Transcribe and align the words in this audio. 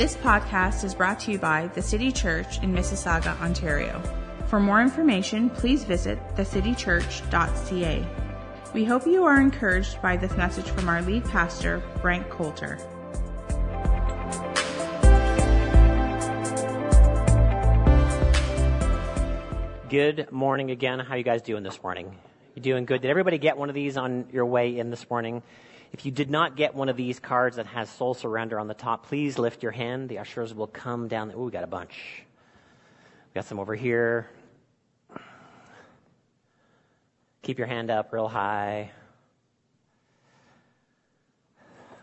This 0.00 0.16
podcast 0.16 0.82
is 0.82 0.94
brought 0.94 1.20
to 1.20 1.32
you 1.32 1.38
by 1.38 1.66
the 1.74 1.82
City 1.82 2.10
Church 2.10 2.62
in 2.62 2.72
Mississauga, 2.72 3.38
Ontario. 3.38 4.00
For 4.46 4.58
more 4.58 4.80
information, 4.80 5.50
please 5.50 5.84
visit 5.84 6.18
thecitychurch.ca. 6.36 8.06
We 8.72 8.84
hope 8.86 9.06
you 9.06 9.24
are 9.24 9.38
encouraged 9.38 10.00
by 10.00 10.16
this 10.16 10.34
message 10.38 10.70
from 10.70 10.88
our 10.88 11.02
lead 11.02 11.26
pastor, 11.26 11.82
Frank 12.00 12.30
Coulter. 12.30 12.78
Good 19.90 20.32
morning 20.32 20.70
again. 20.70 21.00
How 21.00 21.16
you 21.16 21.24
guys 21.24 21.42
doing 21.42 21.62
this 21.62 21.82
morning? 21.82 22.16
You 22.54 22.62
doing 22.62 22.86
good? 22.86 23.02
Did 23.02 23.10
everybody 23.10 23.36
get 23.36 23.58
one 23.58 23.68
of 23.68 23.74
these 23.74 23.98
on 23.98 24.28
your 24.32 24.46
way 24.46 24.78
in 24.78 24.88
this 24.88 25.10
morning? 25.10 25.42
If 25.92 26.06
you 26.06 26.12
did 26.12 26.30
not 26.30 26.56
get 26.56 26.74
one 26.74 26.88
of 26.88 26.96
these 26.96 27.18
cards 27.18 27.56
that 27.56 27.66
has 27.66 27.90
soul 27.90 28.14
surrender 28.14 28.60
on 28.60 28.68
the 28.68 28.74
top, 28.74 29.06
please 29.06 29.38
lift 29.38 29.62
your 29.62 29.72
hand. 29.72 30.08
The 30.08 30.18
ushers 30.18 30.54
will 30.54 30.68
come 30.68 31.08
down. 31.08 31.32
Oh, 31.34 31.44
we 31.44 31.50
got 31.50 31.64
a 31.64 31.68
bunch. 31.68 32.24
We 33.34 33.34
got 33.34 33.44
some 33.44 33.58
over 33.58 33.74
here. 33.74 34.30
Keep 37.42 37.58
your 37.58 37.66
hand 37.66 37.90
up 37.90 38.12
real 38.12 38.28
high. 38.28 38.92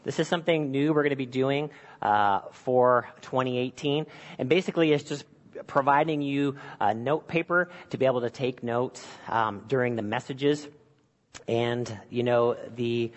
This 0.03 0.19
is 0.19 0.27
something 0.27 0.71
new 0.71 0.93
we're 0.93 1.03
going 1.03 1.11
to 1.11 1.15
be 1.15 1.25
doing 1.25 1.69
uh, 2.01 2.41
for 2.51 3.09
2018. 3.21 4.05
And 4.37 4.49
basically, 4.49 4.91
it's 4.91 5.03
just 5.03 5.25
providing 5.65 6.21
you 6.21 6.57
a 6.79 6.93
note 6.93 7.27
paper 7.27 7.69
to 7.91 7.97
be 7.97 8.05
able 8.05 8.21
to 8.21 8.29
take 8.29 8.63
notes 8.63 9.05
um, 9.27 9.63
during 9.67 9.95
the 9.95 10.01
messages. 10.01 10.67
And, 11.47 11.99
you 12.09 12.23
know, 12.23 12.57
the 12.75 13.11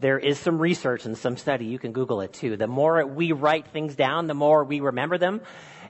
there 0.00 0.18
is 0.18 0.38
some 0.38 0.58
research 0.58 1.04
and 1.04 1.16
some 1.16 1.36
study. 1.36 1.66
You 1.66 1.78
can 1.78 1.92
Google 1.92 2.20
it 2.20 2.32
too. 2.32 2.56
The 2.56 2.66
more 2.66 3.04
we 3.06 3.32
write 3.32 3.68
things 3.68 3.94
down, 3.94 4.26
the 4.26 4.34
more 4.34 4.64
we 4.64 4.80
remember 4.80 5.18
them. 5.18 5.40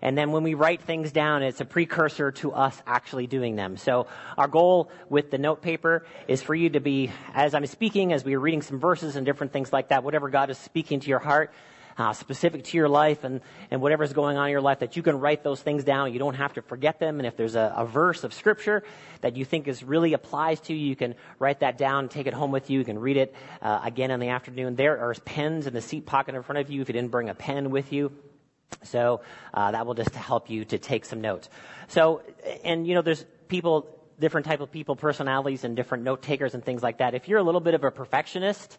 And 0.03 0.19
then 0.19 0.33
when 0.33 0.43
we 0.43 0.55
write 0.55 0.83
things 0.83 1.13
down, 1.13 1.43
it's 1.43 1.61
a 1.61 1.65
precursor 1.65 2.31
to 2.33 2.53
us 2.53 2.81
actually 2.87 3.27
doing 3.27 3.57
them. 3.57 3.79
So 3.79 4.07
our 4.37 4.49
goal 4.49 4.91
with 5.09 5.31
the 5.31 5.39
note 5.39 5.63
paper 5.63 6.05
is 6.29 6.43
for 6.43 6.55
you 6.55 6.71
to 6.71 6.81
be, 6.81 7.11
as 7.33 7.55
I'm 7.55 7.65
speaking, 7.67 8.13
as 8.13 8.25
we 8.25 8.35
are 8.35 8.41
reading 8.41 8.61
some 8.61 8.79
verses 8.79 9.17
and 9.17 9.25
different 9.25 9.53
things 9.53 9.73
like 9.73 9.89
that, 9.89 10.05
whatever 10.05 10.29
God 10.29 10.51
is 10.51 10.59
speaking 10.59 11.01
to 11.01 11.09
your 11.09 11.21
heart, 11.21 11.53
uh, 11.99 12.13
specific 12.13 12.65
to 12.65 12.77
your 12.77 12.89
life 12.89 13.25
and, 13.25 13.41
and 13.71 13.81
whatever's 13.81 14.13
going 14.13 14.37
on 14.37 14.47
in 14.47 14.53
your 14.53 14.61
life, 14.61 14.81
that 14.81 14.97
you 14.97 15.03
can 15.03 15.19
write 15.19 15.43
those 15.43 15.61
things 15.63 15.85
down. 15.85 16.13
You 16.13 16.19
don't 16.19 16.35
have 16.35 16.55
to 16.55 16.63
forget 16.63 16.99
them. 16.99 17.19
And 17.19 17.27
if 17.27 17.37
there's 17.37 17.55
a, 17.55 17.73
a 17.77 17.87
verse 17.87 18.25
of 18.25 18.35
scripture 18.35 18.83
that 19.21 19.37
you 19.37 19.45
think 19.45 19.69
is 19.69 19.83
really 19.85 20.13
applies 20.13 20.61
to 20.63 20.75
you, 20.75 20.87
you 20.87 20.97
can 20.97 21.15
write 21.39 21.61
that 21.61 21.79
down, 21.79 22.09
take 22.09 22.27
it 22.27 22.35
home 22.35 22.51
with 22.51 22.71
you. 22.71 22.79
You 22.81 22.85
can 22.85 22.99
read 22.99 23.17
it 23.17 23.35
uh, 23.63 23.81
again 23.85 24.11
in 24.11 24.21
the 24.21 24.29
afternoon. 24.29 24.75
There 24.77 24.99
are 24.99 25.15
pens 25.15 25.67
in 25.67 25.75
the 25.75 25.81
seat 25.81 26.07
pocket 26.07 26.35
in 26.35 26.43
front 26.43 26.59
of 26.59 26.71
you 26.71 26.83
if 26.83 26.89
you 26.89 26.93
didn't 26.93 27.11
bring 27.11 27.29
a 27.29 27.35
pen 27.35 27.71
with 27.71 27.93
you. 27.93 28.13
So 28.83 29.21
uh, 29.53 29.71
that 29.71 29.87
will 29.87 29.95
just 29.95 30.15
help 30.15 30.51
you 30.51 30.65
to 30.67 30.79
take 30.79 31.05
some 31.05 31.21
notes. 31.21 31.49
So, 31.89 32.23
and 32.65 32.87
you 32.87 32.95
know, 32.95 33.03
there's 33.03 33.25
people, 33.49 33.89
different 34.19 34.47
type 34.47 34.61
of 34.61 34.73
people, 34.73 34.97
personalities, 34.97 35.65
and 35.65 35.77
different 35.77 36.05
note 36.05 36.23
takers 36.23 36.55
and 36.55 36.65
things 36.65 36.83
like 36.83 36.99
that. 36.99 37.15
If 37.15 37.29
you're 37.29 37.39
a 37.39 37.43
little 37.43 37.61
bit 37.61 37.75
of 37.75 37.85
a 37.85 37.91
perfectionist, 37.91 38.79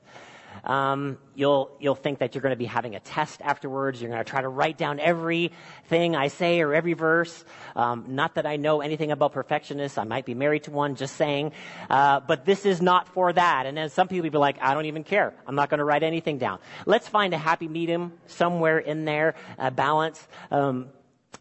um, 0.64 1.18
you'll 1.36 1.72
you'll 1.80 1.96
think 1.96 2.20
that 2.20 2.34
you're 2.34 2.42
going 2.42 2.54
to 2.54 2.58
be 2.58 2.66
having 2.66 2.96
a 2.96 3.00
test 3.00 3.42
afterwards. 3.42 4.02
You're 4.02 4.12
going 4.12 4.24
to 4.24 4.30
try 4.30 4.42
to 4.42 4.48
write 4.48 4.78
down 4.78 5.00
everything 5.00 6.16
I 6.16 6.30
say 6.30 6.62
or 6.62 6.74
every 6.74 6.94
verse. 6.94 7.44
Um, 7.76 8.06
not 8.10 8.36
that 8.36 8.46
I 8.46 8.56
know 8.56 8.82
anything 8.82 9.12
about 9.12 9.34
perfectionists. 9.34 9.98
I 9.98 10.04
might 10.04 10.26
be 10.26 10.34
married 10.34 10.64
to 10.64 10.72
one. 10.72 10.96
Just 10.96 11.16
saying. 11.16 11.52
Uh, 11.90 12.20
but 12.20 12.46
this 12.46 12.66
is 12.66 12.82
not 12.82 13.08
for 13.10 13.34
that. 13.34 13.66
And 13.66 13.78
then 13.78 13.90
some 13.90 14.08
people 14.08 14.24
would 14.24 14.32
be 14.32 14.38
like, 14.38 14.58
I 14.62 14.74
don't 14.74 14.86
even 14.86 15.04
care. 15.04 15.34
I'm 15.46 15.56
not 15.56 15.70
going 15.70 15.80
to 15.80 15.86
write 15.86 16.04
anything 16.04 16.38
down. 16.38 16.60
Let's 16.86 17.08
find 17.08 17.34
a 17.34 17.38
happy 17.38 17.68
medium 17.68 18.14
somewhere 18.28 18.80
in 18.80 19.06
there, 19.06 19.36
a 19.58 19.72
balance. 19.72 20.26
Um, 20.52 20.90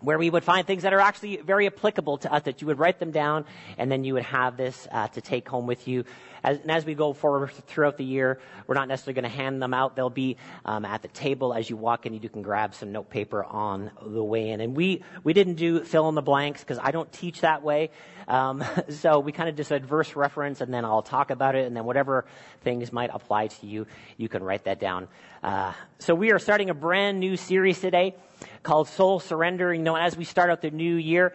where 0.01 0.19
we 0.19 0.29
would 0.29 0.45
find 0.45 0.67
things 0.67 0.83
that 0.83 0.93
are 0.93 1.01
actually 1.01 1.39
very 1.39 1.67
applicable 1.67 2.19
to 2.19 2.33
us, 2.33 2.43
that 2.43 2.61
you 2.61 2.67
would 2.67 2.79
write 2.79 2.99
them 2.99 3.11
down, 3.11 3.45
and 3.79 3.91
then 3.91 4.05
you 4.05 4.15
would 4.15 4.25
have 4.25 4.57
this 4.57 4.87
uh, 4.91 5.09
to 5.09 5.21
take 5.21 5.49
home 5.49 5.67
with 5.67 5.89
you 5.89 6.05
as, 6.45 6.61
and 6.61 6.71
as 6.71 6.85
we 6.85 6.95
go 6.95 7.15
forward 7.15 7.51
throughout 7.67 7.97
the 7.97 8.05
year, 8.05 8.39
we're 8.67 8.75
not 8.75 8.87
necessarily 8.87 9.15
going 9.21 9.31
to 9.31 9.37
hand 9.37 9.63
them 9.63 9.73
out. 9.73 9.97
They'll 9.97 10.11
be 10.11 10.37
um, 10.67 10.85
at 10.85 11.01
the 11.01 11.09
table 11.09 11.55
as 11.55 11.69
you 11.69 11.77
walk 11.77 12.05
in. 12.05 12.13
You 12.13 12.29
can 12.29 12.43
grab 12.43 12.75
some 12.75 12.93
note 12.93 13.09
paper 13.09 13.43
on 13.43 13.91
the 14.05 14.23
way 14.23 14.51
in. 14.51 14.61
And 14.61 14.77
we, 14.77 15.03
we 15.25 15.33
didn't 15.33 15.55
do 15.55 15.83
fill 15.83 16.09
in 16.11 16.15
the 16.15 16.23
blanks 16.23 16.61
because 16.61 16.79
I 16.79 16.91
don't 16.91 17.11
teach 17.11 17.41
that 17.41 17.63
way. 17.63 17.91
Um, 18.29 18.63
so 18.91 19.19
we 19.21 19.33
kind 19.33 19.49
of 19.49 19.57
just 19.57 19.69
said 19.69 19.87
verse 19.87 20.15
reference 20.15 20.61
and 20.61 20.73
then 20.73 20.85
I'll 20.85 21.03
talk 21.03 21.31
about 21.31 21.55
it 21.55 21.67
and 21.67 21.75
then 21.75 21.87
whatever 21.87 22.27
things 22.61 22.93
might 22.93 23.11
apply 23.13 23.47
to 23.47 23.67
you, 23.67 23.87
you 24.19 24.29
can 24.29 24.43
write 24.43 24.65
that 24.65 24.79
down. 24.79 25.09
Uh, 25.43 25.73
so 25.99 26.15
we 26.15 26.31
are 26.31 26.39
starting 26.39 26.69
a 26.69 26.75
brand 26.75 27.21
new 27.21 27.37
series 27.37 27.81
today 27.81 28.15
called 28.63 28.89
Soul 28.89 29.19
Surrender. 29.19 29.73
You 29.73 29.83
know, 29.83 29.97
as 29.97 30.17
we 30.17 30.25
start 30.25 30.51
out 30.51 30.61
the 30.61 30.71
new 30.71 30.95
year, 30.95 31.33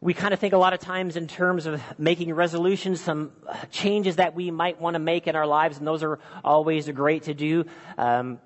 we 0.00 0.14
kind 0.14 0.32
of 0.32 0.38
think 0.38 0.54
a 0.54 0.58
lot 0.58 0.74
of 0.74 0.80
times 0.80 1.16
in 1.16 1.26
terms 1.26 1.66
of 1.66 1.82
making 1.98 2.32
resolutions, 2.32 3.00
some 3.00 3.32
changes 3.70 4.16
that 4.16 4.34
we 4.34 4.50
might 4.50 4.80
want 4.80 4.94
to 4.94 5.00
make 5.00 5.26
in 5.26 5.34
our 5.34 5.46
lives, 5.46 5.78
and 5.78 5.86
those 5.86 6.04
are 6.04 6.20
always 6.44 6.88
great 6.90 7.24
to 7.24 7.34
do. 7.34 7.64
Um, 7.96 8.38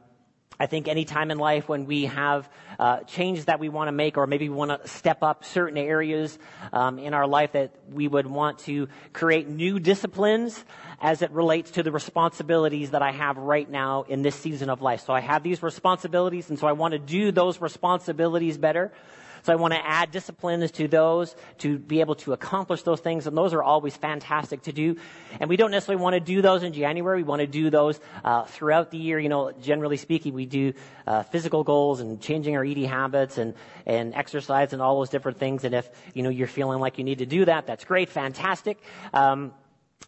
I 0.58 0.66
think 0.66 0.88
any 0.88 1.04
time 1.04 1.30
in 1.30 1.38
life 1.38 1.68
when 1.68 1.84
we 1.86 2.06
have 2.06 2.48
uh, 2.78 3.00
changes 3.00 3.46
that 3.46 3.58
we 3.58 3.68
want 3.68 3.88
to 3.88 3.92
make, 3.92 4.16
or 4.16 4.26
maybe 4.26 4.48
we 4.48 4.54
want 4.54 4.82
to 4.82 4.88
step 4.88 5.22
up 5.22 5.44
certain 5.44 5.76
areas 5.76 6.38
um, 6.72 6.98
in 6.98 7.12
our 7.12 7.26
life, 7.26 7.52
that 7.52 7.74
we 7.90 8.08
would 8.08 8.26
want 8.26 8.60
to 8.60 8.88
create 9.12 9.46
new 9.46 9.78
disciplines 9.78 10.64
as 11.02 11.20
it 11.20 11.32
relates 11.32 11.72
to 11.72 11.82
the 11.82 11.90
responsibilities 11.90 12.92
that 12.92 13.02
I 13.02 13.12
have 13.12 13.36
right 13.36 13.68
now 13.68 14.04
in 14.08 14.22
this 14.22 14.36
season 14.36 14.70
of 14.70 14.80
life. 14.80 15.02
So 15.04 15.12
I 15.12 15.20
have 15.20 15.42
these 15.42 15.62
responsibilities, 15.62 16.48
and 16.48 16.58
so 16.58 16.66
I 16.66 16.72
want 16.72 16.92
to 16.92 16.98
do 16.98 17.30
those 17.30 17.60
responsibilities 17.60 18.56
better. 18.56 18.90
So 19.42 19.52
I 19.52 19.56
want 19.56 19.74
to 19.74 19.84
add 19.84 20.10
disciplines 20.10 20.70
to 20.72 20.88
those 20.88 21.34
to 21.58 21.78
be 21.78 22.00
able 22.00 22.14
to 22.16 22.32
accomplish 22.32 22.82
those 22.82 23.00
things, 23.00 23.26
and 23.26 23.36
those 23.36 23.52
are 23.52 23.62
always 23.62 23.96
fantastic 23.96 24.62
to 24.62 24.72
do. 24.72 24.96
And 25.40 25.50
we 25.50 25.56
don't 25.56 25.70
necessarily 25.70 26.02
want 26.02 26.14
to 26.14 26.20
do 26.20 26.42
those 26.42 26.62
in 26.62 26.72
January. 26.72 27.18
We 27.18 27.22
want 27.24 27.40
to 27.40 27.46
do 27.46 27.70
those 27.70 28.00
uh, 28.24 28.44
throughout 28.44 28.90
the 28.90 28.98
year. 28.98 29.18
You 29.18 29.28
know, 29.28 29.52
generally 29.52 29.96
speaking, 29.96 30.34
we 30.34 30.46
do 30.46 30.74
uh, 31.06 31.24
physical 31.24 31.64
goals 31.64 32.00
and 32.00 32.20
changing 32.20 32.56
our 32.56 32.64
eating 32.64 32.88
habits 32.88 33.38
and 33.38 33.54
and 33.84 34.14
exercise 34.14 34.72
and 34.72 34.80
all 34.80 34.98
those 34.98 35.10
different 35.10 35.38
things. 35.38 35.64
And 35.64 35.74
if 35.74 35.90
you 36.14 36.22
know 36.22 36.30
you're 36.30 36.46
feeling 36.46 36.80
like 36.80 36.98
you 36.98 37.04
need 37.04 37.18
to 37.18 37.26
do 37.26 37.44
that, 37.44 37.66
that's 37.66 37.84
great, 37.84 38.08
fantastic. 38.08 38.78
Um, 39.12 39.52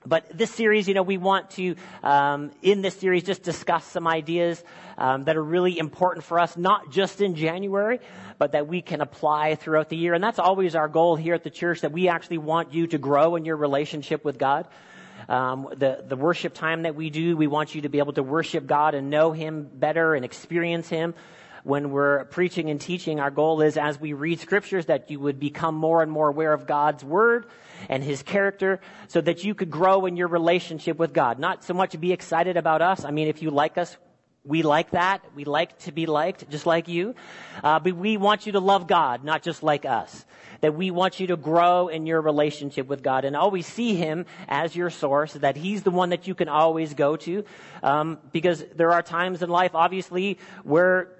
but 0.07 0.27
this 0.37 0.51
series, 0.51 0.87
you 0.87 0.95
know, 0.95 1.03
we 1.03 1.17
want 1.17 1.51
to, 1.53 1.77
um, 2.03 2.51
in 2.63 2.83
this 2.83 2.95
series, 2.97 3.23
just 3.23 3.43
discuss 3.43 3.85
some 3.87 4.07
ideas 4.07 4.63
um, 4.99 5.25
that 5.25 5.37
are 5.37 5.43
really 5.43 5.79
important 5.79 6.25
for 6.25 6.39
us, 6.39 6.57
not 6.57 6.91
just 6.91 7.21
in 7.21 7.35
January, 7.35 8.01
but 8.39 8.53
that 8.53 8.67
we 8.67 8.83
can 8.83 9.01
apply 9.01 9.55
throughout 9.55 9.89
the 9.89 9.97
year. 9.97 10.15
And 10.15 10.23
that's 10.23 10.39
always 10.39 10.75
our 10.75 10.89
goal 10.89 11.17
here 11.17 11.35
at 11.35 11.45
the 11.45 11.51
church, 11.51 11.81
that 11.83 11.93
we 11.93 12.09
actually 12.09 12.39
want 12.39 12.73
you 12.73 12.87
to 12.89 12.99
grow 12.99 13.37
in 13.37 13.45
your 13.45 13.57
relationship 13.57 14.25
with 14.25 14.39
God. 14.39 14.69
Um, 15.29 15.69
the, 15.77 16.05
the 16.07 16.17
worship 16.17 16.55
time 16.55 16.83
that 16.83 16.95
we 16.95 17.11
do, 17.11 17.37
we 17.37 17.47
want 17.47 17.75
you 17.75 17.83
to 17.83 17.89
be 17.89 17.99
able 17.99 18.13
to 18.15 18.23
worship 18.23 18.67
God 18.67 18.95
and 18.95 19.11
know 19.11 19.33
Him 19.33 19.69
better 19.73 20.15
and 20.15 20.25
experience 20.25 20.89
Him 20.89 21.15
when 21.65 21.91
we're 21.91 22.27
preaching 22.27 22.69
and 22.69 22.79
teaching, 22.79 23.21
our 23.21 23.31
goal 23.31 23.63
is 23.63 23.79
as 23.79 23.99
we 23.99 24.13
read 24.13 24.39
scriptures 24.39 24.87
that 24.87 25.11
you 25.11 25.19
would 25.19 25.41
become 25.41 25.75
more 25.75 26.03
and 26.03 26.13
more 26.13 26.29
aware 26.29 26.53
of 26.53 26.67
God's 26.67 27.03
word 27.03 27.47
and 27.89 28.05
his 28.05 28.23
character 28.23 28.81
so 29.09 29.21
that 29.23 29.45
you 29.45 29.55
could 29.55 29.71
grow 29.71 30.05
in 30.05 30.17
your 30.17 30.29
relationship 30.29 30.99
with 30.99 31.15
God. 31.15 31.39
Not 31.39 31.65
so 31.65 31.73
much 31.73 31.99
be 31.99 32.13
excited 32.13 32.59
about 32.59 32.83
us. 32.83 33.05
I 33.05 33.11
mean, 33.11 33.29
if 33.29 33.41
you 33.41 33.51
like 33.51 33.79
us, 33.79 33.97
we 34.47 34.63
like 34.63 34.91
that. 34.91 35.25
We 35.35 35.45
like 35.45 35.79
to 35.81 35.93
be 35.93 36.05
liked, 36.05 36.51
just 36.51 36.67
like 36.67 36.87
you. 36.87 37.15
Uh, 37.63 37.79
but 37.79 37.97
we 37.97 38.19
want 38.19 38.45
you 38.45 38.53
to 38.53 38.61
love 38.61 38.87
God, 38.87 39.25
not 39.25 39.43
just 39.43 39.63
like 39.63 39.87
us. 39.87 40.25
That 40.61 40.75
we 40.75 40.91
want 40.91 41.19
you 41.19 41.29
to 41.29 41.37
grow 41.37 41.89
in 41.89 42.07
your 42.07 42.21
relationship 42.21 42.87
with 42.87 43.03
God 43.03 43.25
and 43.25 43.37
always 43.37 43.67
see 43.67 43.95
Him 43.95 44.27
as 44.47 44.77
your 44.77 44.91
source, 44.91 45.33
that 45.33 45.57
He's 45.57 45.83
the 45.83 45.91
one 45.91 46.11
that 46.11 46.27
you 46.27 46.35
can 46.35 46.49
always 46.49 46.93
go 46.93 47.17
to. 47.17 47.45
Um, 47.83 48.19
because 48.33 48.63
there 48.77 48.93
are 48.93 49.03
times 49.03 49.43
in 49.43 49.49
life, 49.49 49.75
obviously, 49.75 50.39
where 50.63 51.11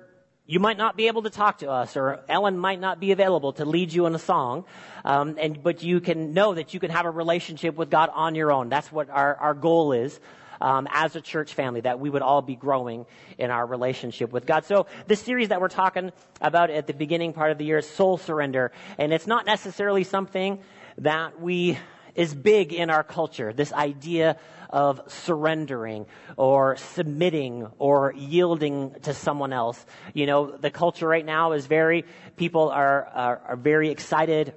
you 0.47 0.61
might 0.61 0.77
not 0.77 0.95
be 0.95 1.07
able 1.07 1.23
to 1.23 1.31
talk 1.31 1.59
to 1.59 1.71
us, 1.71 1.97
or 1.97 2.21
Ellen 2.29 2.59
might 2.59 2.79
not 2.79 3.01
be 3.01 3.13
available 3.13 3.55
to 3.55 3.65
lead 3.65 3.91
you 3.91 4.05
in 4.05 4.15
a 4.15 4.19
song, 4.19 4.67
um, 5.03 5.37
and 5.41 5.63
but 5.63 5.83
you 5.83 6.01
can 6.01 6.35
know 6.35 6.53
that 6.53 6.75
you 6.75 6.81
can 6.81 6.91
have 6.91 7.07
a 7.07 7.11
relationship 7.11 7.77
with 7.77 7.89
God 7.89 8.11
on 8.13 8.35
your 8.35 8.53
own. 8.53 8.69
That's 8.69 8.93
what 8.93 9.09
our, 9.09 9.35
our 9.37 9.55
goal 9.55 9.93
is. 9.93 10.21
Um, 10.61 10.87
as 10.91 11.17
a 11.17 11.21
church 11.21 11.55
family, 11.55 11.81
that 11.83 11.99
we 12.01 12.11
would 12.11 12.23
all 12.23 12.43
be 12.43 12.57
growing 12.57 13.07
in 13.39 13.51
our 13.51 13.67
relationship 13.67 14.33
with 14.33 14.47
God. 14.47 14.65
So, 14.65 14.87
this 15.07 15.21
series 15.21 15.49
that 15.49 15.61
we're 15.61 15.69
talking 15.69 16.13
about 16.41 16.71
at 16.71 16.87
the 16.87 16.95
beginning 16.95 17.33
part 17.33 17.51
of 17.51 17.59
the 17.59 17.65
year 17.65 17.79
is 17.79 17.89
soul 17.89 18.19
surrender, 18.19 18.73
and 18.99 19.13
it's 19.13 19.27
not 19.27 19.47
necessarily 19.47 20.05
something 20.05 20.61
that 20.99 21.41
we 21.41 21.79
is 22.15 22.35
big 22.35 22.73
in 22.73 22.91
our 22.91 23.03
culture. 23.03 23.53
This 23.53 23.73
idea 23.73 24.39
of 24.71 25.01
surrendering 25.07 26.07
or 26.37 26.77
submitting 26.77 27.69
or 27.79 28.13
yielding 28.17 28.95
to 29.03 29.15
someone 29.15 29.53
else. 29.53 29.85
You 30.15 30.27
know, 30.27 30.57
the 30.57 30.71
culture 30.71 31.07
right 31.07 31.25
now 31.25 31.53
is 31.53 31.67
very, 31.67 32.05
people 32.37 32.71
are, 32.71 33.07
are, 33.07 33.43
are 33.49 33.57
very 33.57 33.91
excited 33.91 34.55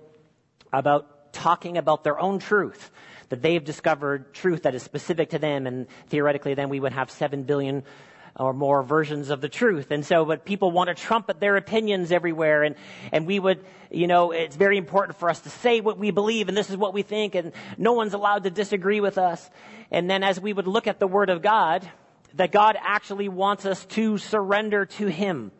about 0.73 1.33
talking 1.33 1.77
about 1.77 2.03
their 2.03 2.19
own 2.19 2.39
truth 2.39 2.91
that 3.29 3.41
they've 3.41 3.63
discovered 3.63 4.33
truth 4.33 4.63
that 4.63 4.75
is 4.75 4.83
specific 4.83 5.31
to 5.31 5.39
them, 5.39 5.67
and 5.67 5.87
theoretically, 6.07 6.53
then 6.53 6.69
we 6.69 6.79
would 6.79 6.93
have 6.93 7.11
seven 7.11 7.43
billion 7.43 7.83
or 8.39 8.53
more 8.53 8.83
versions 8.83 9.29
of 9.29 9.41
the 9.41 9.49
truth. 9.49 9.91
And 9.91 10.05
so, 10.05 10.23
but 10.23 10.45
people 10.45 10.71
want 10.71 10.89
to 10.89 10.95
trumpet 10.95 11.39
their 11.39 11.57
opinions 11.57 12.11
everywhere. 12.11 12.63
And, 12.63 12.75
and 13.11 13.25
we 13.25 13.39
would, 13.39 13.65
you 13.89 14.07
know, 14.07 14.31
it's 14.31 14.55
very 14.55 14.77
important 14.77 15.17
for 15.17 15.29
us 15.29 15.39
to 15.41 15.49
say 15.49 15.81
what 15.81 15.97
we 15.97 16.11
believe 16.11 16.47
and 16.47 16.55
this 16.55 16.69
is 16.69 16.77
what 16.77 16.93
we 16.93 17.01
think 17.01 17.35
and 17.35 17.51
no 17.77 17.93
one's 17.93 18.13
allowed 18.13 18.43
to 18.43 18.51
disagree 18.51 19.01
with 19.01 19.17
us. 19.17 19.49
And 19.89 20.09
then 20.09 20.23
as 20.23 20.39
we 20.39 20.53
would 20.53 20.67
look 20.67 20.87
at 20.87 20.99
the 20.99 21.07
Word 21.07 21.29
of 21.29 21.41
God, 21.41 21.89
that 22.35 22.51
God 22.51 22.77
actually 22.79 23.29
wants 23.29 23.65
us 23.65 23.83
to 23.85 24.17
surrender 24.17 24.85
to 24.85 25.07
Him 25.07 25.51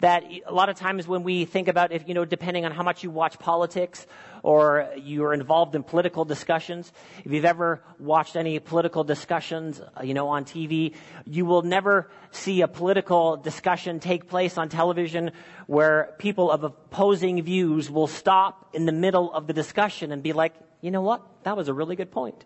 that 0.00 0.24
a 0.46 0.52
lot 0.52 0.68
of 0.68 0.76
times 0.76 1.08
when 1.08 1.22
we 1.22 1.44
think 1.44 1.68
about 1.68 1.92
if 1.92 2.06
you 2.06 2.14
know 2.14 2.24
depending 2.24 2.64
on 2.64 2.72
how 2.72 2.82
much 2.82 3.02
you 3.02 3.10
watch 3.10 3.38
politics 3.38 4.06
or 4.42 4.88
you're 4.96 5.32
involved 5.32 5.74
in 5.74 5.82
political 5.82 6.24
discussions 6.24 6.92
if 7.24 7.32
you've 7.32 7.44
ever 7.44 7.82
watched 7.98 8.36
any 8.36 8.58
political 8.58 9.04
discussions 9.04 9.80
uh, 9.80 10.02
you 10.02 10.14
know 10.14 10.28
on 10.28 10.44
TV 10.44 10.94
you 11.24 11.44
will 11.46 11.62
never 11.62 12.10
see 12.30 12.60
a 12.60 12.68
political 12.68 13.36
discussion 13.36 14.00
take 14.00 14.28
place 14.28 14.58
on 14.58 14.68
television 14.68 15.30
where 15.66 16.14
people 16.18 16.50
of 16.50 16.64
opposing 16.64 17.42
views 17.42 17.90
will 17.90 18.06
stop 18.06 18.70
in 18.74 18.86
the 18.86 18.92
middle 18.92 19.32
of 19.32 19.46
the 19.46 19.52
discussion 19.52 20.12
and 20.12 20.22
be 20.22 20.32
like 20.32 20.54
you 20.80 20.90
know 20.90 21.00
what? 21.00 21.22
That 21.44 21.56
was 21.56 21.68
a 21.68 21.74
really 21.74 21.96
good 21.96 22.10
point. 22.10 22.44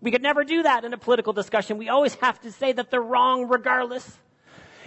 We 0.00 0.10
could 0.10 0.22
never 0.22 0.44
do 0.44 0.62
that 0.62 0.84
in 0.84 0.92
a 0.92 0.98
political 0.98 1.32
discussion. 1.32 1.78
We 1.78 1.88
always 1.88 2.14
have 2.16 2.40
to 2.42 2.52
say 2.52 2.72
that 2.72 2.90
they're 2.90 3.00
wrong 3.00 3.48
regardless 3.48 4.18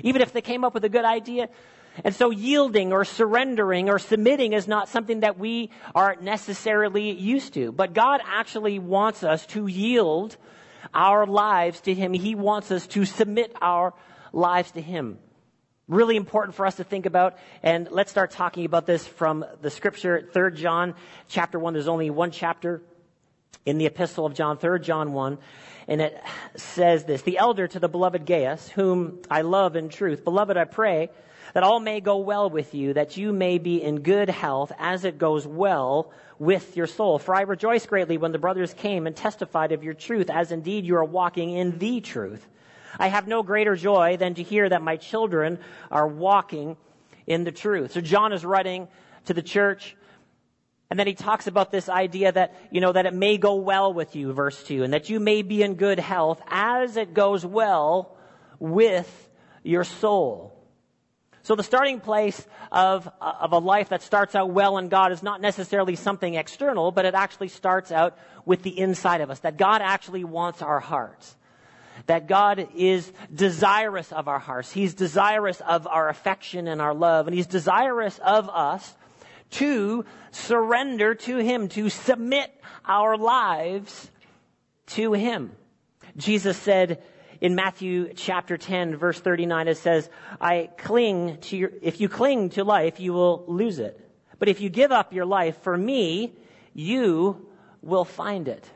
even 0.04 0.22
if 0.22 0.34
they 0.34 0.42
came 0.42 0.64
up 0.64 0.74
with 0.74 0.84
a 0.86 0.90
good 0.90 1.06
idea. 1.06 1.50
And 2.04 2.16
so 2.16 2.30
yielding 2.30 2.94
or 2.94 3.04
surrendering 3.04 3.90
or 3.90 4.00
submitting 4.00 4.54
is 4.54 4.68
not 4.68 4.88
something 4.88 5.22
that 5.22 5.38
we 5.38 5.70
are 5.94 6.16
necessarily 6.22 7.12
used 7.12 7.54
to. 7.56 7.72
But 7.72 7.94
God 7.94 8.22
actually 8.26 8.80
wants 8.80 9.24
us 9.24 9.46
to 9.48 9.68
yield 9.68 10.38
our 10.94 11.26
lives 11.26 11.82
to 11.82 11.94
Him. 11.94 12.14
He 12.14 12.36
wants 12.36 12.72
us 12.72 12.88
to 12.88 13.06
submit 13.06 13.56
our 13.62 13.94
lives 14.32 14.72
to 14.72 14.82
Him. 14.82 15.20
Really 15.88 16.16
important 16.16 16.56
for 16.56 16.66
us 16.66 16.76
to 16.76 16.86
think 16.86 17.06
about. 17.06 17.38
And 17.62 17.90
let's 17.92 18.10
start 18.10 18.32
talking 18.32 18.66
about 18.66 18.86
this 18.86 19.06
from 19.06 19.44
the 19.62 19.70
scripture, 19.70 20.30
3 20.32 20.54
John 20.54 20.96
chapter 21.28 21.60
1. 21.60 21.74
There's 21.74 21.90
only 21.90 22.10
one 22.10 22.32
chapter 22.32 22.82
in 23.66 23.78
the 23.78 23.86
epistle 23.86 24.26
of 24.26 24.34
John, 24.34 24.58
3 24.58 24.80
John 24.80 25.12
1 25.12 25.38
and 25.88 26.02
it 26.02 26.22
says 26.56 27.06
this 27.06 27.22
The 27.22 27.38
elder 27.38 27.68
to 27.68 27.80
the 27.80 27.90
beloved 27.90 28.26
Gaius, 28.26 28.70
whom 28.70 29.20
I 29.30 29.42
love 29.42 29.76
in 29.76 29.90
truth, 29.90 30.24
beloved, 30.24 30.58
I 30.58 30.66
pray 30.66 31.10
that 31.54 31.64
all 31.64 31.80
may 31.80 32.00
go 32.00 32.18
well 32.18 32.50
with 32.50 32.74
you, 32.74 32.94
that 32.94 33.18
you 33.18 33.34
may 33.34 33.58
be 33.58 33.82
in 33.82 34.02
good 34.02 34.30
health 34.30 34.72
as 34.80 35.04
it 35.04 35.18
goes 35.18 35.46
well 35.46 36.12
with 36.40 36.78
your 36.78 36.88
soul. 36.88 37.20
For 37.20 37.36
I 37.36 37.42
rejoice 37.42 37.86
greatly 37.86 38.18
when 38.18 38.32
the 38.32 38.40
brothers 38.40 38.74
came 38.74 39.06
and 39.06 39.16
testified 39.16 39.72
of 39.72 39.84
your 39.84 39.94
truth, 39.94 40.30
as 40.30 40.52
indeed 40.52 40.86
you 40.86 40.96
are 40.96 41.04
walking 41.04 41.52
in 41.52 41.78
the 41.78 42.02
truth. 42.02 42.46
I 42.98 43.08
have 43.08 43.28
no 43.28 43.44
greater 43.44 43.76
joy 43.76 44.18
than 44.18 44.36
to 44.36 44.44
hear 44.44 44.68
that 44.68 44.82
my 44.82 44.98
children 44.98 45.60
are 45.90 46.08
walking 46.08 46.78
in 47.28 47.44
the 47.44 47.52
truth. 47.52 47.94
So 47.94 48.02
John 48.02 48.34
is 48.34 48.46
writing 48.46 48.88
to 49.26 49.34
the 49.34 49.42
church 49.42 49.96
and 50.92 51.00
then 51.00 51.08
he 51.08 51.14
talks 51.14 51.48
about 51.48 51.72
this 51.72 51.88
idea 51.88 52.34
that, 52.34 52.54
you 52.70 52.82
know, 52.82 52.92
that 52.92 53.06
it 53.06 53.14
may 53.14 53.38
go 53.38 53.56
well 53.56 53.94
with 53.94 54.14
you, 54.14 54.34
verse 54.34 54.62
2, 54.64 54.84
and 54.84 54.92
that 54.92 55.10
you 55.10 55.22
may 55.22 55.42
be 55.42 55.64
in 55.64 55.76
good 55.76 56.00
health 56.00 56.42
as 56.50 56.98
it 56.98 57.14
goes 57.14 57.46
well 57.46 58.18
with 58.60 59.30
your 59.64 59.86
soul. 59.86 60.54
So 61.44 61.56
the 61.56 61.64
starting 61.64 62.02
place 62.02 62.46
of, 62.74 63.10
of 63.22 63.54
a 63.54 63.58
life 63.58 63.88
that 63.90 64.02
starts 64.02 64.36
out 64.36 64.52
well 64.52 64.78
in 64.78 64.90
God 64.90 65.14
is 65.14 65.24
not 65.24 65.40
necessarily 65.40 65.96
something 65.96 66.36
external, 66.36 66.92
but 66.92 67.06
it 67.06 67.14
actually 67.16 67.48
starts 67.48 67.94
out 67.94 68.18
with 68.44 68.62
the 68.62 68.78
inside 68.78 69.22
of 69.22 69.32
us. 69.32 69.40
That 69.40 69.56
God 69.56 69.82
actually 69.82 70.26
wants 70.26 70.62
our 70.62 70.82
hearts. 70.82 71.38
That 72.08 72.28
God 72.28 72.68
is 72.76 73.10
desirous 73.34 74.12
of 74.12 74.28
our 74.28 74.40
hearts. 74.40 74.74
He's 74.74 74.94
desirous 74.94 75.62
of 75.62 75.88
our 75.88 76.10
affection 76.10 76.68
and 76.68 76.82
our 76.82 76.94
love. 76.94 77.28
And 77.28 77.36
He's 77.36 77.48
desirous 77.48 78.20
of 78.20 78.50
us 78.50 78.94
to 79.52 80.06
surrender 80.32 81.16
to 81.16 81.38
Him, 81.38 81.68
to 81.70 81.90
submit 81.90 82.52
our 82.86 83.18
lives 83.18 84.10
to 84.88 85.14
Him. 85.14 85.52
Jesus 86.18 86.58
said 86.58 87.04
in 87.40 87.56
Matthew 87.56 88.14
chapter 88.14 88.58
10 88.58 88.96
verse 88.96 89.20
39, 89.20 89.68
it 89.68 89.78
says, 89.78 90.10
I 90.40 90.70
cling 90.78 91.38
to 91.42 91.58
your, 91.58 91.72
if 91.82 92.00
you 92.00 92.10
cling 92.10 92.50
to 92.52 92.64
life, 92.64 93.00
you 93.00 93.14
will 93.14 93.46
lose 93.48 93.80
it. 93.80 94.00
But 94.40 94.48
if 94.48 94.62
you 94.62 94.70
give 94.70 94.92
up 94.92 95.14
your 95.14 95.26
life 95.26 95.62
for 95.62 95.76
me, 95.78 96.34
you 96.74 97.48
will 97.82 98.06
find 98.06 98.48
it. 98.48 98.70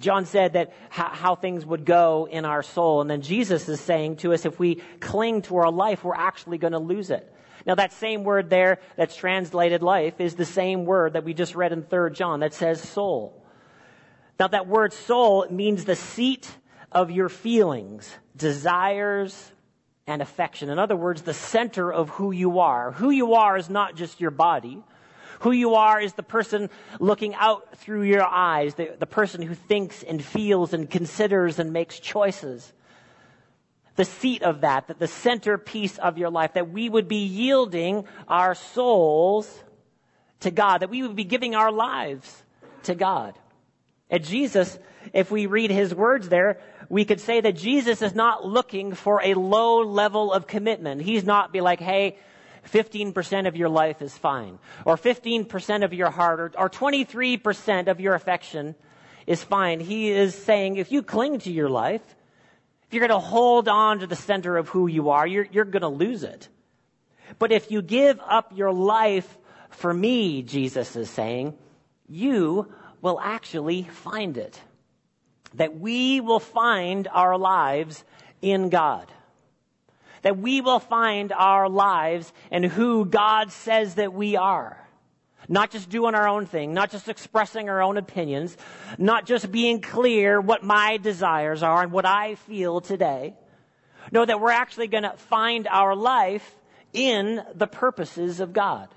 John 0.00 0.24
said 0.24 0.54
that 0.54 0.72
how, 0.88 1.08
how, 1.10 1.34
things 1.34 1.66
would 1.66 1.84
go 1.84 2.26
in 2.30 2.46
our 2.46 2.62
soul. 2.62 3.02
And 3.02 3.10
then 3.10 3.20
Jesus 3.20 3.68
is 3.68 3.80
saying 3.80 4.16
to 4.16 4.32
us, 4.32 4.46
if 4.46 4.58
we 4.58 4.76
cling 4.98 5.42
to 5.42 5.58
our 5.58 5.70
life, 5.70 6.02
we're 6.02 6.14
actually 6.14 6.56
going 6.56 6.72
to 6.72 6.78
lose 6.78 7.10
it. 7.10 7.32
Now, 7.66 7.74
that 7.74 7.92
same 7.92 8.24
word 8.24 8.50
there 8.50 8.78
that's 8.96 9.16
translated 9.16 9.82
life 9.82 10.20
is 10.20 10.34
the 10.34 10.44
same 10.44 10.84
word 10.84 11.14
that 11.14 11.24
we 11.24 11.34
just 11.34 11.54
read 11.54 11.72
in 11.72 11.82
3 11.82 12.12
John 12.12 12.40
that 12.40 12.54
says 12.54 12.80
soul. 12.80 13.44
Now, 14.38 14.48
that 14.48 14.66
word 14.66 14.92
soul 14.92 15.46
means 15.50 15.84
the 15.84 15.96
seat 15.96 16.50
of 16.90 17.10
your 17.10 17.28
feelings, 17.28 18.16
desires, 18.36 19.52
and 20.06 20.22
affection. 20.22 20.70
In 20.70 20.78
other 20.78 20.96
words, 20.96 21.22
the 21.22 21.34
center 21.34 21.92
of 21.92 22.08
who 22.10 22.32
you 22.32 22.58
are. 22.60 22.92
Who 22.92 23.10
you 23.10 23.34
are 23.34 23.56
is 23.56 23.70
not 23.70 23.94
just 23.94 24.20
your 24.20 24.30
body. 24.30 24.82
Who 25.40 25.52
you 25.52 25.74
are 25.74 26.00
is 26.00 26.14
the 26.14 26.22
person 26.22 26.68
looking 26.98 27.34
out 27.34 27.78
through 27.78 28.02
your 28.02 28.24
eyes, 28.24 28.74
the, 28.74 28.96
the 28.98 29.06
person 29.06 29.40
who 29.40 29.54
thinks 29.54 30.02
and 30.02 30.22
feels 30.22 30.72
and 30.72 30.90
considers 30.90 31.58
and 31.58 31.72
makes 31.72 32.00
choices 32.00 32.72
the 33.96 34.04
seat 34.04 34.42
of 34.42 34.62
that, 34.62 34.88
that 34.88 34.98
the 34.98 35.06
centerpiece 35.06 35.98
of 35.98 36.18
your 36.18 36.30
life, 36.30 36.54
that 36.54 36.70
we 36.70 36.88
would 36.88 37.08
be 37.08 37.24
yielding 37.24 38.04
our 38.28 38.54
souls 38.54 39.62
to 40.40 40.50
God, 40.50 40.78
that 40.78 40.90
we 40.90 41.02
would 41.02 41.16
be 41.16 41.24
giving 41.24 41.54
our 41.54 41.72
lives 41.72 42.42
to 42.84 42.94
God. 42.94 43.38
And 44.08 44.24
Jesus, 44.24 44.78
if 45.12 45.30
we 45.30 45.46
read 45.46 45.70
his 45.70 45.94
words 45.94 46.28
there, 46.28 46.60
we 46.88 47.04
could 47.04 47.20
say 47.20 47.40
that 47.40 47.56
Jesus 47.56 48.02
is 48.02 48.14
not 48.14 48.44
looking 48.44 48.94
for 48.94 49.20
a 49.22 49.34
low 49.34 49.82
level 49.82 50.32
of 50.32 50.46
commitment. 50.46 51.02
He's 51.02 51.24
not 51.24 51.52
be 51.52 51.60
like, 51.60 51.80
hey, 51.80 52.16
15% 52.68 53.46
of 53.46 53.56
your 53.56 53.68
life 53.68 54.02
is 54.02 54.16
fine, 54.16 54.58
or 54.84 54.96
15% 54.96 55.84
of 55.84 55.94
your 55.94 56.10
heart, 56.10 56.40
or, 56.40 56.52
or 56.58 56.68
23% 56.68 57.88
of 57.88 58.00
your 58.00 58.14
affection 58.14 58.74
is 59.26 59.42
fine. 59.42 59.80
He 59.80 60.10
is 60.10 60.34
saying, 60.34 60.76
if 60.76 60.92
you 60.92 61.02
cling 61.02 61.38
to 61.40 61.52
your 61.52 61.68
life, 61.70 62.02
if 62.90 62.94
you're 62.94 63.06
going 63.06 63.20
to 63.20 63.24
hold 63.24 63.68
on 63.68 64.00
to 64.00 64.08
the 64.08 64.16
center 64.16 64.56
of 64.56 64.68
who 64.68 64.88
you 64.88 65.10
are, 65.10 65.24
you're, 65.24 65.46
you're 65.52 65.64
going 65.64 65.82
to 65.82 65.88
lose 65.88 66.24
it. 66.24 66.48
But 67.38 67.52
if 67.52 67.70
you 67.70 67.82
give 67.82 68.18
up 68.18 68.50
your 68.52 68.72
life 68.72 69.38
for 69.68 69.94
me, 69.94 70.42
Jesus 70.42 70.96
is 70.96 71.08
saying, 71.08 71.56
you 72.08 72.66
will 73.00 73.20
actually 73.20 73.84
find 73.84 74.36
it. 74.36 74.60
That 75.54 75.78
we 75.78 76.20
will 76.20 76.40
find 76.40 77.06
our 77.06 77.38
lives 77.38 78.02
in 78.42 78.70
God. 78.70 79.06
That 80.22 80.38
we 80.38 80.60
will 80.60 80.80
find 80.80 81.32
our 81.32 81.68
lives 81.68 82.32
in 82.50 82.64
who 82.64 83.04
God 83.04 83.52
says 83.52 83.94
that 83.94 84.12
we 84.12 84.34
are. 84.34 84.84
Not 85.50 85.72
just 85.72 85.90
doing 85.90 86.14
our 86.14 86.28
own 86.28 86.46
thing, 86.46 86.74
not 86.74 86.92
just 86.92 87.08
expressing 87.08 87.68
our 87.68 87.82
own 87.82 87.96
opinions, 87.96 88.56
not 88.98 89.26
just 89.26 89.50
being 89.50 89.80
clear 89.80 90.40
what 90.40 90.62
my 90.62 90.96
desires 90.96 91.64
are 91.64 91.82
and 91.82 91.90
what 91.90 92.06
I 92.06 92.36
feel 92.36 92.80
today. 92.80 93.34
No, 94.12 94.24
that 94.24 94.40
we're 94.40 94.52
actually 94.52 94.86
going 94.86 95.02
to 95.02 95.16
find 95.16 95.66
our 95.66 95.96
life 95.96 96.54
in 96.92 97.42
the 97.52 97.66
purposes 97.66 98.38
of 98.38 98.52
God. 98.52 98.88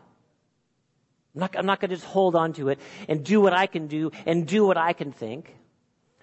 I'm 1.34 1.40
not, 1.42 1.58
I'm 1.58 1.66
not 1.66 1.80
going 1.80 1.90
to 1.90 1.96
just 1.96 2.08
hold 2.08 2.36
on 2.36 2.54
to 2.54 2.70
it 2.70 2.80
and 3.10 3.26
do 3.26 3.42
what 3.42 3.54
I 3.54 3.66
can 3.66 3.88
do 3.88 4.12
and 4.28 4.48
do 4.48 4.64
what 4.64 4.78
I 4.78 4.94
can 4.94 5.12
think. 5.12 5.56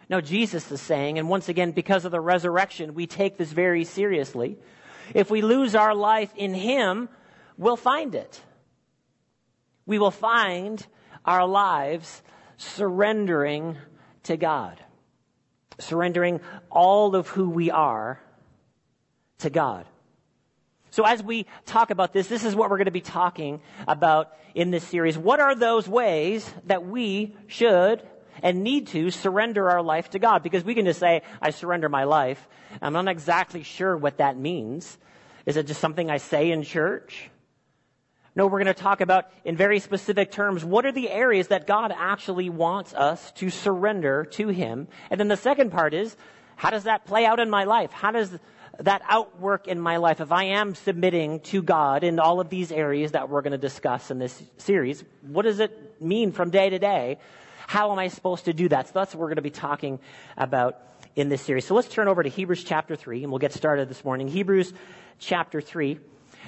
No, 0.09 0.21
Jesus 0.21 0.71
is 0.71 0.81
saying, 0.81 1.19
and 1.19 1.29
once 1.29 1.49
again, 1.49 1.73
because 1.73 2.05
of 2.05 2.13
the 2.13 2.21
resurrection, 2.21 2.95
we 2.95 3.09
take 3.09 3.37
this 3.37 3.51
very 3.51 3.83
seriously. 3.83 4.59
If 5.13 5.29
we 5.29 5.43
lose 5.43 5.75
our 5.75 5.93
life 5.93 6.33
in 6.37 6.55
Him, 6.55 7.09
we'll 7.57 7.77
find 7.77 8.15
it 8.15 8.41
we 9.91 9.99
will 9.99 10.13
find 10.13 10.87
our 11.25 11.45
lives 11.45 12.23
surrendering 12.59 13.77
to 14.23 14.37
God, 14.37 14.81
surrendering 15.81 16.41
all 16.71 17.17
of 17.17 17.27
who 17.27 17.51
we 17.51 17.73
are 17.73 18.21
to 19.39 19.51
God. 19.51 19.87
So 20.91 21.05
as 21.05 21.25
we 21.25 21.47
talk 21.67 21.91
about 21.91 22.13
this, 22.13 22.29
this 22.29 22.45
is 22.45 22.55
what 22.55 22.71
we're 22.71 22.77
going 22.77 22.85
to 22.85 22.93
be 22.93 23.01
talking 23.01 23.61
about 23.89 24.33
in 24.55 24.71
this 24.71 24.85
series. 24.85 25.19
What 25.19 25.41
are 25.41 25.57
those 25.57 25.89
ways 25.89 26.49
that 26.67 26.87
we 26.87 27.35
should 27.49 28.01
and 28.45 28.63
need 28.63 28.87
to 28.89 29.11
surrender 29.11 29.71
our 29.71 29.83
life 29.83 30.11
to 30.11 30.21
God? 30.21 30.45
Because 30.45 30.63
we 30.63 30.77
can 30.77 30.85
just 30.85 31.01
say, 31.01 31.23
I 31.43 31.51
surrender 31.51 31.89
my 31.89 32.05
life. 32.05 32.49
I'm 32.81 32.93
not 32.93 33.09
exactly 33.09 33.65
sure 33.65 33.97
what 33.97 34.19
that 34.19 34.37
means. 34.37 34.99
Is 35.47 35.57
it 35.57 35.67
just 35.67 35.81
something 35.81 36.09
I 36.11 36.19
say 36.19 36.53
in 36.53 36.63
church? 36.63 37.30
No, 38.37 38.47
we're 38.47 38.63
going 38.63 38.75
to 38.75 38.75
talk 38.75 39.01
about 39.01 39.27
in 39.45 39.57
very 39.57 39.81
specific 39.81 40.31
terms 40.31 40.65
what 40.65 40.87
are 40.87 40.93
the 40.93 41.11
areas 41.11 41.49
that 41.49 41.67
God 41.67 41.93
actually 41.95 42.49
wants 42.49 42.95
us 42.95 43.33
to 43.33 43.51
surrender 43.51 44.25
to 44.33 44.49
Him. 44.49 44.89
And 45.11 45.19
then 45.19 45.29
the 45.29 45.37
second 45.37 45.71
part 45.71 45.95
is 45.95 46.17
How 46.57 46.71
does 46.71 46.85
that 46.85 47.07
play 47.07 47.25
out 47.25 47.41
in 47.41 47.51
my 47.51 47.65
life? 47.65 47.91
How 47.91 48.11
does 48.11 48.39
that 48.79 49.03
outwork 49.09 49.67
in 49.67 49.81
my 49.81 49.97
life? 49.97 50.21
If 50.21 50.31
I 50.31 50.45
am 50.45 50.75
submitting 50.75 51.41
to 51.41 51.63
God 51.63 52.05
in 52.05 52.19
all 52.21 52.41
of 52.41 52.51
these 52.51 52.71
areas 52.71 53.13
that 53.13 53.29
we're 53.29 53.43
going 53.43 53.53
to 53.53 53.59
discuss 53.59 54.11
in 54.11 54.19
this 54.19 54.43
series, 54.59 55.03
what 55.23 55.43
does 55.43 55.59
it 55.59 56.01
mean 56.01 56.33
from 56.33 56.51
day 56.51 56.71
to 56.71 56.79
day? 56.79 57.19
How 57.67 57.93
am 57.93 57.99
I 57.99 58.09
supposed 58.09 58.45
to 58.47 58.53
do 58.53 58.69
that? 58.69 58.89
So 58.89 58.93
that's 58.95 59.15
what 59.15 59.21
we're 59.21 59.29
going 59.29 59.37
to 59.37 59.43
be 59.43 59.51
talking 59.51 60.01
about 60.37 60.79
in 61.17 61.29
this 61.29 61.43
series. 61.43 61.65
So 61.65 61.75
let's 61.75 61.89
turn 61.89 62.09
over 62.09 62.23
to 62.23 62.29
Hebrews 62.29 62.65
chapter 62.65 62.97
3 62.97 63.23
and 63.23 63.33
we'll 63.33 63.39
get 63.39 63.53
started 63.53 63.89
this 63.89 64.05
morning. 64.05 64.29
Hebrews 64.29 64.73
chapter 65.19 65.61
3. 65.61 65.99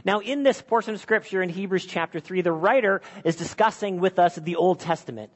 Now, 0.05 0.21
in 0.21 0.43
this 0.43 0.61
portion 0.61 0.95
of 0.95 1.01
scripture 1.01 1.43
in 1.43 1.49
Hebrews 1.49 1.87
chapter 1.87 2.21
3, 2.21 2.41
the 2.41 2.53
writer 2.53 3.03
is 3.25 3.37
discussing 3.37 4.01
with 4.01 4.19
us 4.19 4.37
the 4.37 4.57
Old 4.57 4.81
Testament. 4.81 5.31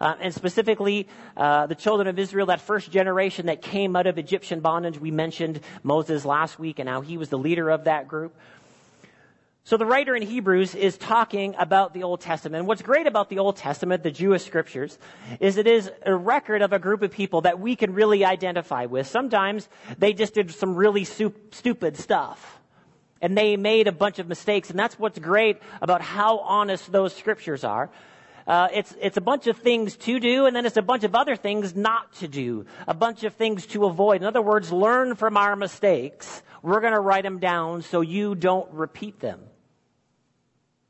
Uh, 0.00 0.16
and 0.20 0.34
specifically, 0.34 1.06
uh, 1.36 1.66
the 1.66 1.76
children 1.76 2.08
of 2.08 2.18
Israel, 2.18 2.46
that 2.46 2.60
first 2.60 2.90
generation 2.90 3.46
that 3.46 3.62
came 3.62 3.94
out 3.94 4.08
of 4.08 4.18
Egyptian 4.18 4.60
bondage. 4.60 4.98
We 4.98 5.12
mentioned 5.12 5.60
Moses 5.84 6.24
last 6.24 6.58
week 6.58 6.80
and 6.80 6.88
how 6.88 7.02
he 7.02 7.16
was 7.16 7.28
the 7.28 7.38
leader 7.38 7.70
of 7.70 7.84
that 7.84 8.08
group. 8.08 8.34
So 9.64 9.76
the 9.76 9.86
writer 9.86 10.16
in 10.16 10.22
Hebrews 10.22 10.74
is 10.74 10.98
talking 10.98 11.54
about 11.56 11.94
the 11.94 12.02
Old 12.02 12.20
Testament. 12.20 12.66
What's 12.66 12.82
great 12.82 13.06
about 13.06 13.28
the 13.28 13.38
Old 13.38 13.56
Testament, 13.56 14.02
the 14.02 14.10
Jewish 14.10 14.44
scriptures, 14.44 14.98
is 15.38 15.56
it 15.56 15.68
is 15.68 15.88
a 16.04 16.12
record 16.12 16.62
of 16.62 16.72
a 16.72 16.80
group 16.80 17.02
of 17.02 17.12
people 17.12 17.42
that 17.42 17.60
we 17.60 17.76
can 17.76 17.94
really 17.94 18.24
identify 18.24 18.86
with. 18.86 19.06
Sometimes 19.06 19.68
they 19.98 20.14
just 20.14 20.34
did 20.34 20.50
some 20.50 20.74
really 20.74 21.04
stupid 21.04 21.96
stuff. 21.96 22.60
And 23.22 23.38
they 23.38 23.56
made 23.56 23.88
a 23.88 23.92
bunch 23.92 24.18
of 24.18 24.28
mistakes. 24.28 24.68
And 24.68 24.78
that's 24.78 24.98
what's 24.98 25.18
great 25.18 25.62
about 25.80 26.02
how 26.02 26.40
honest 26.40 26.92
those 26.92 27.14
scriptures 27.14 27.64
are. 27.64 27.88
Uh, 28.46 28.68
it's, 28.74 28.94
it's 29.00 29.16
a 29.16 29.20
bunch 29.20 29.46
of 29.46 29.56
things 29.58 29.96
to 29.96 30.18
do, 30.18 30.46
and 30.46 30.56
then 30.56 30.66
it's 30.66 30.76
a 30.76 30.82
bunch 30.82 31.04
of 31.04 31.14
other 31.14 31.36
things 31.36 31.76
not 31.76 32.12
to 32.14 32.28
do. 32.28 32.66
A 32.88 32.94
bunch 32.94 33.24
of 33.24 33.34
things 33.34 33.66
to 33.68 33.84
avoid. 33.84 34.20
In 34.20 34.26
other 34.26 34.42
words, 34.42 34.72
learn 34.72 35.14
from 35.14 35.36
our 35.36 35.54
mistakes. 35.56 36.42
We're 36.62 36.80
going 36.80 36.92
to 36.92 37.00
write 37.00 37.22
them 37.22 37.38
down 37.38 37.82
so 37.82 38.00
you 38.00 38.34
don't 38.34 38.70
repeat 38.72 39.20
them. 39.20 39.40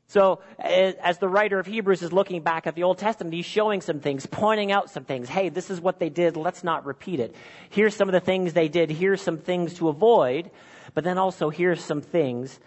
So, 0.07 0.41
as 0.59 1.17
the 1.17 1.27
writer 1.27 1.57
of 1.57 1.65
Hebrews 1.65 2.03
is 2.03 2.13
looking 2.13 2.43
back 2.43 2.67
at 2.67 2.75
the 2.75 2.83
Old 2.83 2.99
Testament, 2.99 3.33
he's 3.33 3.47
showing 3.47 3.81
some 3.81 3.99
things, 3.99 4.27
pointing 4.27 4.71
out 4.71 4.91
some 4.91 5.05
things. 5.05 5.27
Hey, 5.27 5.49
this 5.49 5.71
is 5.71 5.81
what 5.81 5.97
they 5.97 6.09
did. 6.09 6.37
Let's 6.37 6.63
not 6.63 6.85
repeat 6.85 7.19
it. 7.19 7.35
Here's 7.71 7.95
some 7.95 8.09
of 8.09 8.13
the 8.13 8.19
things 8.19 8.53
they 8.53 8.67
did. 8.67 8.91
Here's 8.91 9.21
some 9.21 9.39
things 9.39 9.73
to 9.75 9.89
avoid. 9.89 10.51
But 10.93 11.03
then 11.03 11.17
also, 11.17 11.49
here's 11.49 11.83
some 11.83 12.01
things 12.01 12.59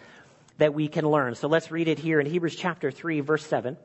that 0.57 0.73
we 0.73 0.87
can 0.87 1.07
learn. 1.07 1.35
So 1.35 1.47
let's 1.47 1.71
read 1.71 1.87
it 1.87 1.99
here 1.99 2.19
in 2.19 2.25
Hebrews 2.25 2.55
chapter 2.55 2.91
3, 2.91 3.21
verse 3.21 3.45
7. 3.45 3.77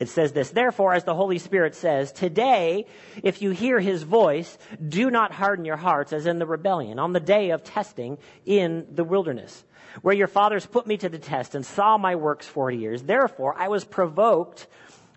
It 0.00 0.08
says 0.08 0.32
this, 0.32 0.50
therefore, 0.50 0.94
as 0.94 1.04
the 1.04 1.14
Holy 1.14 1.38
Spirit 1.38 1.74
says, 1.76 2.10
today, 2.10 2.86
if 3.22 3.40
you 3.40 3.50
hear 3.50 3.78
his 3.78 4.02
voice, 4.02 4.58
do 4.88 5.10
not 5.10 5.32
harden 5.32 5.64
your 5.64 5.76
hearts 5.76 6.12
as 6.12 6.26
in 6.26 6.38
the 6.38 6.46
rebellion 6.46 6.98
on 6.98 7.12
the 7.12 7.20
day 7.20 7.50
of 7.50 7.62
testing 7.62 8.18
in 8.44 8.86
the 8.90 9.04
wilderness 9.04 9.64
where 10.00 10.14
your 10.14 10.26
fathers 10.26 10.64
put 10.64 10.86
me 10.86 10.96
to 10.96 11.08
the 11.08 11.18
test 11.18 11.54
and 11.54 11.64
saw 11.64 11.98
my 11.98 12.16
works 12.16 12.46
40 12.46 12.78
years. 12.78 13.02
Therefore, 13.02 13.54
I 13.56 13.68
was 13.68 13.84
provoked 13.84 14.66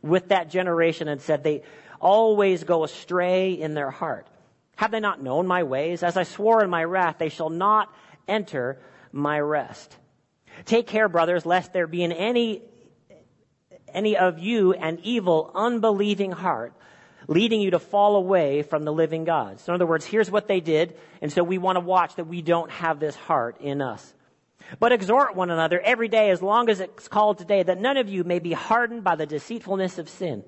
with 0.01 0.27
that 0.29 0.49
generation 0.49 1.07
and 1.07 1.21
said, 1.21 1.43
they 1.43 1.63
always 1.99 2.63
go 2.63 2.83
astray 2.83 3.53
in 3.53 3.73
their 3.73 3.89
heart. 3.89 4.27
Have 4.75 4.91
they 4.91 4.99
not 4.99 5.23
known 5.23 5.47
my 5.47 5.63
ways? 5.63 6.03
As 6.03 6.17
I 6.17 6.23
swore 6.23 6.63
in 6.63 6.69
my 6.69 6.83
wrath, 6.83 7.15
they 7.17 7.29
shall 7.29 7.49
not 7.49 7.91
enter 8.27 8.79
my 9.11 9.39
rest. 9.39 9.95
Take 10.65 10.87
care, 10.87 11.09
brothers, 11.09 11.45
lest 11.45 11.73
there 11.73 11.87
be 11.87 12.03
in 12.03 12.11
any, 12.11 12.61
any 13.93 14.17
of 14.17 14.39
you 14.39 14.73
an 14.73 14.99
evil, 15.03 15.51
unbelieving 15.53 16.31
heart, 16.31 16.73
leading 17.27 17.61
you 17.61 17.71
to 17.71 17.79
fall 17.79 18.15
away 18.15 18.61
from 18.61 18.83
the 18.83 18.93
living 18.93 19.25
God. 19.25 19.59
So 19.59 19.73
in 19.73 19.75
other 19.75 19.85
words, 19.85 20.05
here's 20.05 20.31
what 20.31 20.47
they 20.47 20.59
did, 20.59 20.95
and 21.21 21.31
so 21.31 21.43
we 21.43 21.57
want 21.57 21.75
to 21.75 21.81
watch 21.81 22.15
that 22.15 22.27
we 22.27 22.41
don't 22.41 22.71
have 22.71 22.99
this 22.99 23.15
heart 23.15 23.57
in 23.59 23.81
us. 23.81 24.13
But 24.79 24.91
exhort 24.91 25.35
one 25.35 25.51
another 25.51 25.79
every 25.79 26.07
day 26.07 26.31
as 26.31 26.41
long 26.41 26.69
as 26.69 26.79
it's 26.79 27.07
called 27.07 27.37
today, 27.37 27.63
that 27.63 27.79
none 27.79 27.97
of 27.97 28.09
you 28.09 28.23
may 28.23 28.39
be 28.39 28.53
hardened 28.53 29.03
by 29.03 29.15
the 29.15 29.25
deceitfulness 29.25 29.97
of 29.97 30.09
sin. 30.09 30.43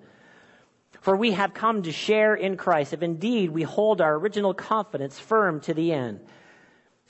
For 1.01 1.15
we 1.15 1.33
have 1.33 1.53
come 1.53 1.83
to 1.83 1.91
share 1.91 2.33
in 2.33 2.57
Christ, 2.57 2.93
if 2.93 3.03
indeed 3.03 3.51
we 3.51 3.63
hold 3.63 4.01
our 4.01 4.15
original 4.15 4.53
confidence 4.53 5.19
firm 5.19 5.59
to 5.61 5.73
the 5.73 5.93
end. 5.93 6.19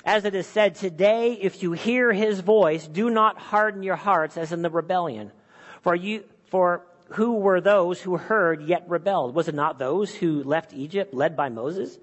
As 0.08 0.24
it 0.24 0.36
is 0.36 0.48
said, 0.48 0.76
today, 0.76 1.34
if 1.34 1.62
you 1.62 1.74
hear 1.74 2.14
his 2.14 2.40
voice, 2.40 2.88
do 2.88 3.10
not 3.10 3.38
harden 3.38 3.84
your 3.84 3.98
hearts 3.98 4.38
as 4.38 4.54
in 4.54 4.62
the 4.62 4.70
rebellion. 4.70 5.34
For 5.82 5.94
you, 5.94 6.24
for 6.46 6.88
who 7.10 7.34
were 7.34 7.60
those 7.60 8.02
who 8.02 8.16
heard 8.16 8.62
yet 8.62 8.86
rebelled? 8.88 9.36
Was 9.36 9.50
it 9.50 9.54
not 9.54 9.80
those 9.80 10.16
who 10.16 10.44
left 10.44 10.74
Egypt 10.74 11.14
led 11.14 11.36
by 11.36 11.50
Moses? 11.50 12.00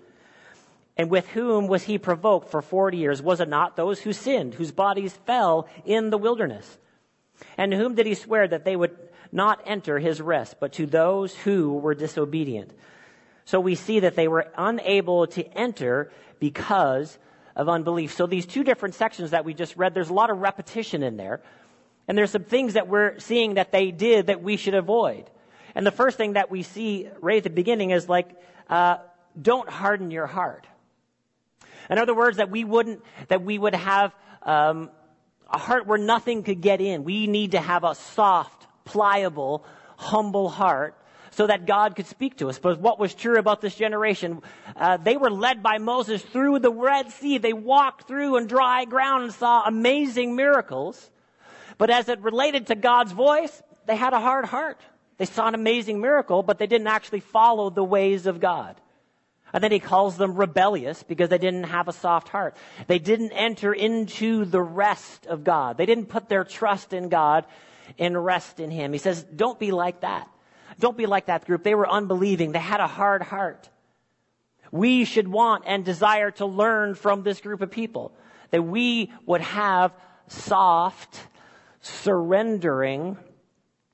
And 0.98 1.10
with 1.10 1.26
whom 1.28 1.66
was 1.66 1.84
he 1.84 1.96
provoked 1.96 2.50
for 2.50 2.60
40 2.60 2.98
years? 2.98 3.22
Was 3.22 3.40
it 3.40 3.48
not 3.48 3.74
those 3.74 4.02
who 4.02 4.12
sinned, 4.12 4.52
whose 4.52 4.70
bodies 4.70 5.16
fell 5.24 5.66
in 5.86 6.10
the 6.10 6.18
wilderness? 6.18 6.76
And 7.56 7.72
to 7.72 7.78
whom 7.78 7.94
did 7.94 8.04
he 8.04 8.14
swear 8.14 8.46
that 8.46 8.66
they 8.66 8.76
would 8.76 8.94
not 9.32 9.62
enter 9.64 9.98
his 9.98 10.20
rest, 10.20 10.56
but 10.60 10.74
to 10.74 10.84
those 10.84 11.34
who 11.34 11.72
were 11.72 11.94
disobedient? 11.94 12.70
So 13.46 13.60
we 13.60 13.74
see 13.74 14.00
that 14.00 14.14
they 14.14 14.28
were 14.28 14.52
unable 14.58 15.26
to 15.28 15.58
enter 15.58 16.12
because 16.38 17.18
of 17.56 17.68
unbelief. 17.68 18.14
So 18.14 18.26
these 18.26 18.46
two 18.46 18.64
different 18.64 18.94
sections 18.94 19.30
that 19.30 19.44
we 19.44 19.54
just 19.54 19.76
read, 19.76 19.94
there's 19.94 20.10
a 20.10 20.14
lot 20.14 20.30
of 20.30 20.38
repetition 20.38 21.02
in 21.02 21.16
there. 21.16 21.40
And 22.06 22.18
there's 22.18 22.30
some 22.30 22.44
things 22.44 22.74
that 22.74 22.88
we're 22.88 23.18
seeing 23.18 23.54
that 23.54 23.72
they 23.72 23.90
did 23.90 24.26
that 24.26 24.42
we 24.42 24.56
should 24.56 24.74
avoid. 24.74 25.30
And 25.74 25.86
the 25.86 25.90
first 25.90 26.16
thing 26.16 26.34
that 26.34 26.50
we 26.50 26.62
see 26.62 27.08
right 27.20 27.38
at 27.38 27.44
the 27.44 27.50
beginning 27.50 27.90
is 27.90 28.08
like, 28.08 28.28
uh, 28.68 28.98
don't 29.40 29.68
harden 29.68 30.10
your 30.10 30.26
heart. 30.26 30.66
In 31.90 31.98
other 31.98 32.14
words, 32.14 32.36
that 32.38 32.50
we 32.50 32.64
wouldn't, 32.64 33.02
that 33.28 33.42
we 33.42 33.58
would 33.58 33.74
have 33.74 34.14
um, 34.42 34.90
a 35.50 35.58
heart 35.58 35.86
where 35.86 35.98
nothing 35.98 36.42
could 36.42 36.60
get 36.60 36.80
in. 36.80 37.04
We 37.04 37.26
need 37.26 37.52
to 37.52 37.60
have 37.60 37.84
a 37.84 37.94
soft, 37.94 38.66
pliable, 38.84 39.64
humble 39.96 40.48
heart 40.48 40.96
so 41.34 41.48
that 41.48 41.66
God 41.66 41.96
could 41.96 42.06
speak 42.06 42.38
to 42.38 42.48
us. 42.48 42.58
But 42.58 42.80
what 42.80 42.98
was 42.98 43.12
true 43.12 43.38
about 43.38 43.60
this 43.60 43.74
generation, 43.74 44.40
uh, 44.76 44.98
they 44.98 45.16
were 45.16 45.30
led 45.30 45.62
by 45.62 45.78
Moses 45.78 46.22
through 46.22 46.60
the 46.60 46.72
Red 46.72 47.10
Sea. 47.10 47.38
They 47.38 47.52
walked 47.52 48.06
through 48.06 48.36
on 48.36 48.46
dry 48.46 48.84
ground 48.84 49.24
and 49.24 49.34
saw 49.34 49.64
amazing 49.66 50.36
miracles. 50.36 51.10
But 51.76 51.90
as 51.90 52.08
it 52.08 52.20
related 52.20 52.68
to 52.68 52.76
God's 52.76 53.10
voice, 53.10 53.62
they 53.86 53.96
had 53.96 54.12
a 54.12 54.20
hard 54.20 54.44
heart. 54.44 54.80
They 55.18 55.24
saw 55.24 55.48
an 55.48 55.54
amazing 55.54 56.00
miracle, 56.00 56.42
but 56.44 56.58
they 56.58 56.68
didn't 56.68 56.86
actually 56.86 57.20
follow 57.20 57.68
the 57.68 57.84
ways 57.84 58.26
of 58.26 58.40
God. 58.40 58.80
And 59.52 59.62
then 59.62 59.72
he 59.72 59.80
calls 59.80 60.16
them 60.16 60.34
rebellious 60.34 61.02
because 61.02 61.28
they 61.28 61.38
didn't 61.38 61.64
have 61.64 61.86
a 61.88 61.92
soft 61.92 62.28
heart. 62.28 62.56
They 62.86 62.98
didn't 62.98 63.32
enter 63.32 63.72
into 63.72 64.44
the 64.44 64.62
rest 64.62 65.26
of 65.26 65.44
God. 65.44 65.76
They 65.76 65.86
didn't 65.86 66.06
put 66.06 66.28
their 66.28 66.44
trust 66.44 66.92
in 66.92 67.08
God 67.08 67.44
and 67.98 68.24
rest 68.24 68.58
in 68.58 68.70
him. 68.70 68.92
He 68.92 68.98
says, 68.98 69.22
don't 69.22 69.58
be 69.58 69.70
like 69.70 70.00
that. 70.00 70.28
Don't 70.80 70.96
be 70.96 71.06
like 71.06 71.26
that 71.26 71.46
group. 71.46 71.62
They 71.62 71.74
were 71.74 71.88
unbelieving. 71.88 72.52
They 72.52 72.58
had 72.58 72.80
a 72.80 72.86
hard 72.86 73.22
heart. 73.22 73.68
We 74.70 75.04
should 75.04 75.28
want 75.28 75.64
and 75.66 75.84
desire 75.84 76.30
to 76.32 76.46
learn 76.46 76.94
from 76.94 77.22
this 77.22 77.40
group 77.40 77.60
of 77.60 77.70
people 77.70 78.12
that 78.50 78.62
we 78.62 79.12
would 79.26 79.40
have 79.40 79.92
soft, 80.28 81.20
surrendering 81.80 83.16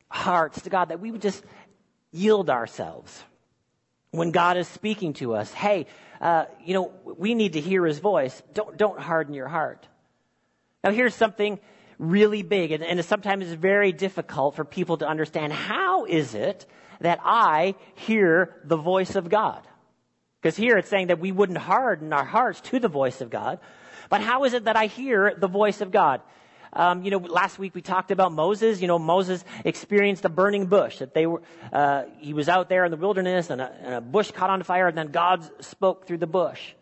hearts 0.09 0.63
to 0.63 0.71
God, 0.71 0.89
that 0.89 1.01
we 1.01 1.11
would 1.11 1.23
just 1.23 1.45
yield 2.13 2.51
ourselves 2.51 3.23
when 4.11 4.31
God 4.31 4.57
is 4.57 4.67
speaking 4.69 5.13
to 5.15 5.35
us, 5.35 5.53
hey, 5.53 5.87
uh, 6.21 6.47
you 6.65 6.75
know, 6.75 6.93
we 7.05 7.35
need 7.35 7.55
to 7.55 7.61
hear 7.61 7.87
his 7.87 7.99
voice. 7.99 8.43
Don't, 8.53 8.77
don't 8.77 8.99
harden 8.99 9.35
your 9.35 9.49
heart. 9.49 9.87
Now, 10.83 10.91
here's 10.91 11.15
something 11.15 11.61
really 12.01 12.43
big, 12.43 12.73
and, 12.73 12.83
and 12.83 13.05
sometimes 13.05 13.45
it's 13.45 13.61
very 13.61 13.93
difficult 13.93 14.57
for 14.57 14.65
people 14.65 14.97
to 14.97 15.07
understand. 15.07 15.53
How 15.53 16.07
is 16.07 16.35
it 16.35 16.67
that 17.01 17.21
I 17.23 17.75
hear 17.95 18.57
the 18.65 18.77
voice 18.77 19.17
of 19.17 19.29
God? 19.29 19.61
Because 20.41 20.57
here 20.57 20.79
it's 20.79 20.89
saying 20.89 21.09
that 21.09 21.21
we 21.21 21.31
wouldn't 21.31 21.59
harden 21.59 22.13
our 22.15 22.25
hearts 22.25 22.63
to 22.63 22.81
the 22.81 22.89
voice 22.89 23.21
of 23.21 23.29
God. 23.29 23.61
But 24.09 24.23
how 24.23 24.45
is 24.45 24.55
it 24.55 24.65
that 24.65 24.77
I 24.77 24.87
hear 24.87 25.35
the 25.37 25.47
voice 25.47 25.83
of 25.83 25.93
God? 25.93 26.23
Um, 26.73 27.03
you 27.03 27.11
know, 27.11 27.19
last 27.19 27.59
week 27.59 27.75
we 27.75 27.83
talked 27.83 28.11
about 28.11 28.33
Moses. 28.33 28.81
You 28.81 28.89
know, 28.89 28.99
Moses 28.99 29.45
experienced 29.65 30.25
a 30.25 30.31
burning 30.31 30.67
bush. 30.67 30.99
That 30.99 31.13
they 31.13 31.27
were, 31.27 31.43
uh, 31.71 32.05
he 32.19 32.33
was 32.33 32.49
out 32.49 32.71
there 32.71 32.85
in 32.87 32.91
the 32.91 32.97
wilderness, 32.97 33.51
and 33.51 33.61
a, 33.61 33.71
and 33.83 33.95
a 33.95 34.01
bush 34.01 34.31
caught 34.31 34.49
on 34.49 34.63
fire, 34.63 34.89
and 34.89 34.97
then 34.97 35.09
God 35.09 35.49
spoke 35.63 36.07
through 36.07 36.19
the 36.19 36.27
bush. 36.27 36.73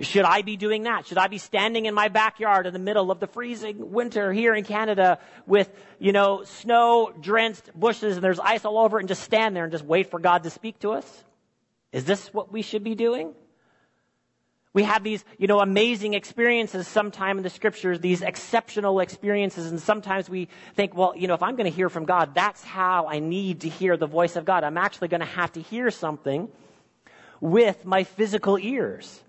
Should 0.00 0.24
I 0.24 0.42
be 0.42 0.56
doing 0.56 0.84
that? 0.84 1.06
Should 1.06 1.18
I 1.18 1.26
be 1.26 1.38
standing 1.38 1.86
in 1.86 1.94
my 1.94 2.08
backyard 2.08 2.66
in 2.66 2.72
the 2.72 2.78
middle 2.78 3.10
of 3.10 3.18
the 3.18 3.26
freezing 3.26 3.90
winter 3.90 4.32
here 4.32 4.54
in 4.54 4.62
Canada 4.62 5.18
with, 5.46 5.68
you 5.98 6.12
know, 6.12 6.44
snow 6.44 7.12
drenched 7.20 7.74
bushes 7.74 8.16
and 8.16 8.22
there's 8.22 8.38
ice 8.38 8.64
all 8.64 8.78
over 8.78 8.98
and 8.98 9.08
just 9.08 9.22
stand 9.22 9.56
there 9.56 9.64
and 9.64 9.72
just 9.72 9.84
wait 9.84 10.10
for 10.10 10.20
God 10.20 10.44
to 10.44 10.50
speak 10.50 10.78
to 10.80 10.90
us? 10.90 11.24
Is 11.90 12.04
this 12.04 12.32
what 12.32 12.52
we 12.52 12.62
should 12.62 12.84
be 12.84 12.94
doing? 12.94 13.34
We 14.72 14.84
have 14.84 15.02
these, 15.02 15.24
you 15.38 15.48
know, 15.48 15.58
amazing 15.58 16.14
experiences 16.14 16.86
sometime 16.86 17.38
in 17.38 17.42
the 17.42 17.50
scriptures, 17.50 17.98
these 17.98 18.22
exceptional 18.22 19.00
experiences, 19.00 19.70
and 19.70 19.80
sometimes 19.80 20.30
we 20.30 20.46
think, 20.76 20.94
well, 20.94 21.14
you 21.16 21.26
know, 21.26 21.34
if 21.34 21.42
I'm 21.42 21.56
going 21.56 21.68
to 21.68 21.74
hear 21.74 21.88
from 21.88 22.04
God, 22.04 22.34
that's 22.34 22.62
how 22.62 23.08
I 23.08 23.18
need 23.18 23.62
to 23.62 23.68
hear 23.68 23.96
the 23.96 24.06
voice 24.06 24.36
of 24.36 24.44
God. 24.44 24.62
I'm 24.62 24.78
actually 24.78 25.08
going 25.08 25.22
to 25.22 25.26
have 25.26 25.50
to 25.52 25.62
hear 25.62 25.90
something 25.90 26.48
with 27.40 27.84
my 27.84 28.04
physical 28.04 28.56
ears. 28.58 29.22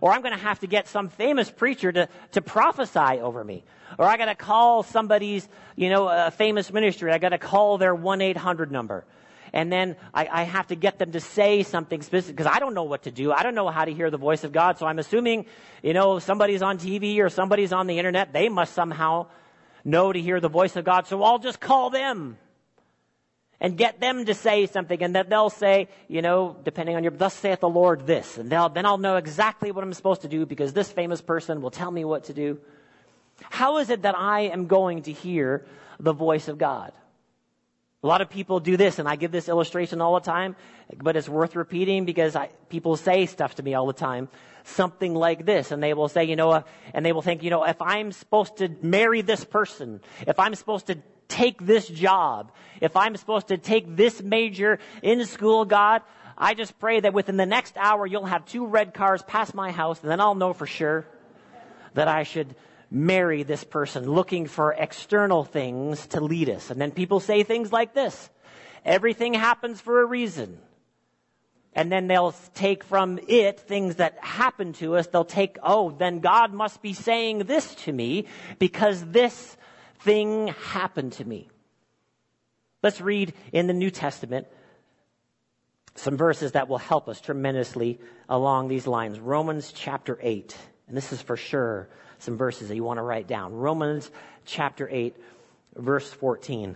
Or 0.00 0.12
I'm 0.12 0.22
going 0.22 0.34
to 0.34 0.42
have 0.42 0.60
to 0.60 0.66
get 0.66 0.88
some 0.88 1.08
famous 1.08 1.50
preacher 1.50 1.92
to, 1.92 2.08
to 2.32 2.42
prophesy 2.42 3.20
over 3.20 3.42
me. 3.42 3.64
Or 3.98 4.06
I 4.06 4.16
got 4.16 4.26
to 4.26 4.34
call 4.34 4.82
somebody's, 4.82 5.48
you 5.76 5.90
know, 5.90 6.08
a 6.08 6.30
famous 6.30 6.72
ministry. 6.72 7.12
I 7.12 7.18
got 7.18 7.30
to 7.30 7.38
call 7.38 7.78
their 7.78 7.94
1-800 7.94 8.70
number. 8.70 9.04
And 9.52 9.72
then 9.72 9.96
I, 10.12 10.28
I 10.30 10.42
have 10.42 10.66
to 10.66 10.74
get 10.74 10.98
them 10.98 11.12
to 11.12 11.20
say 11.20 11.62
something 11.62 12.02
specific 12.02 12.36
because 12.36 12.52
I 12.52 12.58
don't 12.58 12.74
know 12.74 12.82
what 12.82 13.04
to 13.04 13.10
do. 13.10 13.32
I 13.32 13.42
don't 13.42 13.54
know 13.54 13.68
how 13.68 13.84
to 13.84 13.92
hear 13.92 14.10
the 14.10 14.18
voice 14.18 14.44
of 14.44 14.52
God. 14.52 14.78
So 14.78 14.86
I'm 14.86 14.98
assuming, 14.98 15.46
you 15.82 15.94
know, 15.94 16.18
somebody's 16.18 16.62
on 16.62 16.78
TV 16.78 17.20
or 17.20 17.30
somebody's 17.30 17.72
on 17.72 17.86
the 17.86 17.98
internet. 17.98 18.32
They 18.32 18.48
must 18.48 18.74
somehow 18.74 19.28
know 19.84 20.12
to 20.12 20.20
hear 20.20 20.40
the 20.40 20.48
voice 20.48 20.76
of 20.76 20.84
God. 20.84 21.06
So 21.06 21.22
I'll 21.22 21.38
just 21.38 21.60
call 21.60 21.90
them 21.90 22.36
and 23.60 23.76
get 23.76 24.00
them 24.00 24.24
to 24.26 24.34
say 24.34 24.66
something 24.66 25.02
and 25.02 25.14
that 25.14 25.30
they'll 25.30 25.50
say, 25.50 25.88
you 26.08 26.22
know, 26.22 26.56
depending 26.64 26.96
on 26.96 27.02
your, 27.02 27.12
thus 27.12 27.34
saith 27.34 27.60
the 27.60 27.68
Lord 27.68 28.06
this. 28.06 28.38
And 28.38 28.50
then 28.50 28.86
I'll 28.86 28.98
know 28.98 29.16
exactly 29.16 29.72
what 29.72 29.82
I'm 29.82 29.92
supposed 29.92 30.22
to 30.22 30.28
do 30.28 30.44
because 30.44 30.72
this 30.72 30.90
famous 30.90 31.22
person 31.22 31.62
will 31.62 31.70
tell 31.70 31.90
me 31.90 32.04
what 32.04 32.24
to 32.24 32.34
do. 32.34 32.58
How 33.42 33.78
is 33.78 33.90
it 33.90 34.02
that 34.02 34.16
I 34.16 34.42
am 34.42 34.66
going 34.66 35.02
to 35.02 35.12
hear 35.12 35.66
the 35.98 36.12
voice 36.12 36.48
of 36.48 36.58
God? 36.58 36.92
A 38.02 38.06
lot 38.06 38.20
of 38.20 38.30
people 38.30 38.60
do 38.60 38.76
this, 38.76 38.98
and 38.98 39.08
I 39.08 39.16
give 39.16 39.32
this 39.32 39.48
illustration 39.48 40.00
all 40.00 40.14
the 40.14 40.20
time, 40.20 40.54
but 40.96 41.16
it's 41.16 41.28
worth 41.28 41.56
repeating 41.56 42.04
because 42.04 42.36
I, 42.36 42.50
people 42.68 42.96
say 42.96 43.26
stuff 43.26 43.56
to 43.56 43.62
me 43.62 43.74
all 43.74 43.86
the 43.86 43.94
time. 43.94 44.28
Something 44.68 45.14
like 45.14 45.46
this, 45.46 45.70
and 45.70 45.80
they 45.80 45.94
will 45.94 46.08
say, 46.08 46.24
you 46.24 46.34
know, 46.34 46.50
uh, 46.50 46.62
and 46.92 47.06
they 47.06 47.12
will 47.12 47.22
think, 47.22 47.44
you 47.44 47.50
know, 47.50 47.62
if 47.62 47.80
I'm 47.80 48.10
supposed 48.10 48.56
to 48.56 48.68
marry 48.82 49.22
this 49.22 49.44
person, 49.44 50.00
if 50.26 50.40
I'm 50.40 50.56
supposed 50.56 50.88
to 50.88 50.98
take 51.28 51.64
this 51.64 51.86
job, 51.86 52.50
if 52.80 52.96
I'm 52.96 53.16
supposed 53.16 53.48
to 53.48 53.58
take 53.58 53.96
this 53.96 54.20
major 54.20 54.80
in 55.02 55.24
school, 55.24 55.64
God, 55.64 56.02
I 56.36 56.54
just 56.54 56.78
pray 56.80 56.98
that 56.98 57.14
within 57.14 57.36
the 57.36 57.46
next 57.46 57.76
hour 57.76 58.06
you'll 58.06 58.26
have 58.26 58.44
two 58.44 58.66
red 58.66 58.92
cars 58.92 59.22
pass 59.22 59.54
my 59.54 59.70
house, 59.70 60.00
and 60.02 60.10
then 60.10 60.20
I'll 60.20 60.34
know 60.34 60.52
for 60.52 60.66
sure 60.66 61.06
that 61.94 62.08
I 62.08 62.24
should 62.24 62.56
marry 62.90 63.44
this 63.44 63.62
person, 63.62 64.10
looking 64.10 64.46
for 64.46 64.72
external 64.72 65.44
things 65.44 66.06
to 66.08 66.20
lead 66.20 66.50
us. 66.50 66.70
And 66.70 66.80
then 66.80 66.90
people 66.90 67.20
say 67.20 67.42
things 67.42 67.72
like 67.72 67.94
this 67.94 68.30
everything 68.84 69.34
happens 69.34 69.80
for 69.80 70.02
a 70.02 70.04
reason. 70.04 70.58
And 71.76 71.92
then 71.92 72.08
they'll 72.08 72.34
take 72.54 72.82
from 72.82 73.20
it 73.28 73.60
things 73.60 73.96
that 73.96 74.18
happen 74.24 74.72
to 74.74 74.96
us. 74.96 75.08
They'll 75.08 75.26
take, 75.26 75.58
oh, 75.62 75.90
then 75.90 76.20
God 76.20 76.54
must 76.54 76.80
be 76.80 76.94
saying 76.94 77.40
this 77.40 77.74
to 77.84 77.92
me 77.92 78.26
because 78.58 79.04
this 79.04 79.58
thing 80.00 80.48
happened 80.48 81.12
to 81.12 81.24
me. 81.26 81.48
Let's 82.82 83.02
read 83.02 83.34
in 83.52 83.66
the 83.66 83.74
New 83.74 83.90
Testament 83.90 84.46
some 85.96 86.16
verses 86.16 86.52
that 86.52 86.66
will 86.66 86.78
help 86.78 87.08
us 87.08 87.20
tremendously 87.20 88.00
along 88.26 88.68
these 88.68 88.86
lines. 88.86 89.20
Romans 89.20 89.70
chapter 89.70 90.18
8. 90.22 90.56
And 90.88 90.96
this 90.96 91.12
is 91.12 91.20
for 91.20 91.36
sure 91.36 91.90
some 92.20 92.38
verses 92.38 92.68
that 92.68 92.74
you 92.74 92.84
want 92.84 92.96
to 92.98 93.02
write 93.02 93.26
down. 93.26 93.52
Romans 93.52 94.10
chapter 94.46 94.88
8, 94.90 95.14
verse 95.76 96.10
14 96.10 96.74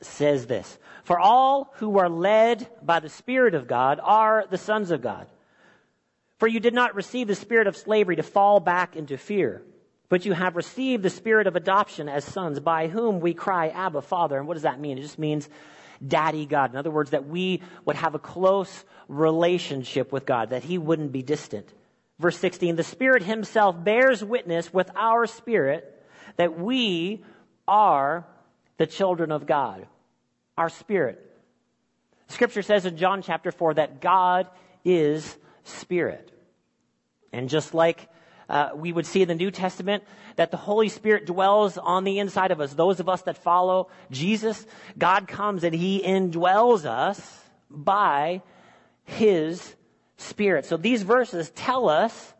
says 0.00 0.46
this 0.46 0.78
For 1.04 1.18
all 1.18 1.72
who 1.76 1.98
are 1.98 2.08
led 2.08 2.68
by 2.82 3.00
the 3.00 3.08
Spirit 3.08 3.54
of 3.54 3.66
God 3.66 4.00
are 4.02 4.44
the 4.48 4.58
sons 4.58 4.90
of 4.90 5.02
God. 5.02 5.26
For 6.38 6.46
you 6.46 6.60
did 6.60 6.74
not 6.74 6.94
receive 6.94 7.26
the 7.26 7.34
spirit 7.34 7.66
of 7.66 7.76
slavery 7.76 8.16
to 8.16 8.22
fall 8.22 8.60
back 8.60 8.94
into 8.94 9.18
fear, 9.18 9.62
but 10.08 10.24
you 10.24 10.32
have 10.32 10.54
received 10.54 11.02
the 11.02 11.10
spirit 11.10 11.48
of 11.48 11.56
adoption 11.56 12.08
as 12.08 12.24
sons, 12.24 12.60
by 12.60 12.86
whom 12.86 13.18
we 13.18 13.34
cry, 13.34 13.68
Abba, 13.68 14.02
Father. 14.02 14.38
And 14.38 14.46
what 14.46 14.54
does 14.54 14.62
that 14.62 14.78
mean? 14.78 14.98
It 14.98 15.02
just 15.02 15.18
means 15.18 15.48
Daddy 16.06 16.46
God. 16.46 16.70
In 16.70 16.76
other 16.76 16.92
words, 16.92 17.10
that 17.10 17.26
we 17.26 17.60
would 17.84 17.96
have 17.96 18.14
a 18.14 18.20
close 18.20 18.84
relationship 19.08 20.12
with 20.12 20.26
God, 20.26 20.50
that 20.50 20.62
He 20.62 20.78
wouldn't 20.78 21.10
be 21.10 21.22
distant. 21.22 21.68
Verse 22.20 22.38
16, 22.38 22.76
the 22.76 22.84
Spirit 22.84 23.24
Himself 23.24 23.82
bears 23.82 24.22
witness 24.22 24.72
with 24.72 24.90
our 24.94 25.26
spirit 25.26 25.94
that 26.36 26.58
we 26.58 27.24
are 27.66 28.26
the 28.78 28.86
children 28.86 29.30
of 29.30 29.46
God. 29.46 29.86
Our 30.56 30.70
spirit. 30.70 31.24
Scripture 32.28 32.62
says 32.62 32.86
in 32.86 32.96
John 32.96 33.22
chapter 33.22 33.52
4 33.52 33.74
that 33.74 34.00
God 34.00 34.48
is 34.84 35.36
spirit. 35.64 36.32
And 37.32 37.48
just 37.48 37.74
like 37.74 38.08
uh, 38.48 38.70
we 38.74 38.92
would 38.92 39.06
see 39.06 39.22
in 39.22 39.28
the 39.28 39.34
New 39.34 39.50
Testament 39.50 40.04
that 40.36 40.50
the 40.50 40.56
Holy 40.56 40.88
Spirit 40.88 41.26
dwells 41.26 41.76
on 41.76 42.04
the 42.04 42.18
inside 42.18 42.50
of 42.50 42.60
us, 42.60 42.72
those 42.72 43.00
of 43.00 43.08
us 43.08 43.22
that 43.22 43.36
follow 43.36 43.88
Jesus, 44.10 44.66
God 44.96 45.28
comes 45.28 45.64
and 45.64 45.74
He 45.74 46.02
indwells 46.02 46.84
us 46.84 47.20
by 47.68 48.42
His 49.04 49.74
Spirit. 50.16 50.64
So 50.64 50.76
these 50.76 51.02
verses 51.02 51.50
tell 51.50 51.88
us 51.88 52.34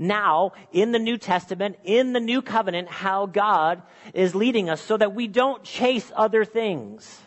now 0.00 0.52
in 0.72 0.90
the 0.90 0.98
New 0.98 1.18
Testament, 1.18 1.76
in 1.84 2.12
the 2.12 2.20
New 2.20 2.42
Covenant, 2.42 2.88
how 2.88 3.26
God 3.26 3.82
is 4.14 4.34
leading 4.34 4.70
us 4.70 4.80
so 4.80 4.96
that 4.96 5.14
we 5.14 5.28
don't 5.28 5.62
chase 5.62 6.10
other 6.16 6.44
things. 6.44 7.20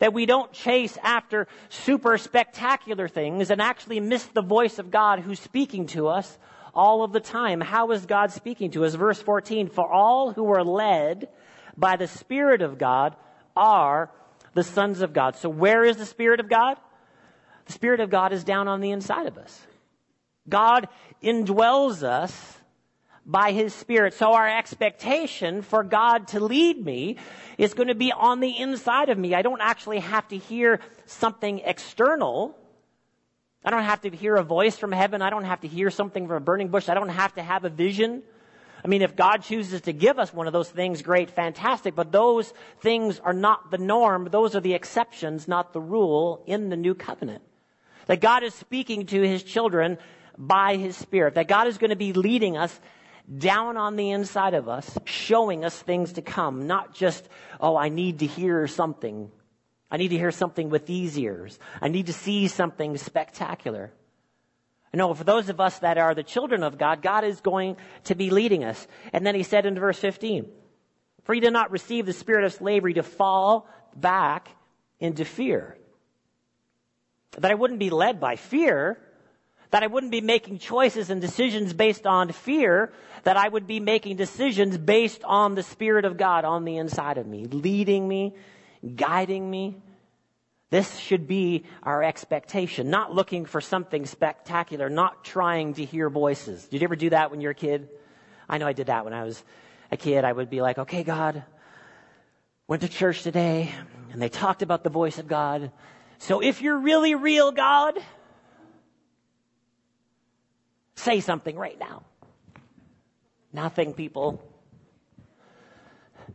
That 0.00 0.12
we 0.12 0.26
don't 0.26 0.52
chase 0.52 0.98
after 1.02 1.46
super 1.68 2.18
spectacular 2.18 3.06
things 3.06 3.50
and 3.50 3.62
actually 3.62 4.00
miss 4.00 4.24
the 4.24 4.42
voice 4.42 4.80
of 4.80 4.90
God 4.90 5.20
who's 5.20 5.38
speaking 5.38 5.86
to 5.88 6.08
us 6.08 6.36
all 6.74 7.04
of 7.04 7.12
the 7.12 7.20
time. 7.20 7.60
How 7.60 7.92
is 7.92 8.04
God 8.04 8.32
speaking 8.32 8.72
to 8.72 8.84
us? 8.84 8.94
Verse 8.94 9.22
14, 9.22 9.68
for 9.68 9.90
all 9.90 10.32
who 10.32 10.52
are 10.52 10.64
led 10.64 11.28
by 11.76 11.94
the 11.94 12.08
Spirit 12.08 12.60
of 12.60 12.76
God 12.76 13.14
are 13.56 14.10
the 14.54 14.64
sons 14.64 15.00
of 15.00 15.12
God. 15.12 15.36
So 15.36 15.48
where 15.48 15.84
is 15.84 15.96
the 15.96 16.06
Spirit 16.06 16.40
of 16.40 16.48
God? 16.48 16.76
The 17.66 17.72
Spirit 17.72 18.00
of 18.00 18.10
God 18.10 18.32
is 18.32 18.42
down 18.42 18.66
on 18.66 18.80
the 18.80 18.90
inside 18.90 19.26
of 19.26 19.38
us. 19.38 19.64
God 20.48 20.88
indwells 21.22 22.02
us 22.02 22.58
by 23.26 23.52
His 23.52 23.74
Spirit. 23.74 24.14
So 24.14 24.34
our 24.34 24.48
expectation 24.48 25.62
for 25.62 25.82
God 25.82 26.28
to 26.28 26.40
lead 26.40 26.84
me 26.84 27.16
is 27.56 27.74
going 27.74 27.88
to 27.88 27.94
be 27.94 28.12
on 28.12 28.40
the 28.40 28.58
inside 28.58 29.08
of 29.08 29.18
me. 29.18 29.34
I 29.34 29.42
don't 29.42 29.60
actually 29.60 30.00
have 30.00 30.28
to 30.28 30.36
hear 30.36 30.80
something 31.06 31.60
external. 31.60 32.56
I 33.64 33.70
don't 33.70 33.84
have 33.84 34.02
to 34.02 34.10
hear 34.10 34.36
a 34.36 34.42
voice 34.42 34.76
from 34.76 34.92
heaven. 34.92 35.22
I 35.22 35.30
don't 35.30 35.44
have 35.44 35.62
to 35.62 35.68
hear 35.68 35.90
something 35.90 36.26
from 36.26 36.36
a 36.36 36.40
burning 36.40 36.68
bush. 36.68 36.88
I 36.88 36.94
don't 36.94 37.08
have 37.08 37.34
to 37.36 37.42
have 37.42 37.64
a 37.64 37.70
vision. 37.70 38.22
I 38.84 38.88
mean, 38.88 39.00
if 39.00 39.16
God 39.16 39.38
chooses 39.38 39.80
to 39.82 39.94
give 39.94 40.18
us 40.18 40.34
one 40.34 40.46
of 40.46 40.52
those 40.52 40.68
things, 40.68 41.00
great, 41.00 41.30
fantastic. 41.30 41.94
But 41.94 42.12
those 42.12 42.52
things 42.80 43.18
are 43.20 43.32
not 43.32 43.70
the 43.70 43.78
norm. 43.78 44.28
Those 44.30 44.54
are 44.54 44.60
the 44.60 44.74
exceptions, 44.74 45.48
not 45.48 45.72
the 45.72 45.80
rule 45.80 46.42
in 46.46 46.68
the 46.68 46.76
new 46.76 46.94
covenant. 46.94 47.42
That 48.06 48.20
God 48.20 48.42
is 48.42 48.52
speaking 48.52 49.06
to 49.06 49.22
his 49.22 49.42
children 49.42 49.96
by 50.36 50.76
his 50.76 50.96
spirit. 50.96 51.34
That 51.34 51.48
God 51.48 51.66
is 51.66 51.78
going 51.78 51.90
to 51.90 51.96
be 51.96 52.12
leading 52.12 52.56
us 52.56 52.78
down 53.38 53.76
on 53.76 53.96
the 53.96 54.10
inside 54.10 54.54
of 54.54 54.68
us, 54.68 54.98
showing 55.04 55.64
us 55.64 55.80
things 55.80 56.14
to 56.14 56.22
come. 56.22 56.66
Not 56.66 56.94
just, 56.94 57.28
oh, 57.60 57.76
I 57.76 57.88
need 57.88 58.20
to 58.20 58.26
hear 58.26 58.66
something. 58.66 59.30
I 59.90 59.96
need 59.96 60.08
to 60.08 60.18
hear 60.18 60.30
something 60.30 60.70
with 60.70 60.86
these 60.86 61.18
ears. 61.18 61.58
I 61.80 61.88
need 61.88 62.06
to 62.06 62.12
see 62.12 62.48
something 62.48 62.96
spectacular. 62.96 63.92
No, 64.92 65.12
for 65.14 65.24
those 65.24 65.48
of 65.48 65.60
us 65.60 65.78
that 65.80 65.98
are 65.98 66.14
the 66.14 66.22
children 66.22 66.62
of 66.62 66.78
God, 66.78 67.02
God 67.02 67.24
is 67.24 67.40
going 67.40 67.76
to 68.04 68.14
be 68.14 68.30
leading 68.30 68.62
us. 68.62 68.86
And 69.12 69.26
then 69.26 69.34
he 69.34 69.42
said 69.42 69.66
in 69.66 69.74
verse 69.74 69.98
15, 69.98 70.48
For 71.24 71.34
you 71.34 71.40
did 71.40 71.52
not 71.52 71.72
receive 71.72 72.06
the 72.06 72.12
spirit 72.12 72.44
of 72.44 72.52
slavery 72.52 72.94
to 72.94 73.02
fall 73.02 73.68
back 73.96 74.48
into 75.00 75.24
fear 75.24 75.76
that 77.38 77.50
I 77.50 77.54
wouldn't 77.54 77.80
be 77.80 77.90
led 77.90 78.20
by 78.20 78.36
fear, 78.36 78.98
that 79.70 79.82
I 79.82 79.86
wouldn't 79.86 80.12
be 80.12 80.20
making 80.20 80.58
choices 80.58 81.10
and 81.10 81.20
decisions 81.20 81.72
based 81.72 82.06
on 82.06 82.30
fear, 82.32 82.92
that 83.24 83.36
I 83.36 83.48
would 83.48 83.66
be 83.66 83.80
making 83.80 84.16
decisions 84.16 84.78
based 84.78 85.24
on 85.24 85.54
the 85.54 85.62
Spirit 85.62 86.04
of 86.04 86.16
God 86.16 86.44
on 86.44 86.64
the 86.64 86.76
inside 86.76 87.18
of 87.18 87.26
me, 87.26 87.44
leading 87.46 88.06
me, 88.06 88.34
guiding 88.94 89.50
me. 89.50 89.76
This 90.70 90.98
should 90.98 91.26
be 91.26 91.64
our 91.82 92.02
expectation, 92.02 92.90
not 92.90 93.14
looking 93.14 93.46
for 93.46 93.60
something 93.60 94.06
spectacular, 94.06 94.90
not 94.90 95.24
trying 95.24 95.74
to 95.74 95.84
hear 95.84 96.10
voices. 96.10 96.66
Did 96.66 96.80
you 96.80 96.84
ever 96.86 96.96
do 96.96 97.10
that 97.10 97.30
when 97.30 97.40
you 97.40 97.48
were 97.48 97.52
a 97.52 97.54
kid? 97.54 97.88
I 98.48 98.58
know 98.58 98.66
I 98.66 98.72
did 98.72 98.88
that 98.88 99.04
when 99.04 99.14
I 99.14 99.24
was 99.24 99.42
a 99.90 99.96
kid. 99.96 100.24
I 100.24 100.32
would 100.32 100.50
be 100.50 100.60
like, 100.60 100.78
okay, 100.78 101.04
God, 101.04 101.44
went 102.66 102.82
to 102.82 102.88
church 102.88 103.22
today, 103.22 103.70
and 104.12 104.20
they 104.20 104.28
talked 104.28 104.62
about 104.62 104.82
the 104.84 104.90
voice 104.90 105.18
of 105.18 105.28
God. 105.28 105.70
So 106.18 106.40
if 106.40 106.60
you're 106.60 106.78
really 106.78 107.14
real, 107.14 107.52
God, 107.52 107.98
say 110.96 111.20
something 111.20 111.56
right 111.56 111.78
now. 111.78 112.02
Nothing, 113.52 113.94
people. 113.94 114.42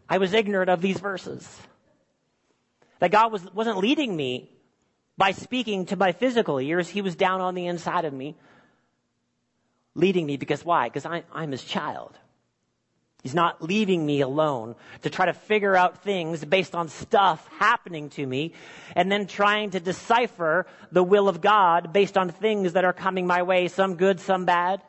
I 0.07 0.17
was 0.17 0.33
ignorant 0.33 0.69
of 0.69 0.81
these 0.81 0.99
verses. 0.99 1.47
That 2.99 3.11
God 3.11 3.31
was, 3.31 3.43
wasn't 3.53 3.77
leading 3.77 4.15
me 4.15 4.49
by 5.17 5.31
speaking 5.31 5.85
to 5.87 5.95
my 5.95 6.11
physical 6.11 6.59
ears. 6.59 6.87
He 6.89 7.01
was 7.01 7.15
down 7.15 7.41
on 7.41 7.55
the 7.55 7.67
inside 7.67 8.05
of 8.05 8.13
me, 8.13 8.35
leading 9.95 10.25
me 10.25 10.37
because 10.37 10.63
why? 10.63 10.87
Because 10.87 11.05
I, 11.05 11.23
I'm 11.33 11.51
his 11.51 11.63
child. 11.63 12.17
He's 13.23 13.35
not 13.35 13.61
leaving 13.61 14.05
me 14.05 14.21
alone 14.21 14.75
to 15.01 15.09
try 15.09 15.25
to 15.25 15.33
figure 15.33 15.75
out 15.75 16.03
things 16.03 16.43
based 16.43 16.73
on 16.73 16.87
stuff 16.87 17.45
happening 17.59 18.09
to 18.11 18.25
me 18.25 18.53
and 18.95 19.11
then 19.11 19.27
trying 19.27 19.71
to 19.71 19.81
decipher 19.81 20.65
the 20.91 21.03
will 21.03 21.27
of 21.27 21.41
God 21.41 21.91
based 21.91 22.17
on 22.17 22.29
things 22.29 22.73
that 22.73 22.85
are 22.85 22.93
coming 22.93 23.27
my 23.27 23.43
way, 23.43 23.67
some 23.67 23.95
good, 23.95 24.21
some 24.21 24.45
bad. 24.45 24.81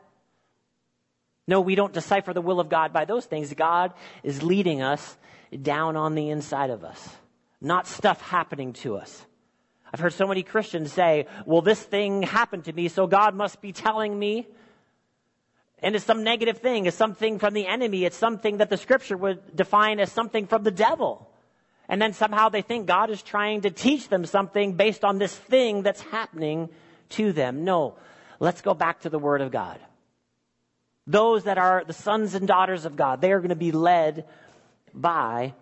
No, 1.49 1.61
we 1.61 1.75
don't 1.75 1.93
decipher 1.93 2.33
the 2.33 2.41
will 2.41 2.61
of 2.61 2.69
God 2.69 2.93
by 2.93 3.05
those 3.05 3.27
things. 3.27 3.53
God 3.53 3.93
is 4.23 4.45
leading 4.45 4.81
us 4.81 5.17
down 5.61 5.97
on 5.97 6.15
the 6.15 6.31
inside 6.31 6.71
of 6.71 6.85
us, 6.85 7.09
not 7.61 7.89
stuff 7.89 8.21
happening 8.21 8.75
to 8.75 8.97
us. 8.97 9.27
I've 9.93 9.99
heard 9.99 10.13
so 10.13 10.29
many 10.29 10.45
Christians 10.45 10.93
say, 10.93 11.27
well, 11.47 11.63
this 11.63 11.83
thing 11.83 12.23
happened 12.23 12.67
to 12.67 12.73
me, 12.73 12.87
so 12.87 13.09
God 13.09 13.35
must 13.35 13.61
be 13.61 13.73
telling 13.73 14.17
me 14.17 14.47
and 15.83 15.95
it's 15.95 16.05
some 16.05 16.23
negative 16.23 16.59
thing. 16.59 16.87
It's 16.87 16.97
something 16.97 17.39
from 17.39 17.55
the 17.55 17.67
enemy. 17.67 18.05
It's 18.05 18.17
something 18.17 18.59
that 18.59 18.71
the 18.71 18.77
scripture 18.77 19.17
would 19.17 19.57
define 19.57 19.99
as 20.01 20.13
something 20.13 20.47
from 20.47 20.63
the 20.63 20.71
devil. 20.71 21.31
And 21.89 22.01
then 22.01 22.13
somehow 22.13 22.51
they 22.51 22.63
think 22.63 22.87
God 22.87 23.11
is 23.11 23.23
trying 23.23 23.63
to 23.63 23.71
teach 23.71 24.09
them 24.09 24.25
something 24.25 24.75
based 24.75 25.05
on 25.05 25.19
this 25.19 25.35
thing 25.35 25.83
that's 25.83 26.03
happening 26.03 26.69
to 27.11 27.33
them. 27.33 27.65
No. 27.65 27.97
Let's 28.39 28.63
go 28.63 28.75
back 28.75 29.01
to 29.01 29.09
the 29.11 29.19
Word 29.19 29.41
of 29.41 29.51
God. 29.51 29.81
Those 31.07 31.45
that 31.45 31.59
are 31.59 31.83
the 31.85 31.93
sons 31.93 32.35
and 32.35 32.47
daughters 32.47 32.85
of 32.85 32.95
God, 32.95 33.21
they 33.21 33.33
are 33.33 33.41
going 33.41 33.49
to 33.49 33.57
be 33.57 33.73
led 33.73 34.27
by 34.95 35.55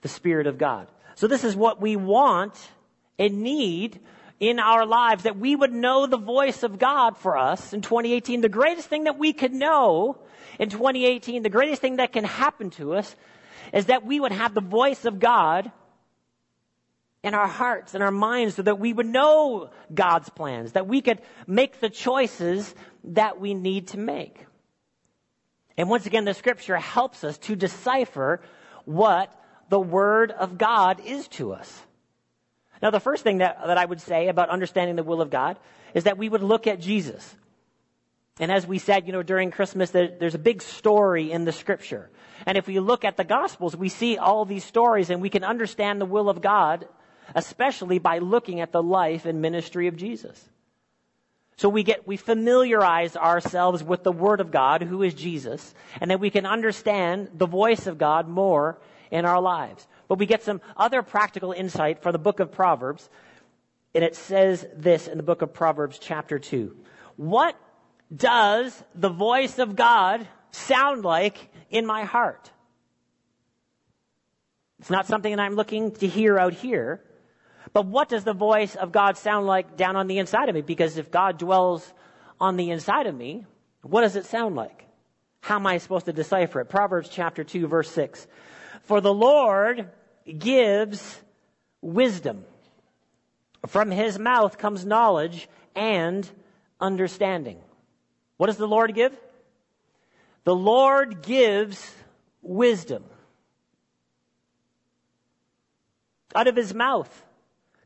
the 0.00 0.08
Spirit 0.08 0.46
of 0.46 0.56
God. 0.56 0.88
So 1.16 1.26
this 1.26 1.44
is 1.44 1.56
what 1.56 1.80
we 1.80 1.96
want 1.96 2.54
and 3.18 3.42
need 3.42 4.00
in 4.40 4.60
our 4.60 4.86
lives 4.86 5.24
that 5.24 5.38
we 5.38 5.56
would 5.56 5.72
know 5.72 6.06
the 6.06 6.18
voice 6.18 6.62
of 6.62 6.78
God 6.78 7.16
for 7.16 7.36
us 7.36 7.72
in 7.72 7.80
2018. 7.80 8.40
The 8.40 8.48
greatest 8.48 8.88
thing 8.88 9.04
that 9.04 9.18
we 9.18 9.32
could 9.32 9.52
know 9.52 10.18
in 10.58 10.68
2018, 10.68 11.42
the 11.42 11.48
greatest 11.48 11.80
thing 11.80 11.96
that 11.96 12.12
can 12.12 12.24
happen 12.24 12.70
to 12.70 12.94
us 12.94 13.14
is 13.72 13.86
that 13.86 14.04
we 14.04 14.20
would 14.20 14.32
have 14.32 14.54
the 14.54 14.60
voice 14.60 15.04
of 15.04 15.18
God 15.18 15.70
in 17.22 17.34
our 17.34 17.48
hearts 17.48 17.94
and 17.94 18.02
our 18.02 18.12
minds 18.12 18.54
so 18.54 18.62
that 18.62 18.78
we 18.78 18.92
would 18.92 19.06
know 19.06 19.70
God's 19.92 20.28
plans, 20.28 20.72
that 20.72 20.86
we 20.86 21.00
could 21.00 21.20
make 21.46 21.80
the 21.80 21.90
choices 21.90 22.74
that 23.04 23.40
we 23.40 23.54
need 23.54 23.88
to 23.88 23.98
make. 23.98 24.46
And 25.76 25.88
once 25.88 26.06
again, 26.06 26.24
the 26.24 26.34
scripture 26.34 26.76
helps 26.76 27.24
us 27.24 27.38
to 27.38 27.56
decipher 27.56 28.40
what 28.84 29.32
the 29.68 29.80
word 29.80 30.30
of 30.30 30.58
God 30.58 31.00
is 31.04 31.28
to 31.28 31.52
us. 31.52 31.82
Now, 32.82 32.90
the 32.90 33.00
first 33.00 33.24
thing 33.24 33.38
that, 33.38 33.58
that 33.66 33.78
I 33.78 33.84
would 33.84 34.00
say 34.00 34.28
about 34.28 34.50
understanding 34.50 34.96
the 34.96 35.02
will 35.02 35.20
of 35.20 35.30
God 35.30 35.56
is 35.94 36.04
that 36.04 36.18
we 36.18 36.28
would 36.28 36.42
look 36.42 36.66
at 36.66 36.80
Jesus. 36.80 37.36
And 38.40 38.52
as 38.52 38.66
we 38.66 38.78
said, 38.78 39.06
you 39.06 39.12
know, 39.12 39.22
during 39.22 39.50
Christmas, 39.50 39.90
there, 39.90 40.08
there's 40.18 40.34
a 40.34 40.38
big 40.38 40.62
story 40.62 41.32
in 41.32 41.44
the 41.44 41.52
scripture. 41.52 42.08
And 42.46 42.56
if 42.56 42.66
we 42.66 42.78
look 42.78 43.04
at 43.04 43.16
the 43.16 43.24
Gospels, 43.24 43.76
we 43.76 43.88
see 43.88 44.16
all 44.16 44.44
these 44.44 44.64
stories 44.64 45.10
and 45.10 45.20
we 45.20 45.30
can 45.30 45.42
understand 45.42 46.00
the 46.00 46.06
will 46.06 46.28
of 46.28 46.40
God, 46.40 46.86
especially 47.34 47.98
by 47.98 48.18
looking 48.18 48.60
at 48.60 48.70
the 48.70 48.82
life 48.82 49.24
and 49.26 49.42
ministry 49.42 49.88
of 49.88 49.96
Jesus. 49.96 50.48
So 51.56 51.68
we 51.68 51.82
get, 51.82 52.06
we 52.06 52.16
familiarize 52.16 53.16
ourselves 53.16 53.82
with 53.82 54.04
the 54.04 54.12
Word 54.12 54.40
of 54.40 54.52
God, 54.52 54.82
who 54.82 55.02
is 55.02 55.12
Jesus, 55.12 55.74
and 56.00 56.08
then 56.08 56.20
we 56.20 56.30
can 56.30 56.46
understand 56.46 57.30
the 57.34 57.48
voice 57.48 57.88
of 57.88 57.98
God 57.98 58.28
more 58.28 58.78
in 59.10 59.24
our 59.24 59.40
lives. 59.40 59.84
But 60.08 60.18
we 60.18 60.26
get 60.26 60.42
some 60.42 60.60
other 60.76 61.02
practical 61.02 61.52
insight 61.52 62.02
from 62.02 62.12
the 62.12 62.18
book 62.18 62.40
of 62.40 62.50
Proverbs. 62.50 63.08
And 63.94 64.02
it 64.02 64.16
says 64.16 64.66
this 64.74 65.06
in 65.06 65.16
the 65.16 65.22
book 65.22 65.42
of 65.42 65.52
Proverbs, 65.52 65.98
chapter 65.98 66.38
2. 66.38 66.74
What 67.16 67.56
does 68.14 68.82
the 68.94 69.10
voice 69.10 69.58
of 69.58 69.76
God 69.76 70.26
sound 70.50 71.04
like 71.04 71.50
in 71.70 71.86
my 71.86 72.04
heart? 72.04 72.50
It's 74.78 74.90
not 74.90 75.06
something 75.06 75.34
that 75.34 75.42
I'm 75.42 75.54
looking 75.54 75.92
to 75.96 76.06
hear 76.06 76.38
out 76.38 76.54
here. 76.54 77.02
But 77.72 77.86
what 77.86 78.08
does 78.08 78.24
the 78.24 78.32
voice 78.32 78.76
of 78.76 78.92
God 78.92 79.16
sound 79.18 79.46
like 79.46 79.76
down 79.76 79.96
on 79.96 80.06
the 80.06 80.18
inside 80.18 80.48
of 80.48 80.54
me? 80.54 80.62
Because 80.62 80.96
if 80.96 81.10
God 81.10 81.38
dwells 81.38 81.92
on 82.40 82.56
the 82.56 82.70
inside 82.70 83.06
of 83.06 83.14
me, 83.14 83.44
what 83.82 84.02
does 84.02 84.16
it 84.16 84.24
sound 84.24 84.56
like? 84.56 84.86
How 85.40 85.56
am 85.56 85.66
I 85.66 85.78
supposed 85.78 86.06
to 86.06 86.12
decipher 86.12 86.60
it? 86.60 86.66
Proverbs 86.68 87.08
chapter 87.08 87.44
2 87.44 87.66
verse 87.66 87.90
6. 87.90 88.26
For 88.88 89.02
the 89.02 89.12
Lord 89.12 89.90
gives 90.38 91.20
wisdom. 91.82 92.46
From 93.66 93.90
his 93.90 94.18
mouth 94.18 94.56
comes 94.56 94.86
knowledge 94.86 95.46
and 95.76 96.28
understanding. 96.80 97.58
What 98.38 98.46
does 98.46 98.56
the 98.56 98.66
Lord 98.66 98.94
give? 98.94 99.14
The 100.44 100.54
Lord 100.54 101.22
gives 101.22 101.94
wisdom. 102.40 103.04
Out 106.34 106.48
of 106.48 106.56
his 106.56 106.72
mouth 106.72 107.26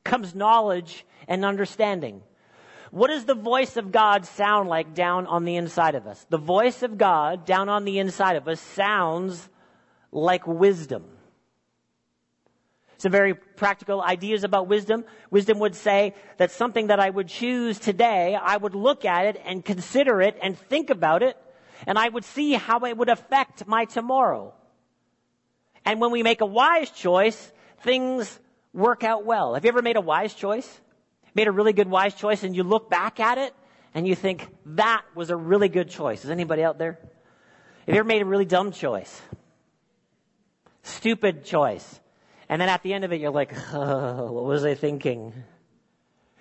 comes 0.05 0.37
knowledge 0.37 1.05
and 1.27 1.45
understanding. 1.45 2.23
What 2.93 3.09
does 3.09 3.25
the 3.25 3.35
voice 3.35 3.77
of 3.77 3.91
God 3.91 4.25
sound 4.25 4.69
like 4.69 4.95
down 4.95 5.27
on 5.27 5.45
the 5.47 5.57
inside 5.57 5.97
of 5.97 6.07
us? 6.07 6.25
The 6.31 6.38
voice 6.38 6.85
of 6.85 6.97
God 6.97 7.45
down 7.45 7.69
on 7.69 7.85
the 7.85 7.99
inside 7.99 8.37
of 8.37 8.47
us 8.47 8.61
sounds 8.61 9.49
like 10.12 10.46
wisdom. 10.46 11.05
Some 12.98 13.11
very 13.11 13.35
practical 13.35 14.01
ideas 14.01 14.44
about 14.44 14.68
wisdom. 14.68 15.05
Wisdom 15.31 15.59
would 15.59 15.75
say 15.75 16.14
that 16.37 16.53
something 16.53 16.87
that 16.87 17.01
I 17.01 17.11
would 17.11 17.27
choose 17.27 17.81
today, 17.81 18.38
I 18.40 18.57
would 18.57 18.77
look 18.77 19.05
at 19.05 19.27
it 19.27 19.42
and 19.44 19.64
consider 19.64 20.22
it 20.22 20.38
and 20.40 20.57
think 20.57 20.90
about 20.90 21.25
it, 21.25 21.37
and 21.85 21.98
I 21.98 22.09
would 22.09 22.25
see 22.25 22.53
how 22.53 22.79
it 22.85 22.96
would 22.96 23.09
affect 23.09 23.66
my 23.66 23.87
tomorrow. 23.87 24.55
And 25.85 26.01
when 26.01 26.12
we 26.12 26.22
make 26.22 26.42
a 26.42 26.46
wise 26.46 26.90
choice, 26.90 27.53
things 27.81 28.38
work 28.72 29.03
out 29.03 29.25
well. 29.25 29.55
Have 29.55 29.64
you 29.64 29.68
ever 29.70 29.83
made 29.83 29.96
a 29.96 30.01
wise 30.01 30.33
choice? 30.33 30.81
Made 31.35 31.48
a 31.48 31.53
really 31.53 31.72
good 31.72 31.88
wise 31.88 32.14
choice 32.14 32.44
and 32.44 32.55
you 32.55 32.62
look 32.62 32.88
back 32.88 33.18
at 33.18 33.38
it 33.38 33.53
and 33.94 34.07
you 34.07 34.14
think, 34.14 34.48
that 34.64 35.03
was 35.14 35.31
a 35.31 35.37
really 35.37 35.68
good 35.68 35.90
choice. 35.90 36.25
Is 36.25 36.31
anybody 36.31 36.62
out 36.62 36.79
there? 36.79 36.98
Have 37.87 37.94
you 37.94 38.01
ever 38.01 38.05
made 38.05 38.22
a 38.22 38.27
really 38.27 38.44
dumb 38.44 38.70
choice? 38.70 39.20
Stupid 40.83 41.45
choice. 41.45 42.01
And 42.49 42.61
then 42.61 42.68
at 42.68 42.83
the 42.83 42.92
end 42.92 43.05
of 43.05 43.12
it, 43.12 43.21
you're 43.21 43.31
like, 43.31 43.55
oh, 43.73 44.33
what 44.33 44.45
was 44.45 44.64
I 44.64 44.75
thinking? 44.75 45.33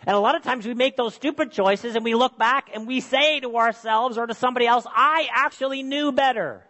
And 0.06 0.16
a 0.16 0.20
lot 0.20 0.36
of 0.36 0.42
times 0.42 0.66
we 0.66 0.74
make 0.74 0.98
those 0.98 1.14
stupid 1.14 1.52
choices 1.52 1.96
and 1.96 2.04
we 2.04 2.16
look 2.16 2.38
back 2.38 2.70
and 2.74 2.88
we 2.88 3.02
say 3.02 3.40
to 3.42 3.56
ourselves 3.56 4.18
or 4.18 4.26
to 4.26 4.34
somebody 4.34 4.66
else, 4.66 4.86
I 4.90 5.28
actually 5.32 5.84
knew 5.84 6.12
better. 6.12 6.66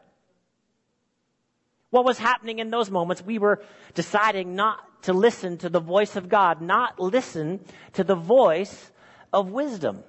What 1.91 2.05
was 2.05 2.17
happening 2.17 2.59
in 2.59 2.71
those 2.71 2.91
moments? 2.91 3.23
We 3.23 3.39
were 3.39 3.61
deciding 3.93 4.55
not 4.55 4.79
to 5.03 5.13
listen 5.13 5.57
to 5.59 5.69
the 5.69 5.79
voice 5.79 6.15
of 6.15 6.29
God, 6.29 6.61
not 6.61 6.99
listen 6.99 7.61
to 7.93 8.03
the 8.03 8.15
voice 8.15 8.91
of 9.33 9.49
wisdom. 9.49 10.03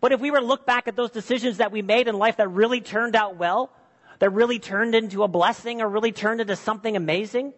But 0.00 0.12
if 0.12 0.20
we 0.20 0.30
were 0.30 0.40
to 0.40 0.46
look 0.46 0.66
back 0.66 0.88
at 0.88 0.96
those 0.96 1.10
decisions 1.10 1.58
that 1.58 1.72
we 1.72 1.82
made 1.82 2.08
in 2.08 2.18
life 2.18 2.38
that 2.38 2.48
really 2.48 2.80
turned 2.80 3.14
out 3.14 3.36
well, 3.36 3.70
that 4.18 4.30
really 4.30 4.58
turned 4.58 4.94
into 4.94 5.22
a 5.22 5.28
blessing 5.28 5.80
or 5.80 5.88
really 5.88 6.12
turned 6.12 6.40
into 6.40 6.56
something 6.56 6.96
amazing, 6.96 7.52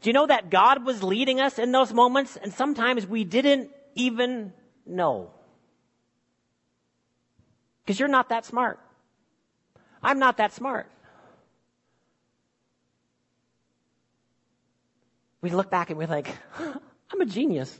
do 0.00 0.08
you 0.08 0.12
know 0.12 0.26
that 0.26 0.50
God 0.50 0.84
was 0.84 1.02
leading 1.02 1.40
us 1.40 1.58
in 1.58 1.72
those 1.72 1.92
moments 1.92 2.36
and 2.36 2.52
sometimes 2.52 3.06
we 3.06 3.24
didn't 3.24 3.70
even 3.94 4.52
know? 4.86 5.30
Because 7.84 7.98
you're 7.98 8.08
not 8.08 8.30
that 8.30 8.44
smart. 8.44 8.78
I'm 10.02 10.18
not 10.18 10.38
that 10.38 10.52
smart. 10.52 10.90
We 15.42 15.50
look 15.50 15.70
back 15.70 15.90
and 15.90 15.98
we're 15.98 16.06
like, 16.06 16.28
I'm 16.58 17.20
a 17.20 17.26
genius. 17.26 17.78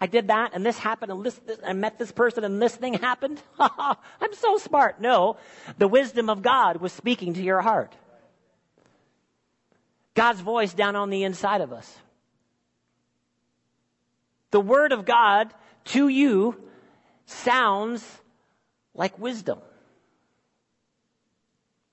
I 0.00 0.06
did 0.06 0.28
that 0.28 0.50
and 0.52 0.64
this 0.64 0.78
happened 0.78 1.10
and 1.10 1.24
this, 1.24 1.34
this 1.46 1.58
I 1.66 1.72
met 1.72 1.98
this 1.98 2.12
person 2.12 2.44
and 2.44 2.60
this 2.60 2.76
thing 2.76 2.94
happened. 2.94 3.42
I'm 3.58 4.34
so 4.34 4.58
smart. 4.58 5.00
No, 5.00 5.36
the 5.78 5.88
wisdom 5.88 6.28
of 6.28 6.42
God 6.42 6.78
was 6.78 6.92
speaking 6.92 7.34
to 7.34 7.42
your 7.42 7.62
heart. 7.62 7.94
God's 10.14 10.40
voice 10.40 10.72
down 10.74 10.96
on 10.96 11.10
the 11.10 11.24
inside 11.24 11.60
of 11.60 11.72
us. 11.72 11.98
The 14.50 14.60
Word 14.60 14.92
of 14.92 15.04
God 15.04 15.52
to 15.86 16.08
you 16.08 16.60
sounds 17.26 18.04
like 18.94 19.18
wisdom. 19.18 19.58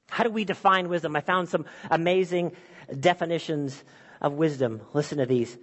How 0.10 0.24
do 0.24 0.30
we 0.30 0.46
define 0.46 0.90
wisdom? 0.90 1.16
I 1.16 1.22
found 1.22 1.50
some 1.50 1.66
amazing 1.90 2.52
definitions 2.98 3.84
of 4.22 4.34
wisdom. 4.34 4.82
Listen 4.94 5.18
to 5.18 5.26
these. 5.26 5.58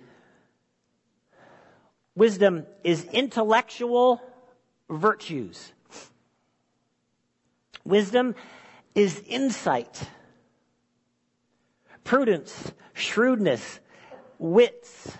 Wisdom 2.20 2.66
is 2.84 3.06
intellectual 3.14 4.20
virtues. 4.90 5.72
Wisdom 7.82 8.34
is 8.94 9.22
insight 9.26 10.06
prudence, 12.04 12.72
shrewdness, 12.92 13.80
wits. 14.38 15.16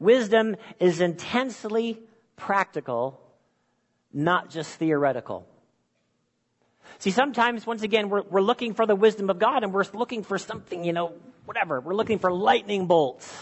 Wisdom 0.00 0.56
is 0.80 1.00
intensely 1.00 2.00
practical, 2.34 3.20
not 4.12 4.50
just 4.50 4.68
theoretical. 4.80 5.46
See, 6.98 7.12
sometimes, 7.12 7.68
once 7.68 7.84
again, 7.84 8.08
we're, 8.08 8.22
we're 8.22 8.42
looking 8.42 8.74
for 8.74 8.84
the 8.84 8.96
wisdom 8.96 9.30
of 9.30 9.38
God 9.38 9.62
and 9.62 9.72
we're 9.72 9.84
looking 9.94 10.24
for 10.24 10.38
something, 10.38 10.82
you 10.82 10.92
know, 10.92 11.12
whatever. 11.44 11.80
We're 11.80 11.94
looking 11.94 12.18
for 12.18 12.32
lightning 12.32 12.86
bolts. 12.86 13.32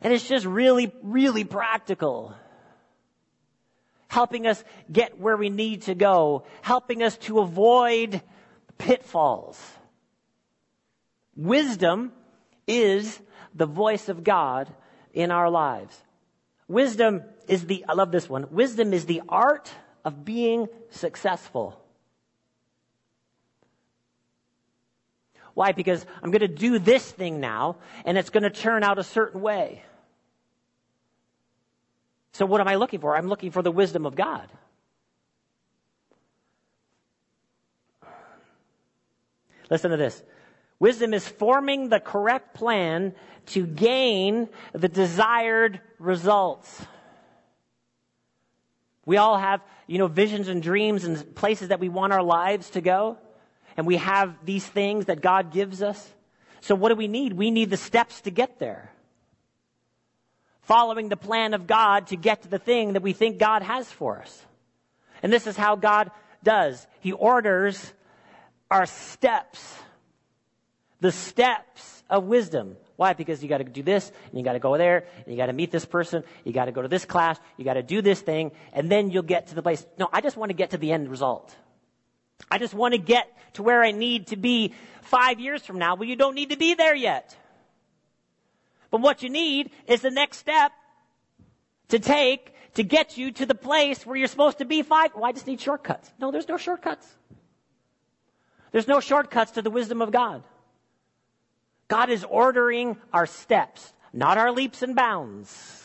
And 0.00 0.12
it's 0.12 0.28
just 0.28 0.46
really, 0.46 0.92
really 1.02 1.44
practical. 1.44 2.34
Helping 4.08 4.46
us 4.46 4.62
get 4.90 5.18
where 5.18 5.36
we 5.36 5.50
need 5.50 5.82
to 5.82 5.94
go. 5.94 6.44
Helping 6.62 7.02
us 7.02 7.16
to 7.18 7.40
avoid 7.40 8.22
pitfalls. 8.78 9.60
Wisdom 11.36 12.12
is 12.66 13.20
the 13.54 13.66
voice 13.66 14.08
of 14.08 14.24
God 14.24 14.72
in 15.12 15.30
our 15.30 15.50
lives. 15.50 15.96
Wisdom 16.68 17.22
is 17.48 17.64
the, 17.66 17.84
I 17.88 17.94
love 17.94 18.12
this 18.12 18.28
one. 18.28 18.46
Wisdom 18.50 18.92
is 18.92 19.06
the 19.06 19.22
art 19.28 19.70
of 20.04 20.24
being 20.24 20.68
successful. 20.90 21.80
Why? 25.54 25.72
Because 25.72 26.06
I'm 26.22 26.30
going 26.30 26.40
to 26.40 26.48
do 26.48 26.78
this 26.78 27.10
thing 27.10 27.40
now, 27.40 27.78
and 28.04 28.16
it's 28.16 28.30
going 28.30 28.44
to 28.44 28.50
turn 28.50 28.84
out 28.84 28.98
a 28.98 29.04
certain 29.04 29.40
way. 29.40 29.82
So, 32.32 32.46
what 32.46 32.60
am 32.60 32.68
I 32.68 32.76
looking 32.76 33.00
for? 33.00 33.16
I'm 33.16 33.28
looking 33.28 33.50
for 33.50 33.62
the 33.62 33.70
wisdom 33.70 34.06
of 34.06 34.14
God. 34.14 34.48
Listen 39.70 39.90
to 39.90 39.96
this. 39.96 40.22
Wisdom 40.78 41.12
is 41.12 41.26
forming 41.26 41.88
the 41.88 42.00
correct 42.00 42.54
plan 42.54 43.14
to 43.46 43.66
gain 43.66 44.48
the 44.72 44.88
desired 44.88 45.80
results. 45.98 46.86
We 49.04 49.16
all 49.16 49.38
have, 49.38 49.62
you 49.86 49.98
know, 49.98 50.06
visions 50.06 50.48
and 50.48 50.62
dreams 50.62 51.04
and 51.04 51.34
places 51.34 51.68
that 51.68 51.80
we 51.80 51.88
want 51.88 52.12
our 52.12 52.22
lives 52.22 52.70
to 52.70 52.80
go. 52.80 53.18
And 53.76 53.86
we 53.86 53.96
have 53.96 54.34
these 54.44 54.66
things 54.66 55.06
that 55.06 55.20
God 55.20 55.52
gives 55.52 55.82
us. 55.82 56.12
So 56.60 56.74
what 56.74 56.90
do 56.90 56.96
we 56.96 57.08
need? 57.08 57.32
We 57.32 57.50
need 57.50 57.70
the 57.70 57.76
steps 57.76 58.20
to 58.22 58.30
get 58.30 58.58
there. 58.58 58.92
Following 60.68 61.08
the 61.08 61.16
plan 61.16 61.54
of 61.54 61.66
God 61.66 62.08
to 62.08 62.16
get 62.16 62.42
to 62.42 62.48
the 62.48 62.58
thing 62.58 62.92
that 62.92 63.02
we 63.02 63.12
think 63.12 63.38
God 63.38 63.62
has 63.62 63.90
for 63.90 64.20
us. 64.20 64.46
And 65.22 65.32
this 65.32 65.46
is 65.46 65.56
how 65.56 65.74
God 65.74 66.10
does. 66.44 66.86
He 67.00 67.12
orders 67.12 67.92
our 68.70 68.86
steps 68.86 69.78
the 71.00 71.12
steps 71.12 72.02
of 72.10 72.24
wisdom. 72.24 72.76
Why? 72.96 73.12
Because 73.12 73.42
you 73.42 73.48
got 73.48 73.58
to 73.58 73.64
do 73.64 73.82
this, 73.82 74.10
and 74.30 74.38
you 74.38 74.44
got 74.44 74.54
to 74.54 74.58
go 74.58 74.76
there, 74.76 75.06
and 75.24 75.26
you 75.28 75.36
got 75.36 75.46
to 75.46 75.52
meet 75.52 75.70
this 75.70 75.84
person, 75.84 76.24
you 76.44 76.52
got 76.52 76.64
to 76.64 76.72
go 76.72 76.82
to 76.82 76.88
this 76.88 77.04
class, 77.04 77.38
you 77.56 77.64
got 77.64 77.74
to 77.74 77.82
do 77.82 78.02
this 78.02 78.20
thing, 78.20 78.50
and 78.72 78.90
then 78.90 79.10
you'll 79.10 79.22
get 79.22 79.48
to 79.48 79.54
the 79.54 79.62
place. 79.62 79.86
No, 79.98 80.08
I 80.12 80.20
just 80.20 80.36
want 80.36 80.50
to 80.50 80.54
get 80.54 80.70
to 80.70 80.78
the 80.78 80.92
end 80.92 81.08
result. 81.08 81.54
I 82.50 82.58
just 82.58 82.74
want 82.74 82.94
to 82.94 82.98
get 82.98 83.28
to 83.54 83.62
where 83.62 83.82
I 83.82 83.92
need 83.92 84.28
to 84.28 84.36
be 84.36 84.74
five 85.02 85.38
years 85.38 85.62
from 85.62 85.78
now. 85.78 85.94
Well, 85.94 86.08
you 86.08 86.16
don't 86.16 86.34
need 86.34 86.50
to 86.50 86.56
be 86.56 86.74
there 86.74 86.94
yet. 86.94 87.36
But 88.90 89.00
what 89.00 89.22
you 89.22 89.30
need 89.30 89.70
is 89.86 90.00
the 90.00 90.10
next 90.10 90.38
step 90.38 90.72
to 91.88 91.98
take 91.98 92.54
to 92.74 92.82
get 92.82 93.16
you 93.16 93.32
to 93.32 93.46
the 93.46 93.54
place 93.54 94.06
where 94.06 94.16
you're 94.16 94.28
supposed 94.28 94.58
to 94.58 94.64
be 94.64 94.82
five. 94.82 95.10
Well, 95.14 95.24
I 95.24 95.32
just 95.32 95.46
need 95.46 95.60
shortcuts. 95.60 96.12
No, 96.18 96.30
there's 96.30 96.48
no 96.48 96.56
shortcuts. 96.56 97.06
There's 98.72 98.88
no 98.88 99.00
shortcuts 99.00 99.52
to 99.52 99.62
the 99.62 99.70
wisdom 99.70 100.02
of 100.02 100.10
God. 100.10 100.42
God 101.88 102.10
is 102.10 102.22
ordering 102.24 102.98
our 103.12 103.26
steps, 103.26 103.92
not 104.12 104.36
our 104.36 104.52
leaps 104.52 104.82
and 104.82 104.94
bounds. 104.94 105.84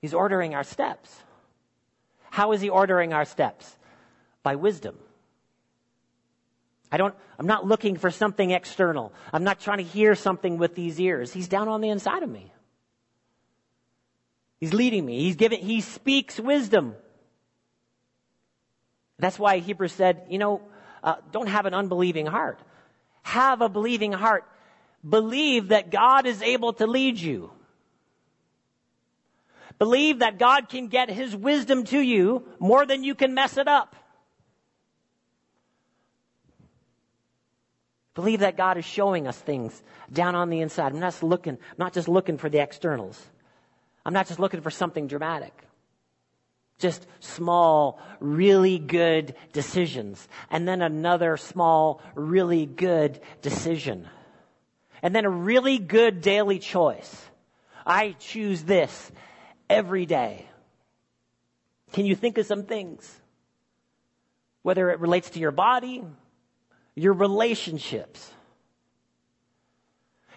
He's 0.00 0.14
ordering 0.14 0.54
our 0.54 0.64
steps. 0.64 1.16
How 2.30 2.52
is 2.52 2.60
he 2.60 2.68
ordering 2.68 3.12
our 3.12 3.24
steps? 3.24 3.76
By 4.42 4.56
wisdom. 4.56 4.96
I 6.90 6.96
don't, 6.96 7.14
I'm 7.38 7.46
not 7.46 7.66
looking 7.66 7.96
for 7.96 8.10
something 8.10 8.50
external. 8.50 9.12
I'm 9.32 9.44
not 9.44 9.60
trying 9.60 9.78
to 9.78 9.84
hear 9.84 10.14
something 10.14 10.58
with 10.58 10.74
these 10.74 10.98
ears. 11.00 11.32
He's 11.32 11.48
down 11.48 11.68
on 11.68 11.80
the 11.80 11.90
inside 11.90 12.22
of 12.22 12.30
me. 12.30 12.52
He's 14.60 14.72
leading 14.72 15.04
me. 15.04 15.20
He's 15.20 15.36
giving, 15.36 15.60
he 15.60 15.80
speaks 15.80 16.40
wisdom. 16.40 16.94
That's 19.18 19.38
why 19.38 19.58
Hebrews 19.58 19.92
said, 19.92 20.22
you 20.30 20.38
know, 20.38 20.62
uh, 21.02 21.16
don't 21.30 21.48
have 21.48 21.66
an 21.66 21.74
unbelieving 21.74 22.26
heart 22.26 22.58
have 23.28 23.60
a 23.60 23.68
believing 23.68 24.12
heart. 24.12 24.44
Believe 25.08 25.68
that 25.68 25.90
God 25.90 26.26
is 26.26 26.42
able 26.42 26.72
to 26.74 26.86
lead 26.86 27.18
you. 27.18 27.50
Believe 29.78 30.20
that 30.20 30.38
God 30.38 30.68
can 30.68 30.88
get 30.88 31.08
His 31.08 31.36
wisdom 31.36 31.84
to 31.84 32.00
you 32.00 32.48
more 32.58 32.84
than 32.84 33.04
you 33.04 33.14
can 33.14 33.34
mess 33.34 33.56
it 33.56 33.68
up. 33.68 33.94
Believe 38.18 38.40
that 38.40 38.56
God 38.56 38.78
is 38.78 38.84
showing 38.84 39.28
us 39.28 39.38
things 39.38 39.80
down 40.12 40.34
on 40.34 40.50
the 40.50 40.60
inside. 40.60 40.90
I'm 40.90 40.98
not 40.98 41.12
just 41.12 41.22
looking, 41.22 41.52
I'm 41.52 41.76
not 41.78 41.92
just 41.92 42.08
looking 42.08 42.36
for 42.36 42.48
the 42.48 42.58
externals. 42.58 43.16
I'm 44.04 44.12
not 44.12 44.26
just 44.26 44.40
looking 44.40 44.60
for 44.60 44.72
something 44.72 45.06
dramatic. 45.06 45.56
Just 46.80 47.06
small, 47.20 48.00
really 48.18 48.80
good 48.80 49.36
decisions. 49.52 50.26
And 50.50 50.66
then 50.66 50.82
another 50.82 51.36
small, 51.36 52.02
really 52.16 52.66
good 52.66 53.20
decision. 53.40 54.08
And 55.00 55.14
then 55.14 55.24
a 55.24 55.30
really 55.30 55.78
good 55.78 56.20
daily 56.20 56.58
choice. 56.58 57.24
I 57.86 58.16
choose 58.18 58.64
this 58.64 59.12
every 59.70 60.06
day. 60.06 60.44
Can 61.92 62.04
you 62.04 62.16
think 62.16 62.36
of 62.36 62.46
some 62.46 62.64
things? 62.64 63.20
Whether 64.62 64.90
it 64.90 64.98
relates 64.98 65.30
to 65.30 65.38
your 65.38 65.52
body, 65.52 66.02
your 66.98 67.12
relationships. 67.12 68.32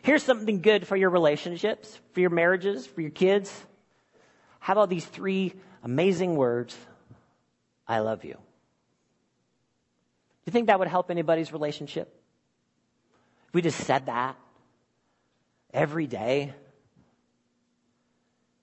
Here's 0.04 0.24
something 0.24 0.62
good 0.62 0.88
for 0.88 0.96
your 0.96 1.10
relationships, 1.10 2.00
for 2.14 2.20
your 2.20 2.30
marriages, 2.30 2.88
for 2.88 3.02
your 3.02 3.12
kids. 3.12 3.52
How 4.60 4.74
about 4.74 4.90
these 4.90 5.06
three 5.06 5.54
amazing 5.84 6.36
words 6.36 6.78
I 7.88 8.00
love 8.00 8.24
you. 8.24 8.34
Do 8.34 8.40
you 10.46 10.52
think 10.52 10.68
that 10.68 10.80
would 10.80 10.88
help 10.88 11.12
anybody's 11.12 11.52
relationship? 11.52 12.16
If 13.50 13.54
we 13.54 13.62
just 13.62 13.80
said 13.80 14.06
that 14.06 14.38
every 15.74 16.08
day. 16.08 16.54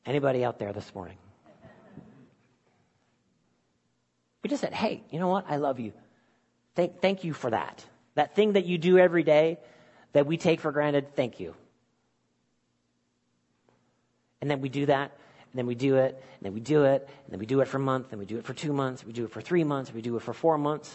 Anybody 0.06 0.44
out 0.44 0.58
there 0.58 0.72
this 0.72 0.94
morning? 0.94 1.18
We 4.42 4.48
just 4.48 4.62
said, 4.62 4.72
hey, 4.72 5.02
you 5.10 5.18
know 5.18 5.28
what? 5.28 5.44
I 5.48 5.56
love 5.56 5.78
you. 5.78 5.92
Thank, 6.78 7.00
thank 7.00 7.24
you 7.24 7.32
for 7.32 7.50
that. 7.50 7.84
That 8.14 8.36
thing 8.36 8.52
that 8.52 8.64
you 8.64 8.78
do 8.78 8.98
every 8.98 9.24
day 9.24 9.58
that 10.12 10.26
we 10.26 10.36
take 10.36 10.60
for 10.60 10.70
granted, 10.70 11.16
thank 11.16 11.40
you. 11.40 11.56
And 14.40 14.48
then 14.48 14.60
we 14.60 14.68
do 14.68 14.86
that 14.86 15.10
and 15.50 15.58
then 15.58 15.66
we 15.66 15.74
do 15.74 15.96
it, 15.96 16.14
and 16.14 16.42
then 16.42 16.52
we 16.52 16.60
do 16.60 16.84
it, 16.84 17.08
and 17.24 17.32
then 17.32 17.40
we 17.40 17.46
do 17.46 17.60
it 17.60 17.68
for 17.68 17.78
a 17.78 17.80
month, 17.80 18.08
and 18.12 18.20
we 18.20 18.26
do 18.26 18.36
it 18.36 18.44
for 18.44 18.52
two 18.52 18.72
months, 18.72 19.04
we 19.04 19.12
do 19.12 19.24
it 19.24 19.30
for 19.32 19.40
three 19.40 19.64
months, 19.64 19.92
we 19.92 20.02
do 20.02 20.14
it 20.16 20.22
for 20.22 20.34
four 20.34 20.58
months. 20.58 20.94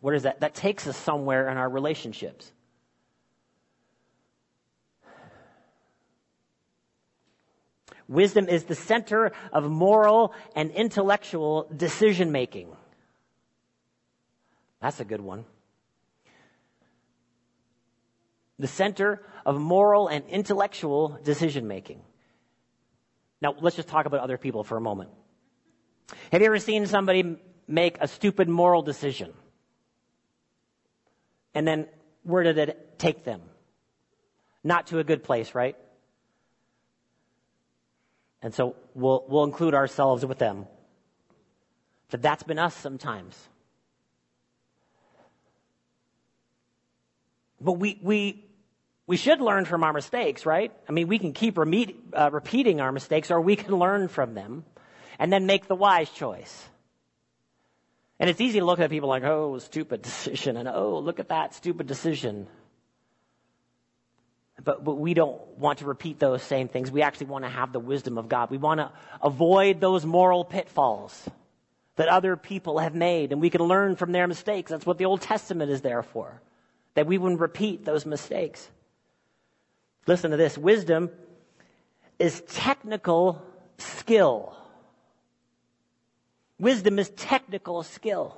What 0.00 0.14
is 0.14 0.22
that? 0.22 0.40
That 0.40 0.54
takes 0.54 0.86
us 0.86 0.96
somewhere 0.96 1.50
in 1.50 1.58
our 1.58 1.68
relationships. 1.68 2.50
Wisdom 8.08 8.48
is 8.48 8.64
the 8.64 8.74
center 8.74 9.32
of 9.52 9.64
moral 9.64 10.32
and 10.54 10.70
intellectual 10.70 11.68
decision 11.76 12.32
making. 12.32 12.68
That's 14.80 15.00
a 15.00 15.04
good 15.04 15.20
one. 15.20 15.44
The 18.58 18.66
center 18.66 19.22
of 19.46 19.58
moral 19.58 20.08
and 20.08 20.24
intellectual 20.26 21.18
decision 21.22 21.66
making. 21.66 22.02
Now, 23.40 23.54
let's 23.58 23.76
just 23.76 23.88
talk 23.88 24.06
about 24.06 24.20
other 24.20 24.36
people 24.36 24.64
for 24.64 24.76
a 24.76 24.80
moment. 24.80 25.10
Have 26.32 26.40
you 26.40 26.46
ever 26.46 26.58
seen 26.58 26.86
somebody 26.86 27.38
make 27.66 27.96
a 28.00 28.08
stupid 28.08 28.48
moral 28.48 28.82
decision? 28.82 29.32
And 31.54 31.66
then 31.66 31.88
where 32.22 32.42
did 32.42 32.58
it 32.58 32.98
take 32.98 33.24
them? 33.24 33.40
Not 34.62 34.88
to 34.88 34.98
a 34.98 35.04
good 35.04 35.24
place, 35.24 35.54
right? 35.54 35.76
And 38.42 38.54
so 38.54 38.76
we'll, 38.94 39.24
we'll 39.28 39.44
include 39.44 39.74
ourselves 39.74 40.24
with 40.24 40.38
them. 40.38 40.66
But 42.10 42.22
that's 42.22 42.42
been 42.42 42.58
us 42.58 42.74
sometimes. 42.74 43.38
But 47.60 47.72
we, 47.72 47.98
we, 48.02 48.44
we 49.06 49.16
should 49.16 49.40
learn 49.40 49.64
from 49.64 49.84
our 49.84 49.92
mistakes, 49.92 50.46
right? 50.46 50.72
I 50.88 50.92
mean, 50.92 51.08
we 51.08 51.18
can 51.18 51.32
keep 51.32 51.58
repeat, 51.58 51.96
uh, 52.12 52.30
repeating 52.32 52.80
our 52.80 52.92
mistakes 52.92 53.30
or 53.30 53.40
we 53.40 53.56
can 53.56 53.76
learn 53.76 54.08
from 54.08 54.34
them 54.34 54.64
and 55.18 55.32
then 55.32 55.46
make 55.46 55.66
the 55.66 55.74
wise 55.74 56.10
choice. 56.10 56.68
And 58.18 58.28
it's 58.28 58.40
easy 58.40 58.58
to 58.58 58.64
look 58.64 58.80
at 58.80 58.90
people 58.90 59.08
like, 59.08 59.24
oh, 59.24 59.58
stupid 59.58 60.02
decision, 60.02 60.58
and 60.58 60.68
oh, 60.68 60.98
look 60.98 61.20
at 61.20 61.28
that 61.28 61.54
stupid 61.54 61.86
decision. 61.86 62.46
But, 64.62 64.84
but 64.84 64.96
we 64.96 65.14
don't 65.14 65.40
want 65.56 65.78
to 65.78 65.86
repeat 65.86 66.18
those 66.18 66.42
same 66.42 66.68
things. 66.68 66.90
We 66.90 67.00
actually 67.00 67.28
want 67.28 67.44
to 67.46 67.50
have 67.50 67.72
the 67.72 67.80
wisdom 67.80 68.18
of 68.18 68.28
God. 68.28 68.50
We 68.50 68.58
want 68.58 68.78
to 68.78 68.92
avoid 69.22 69.80
those 69.80 70.04
moral 70.04 70.44
pitfalls, 70.44 71.28
that 71.96 72.08
other 72.08 72.36
people 72.36 72.78
have 72.78 72.94
made, 72.94 73.32
and 73.32 73.40
we 73.40 73.50
can 73.50 73.62
learn 73.62 73.96
from 73.96 74.12
their 74.12 74.26
mistakes. 74.26 74.70
That's 74.70 74.86
what 74.86 74.98
the 74.98 75.06
Old 75.06 75.22
Testament 75.22 75.70
is 75.70 75.80
there 75.80 76.02
for, 76.02 76.42
that 76.94 77.06
we 77.06 77.18
wouldn't 77.18 77.40
repeat 77.40 77.84
those 77.84 78.04
mistakes. 78.04 78.68
Listen 80.06 80.30
to 80.30 80.36
this 80.36 80.58
wisdom 80.58 81.10
is 82.18 82.42
technical 82.48 83.42
skill. 83.78 84.56
Wisdom 86.58 86.98
is 86.98 87.08
technical 87.10 87.82
skill. 87.82 88.36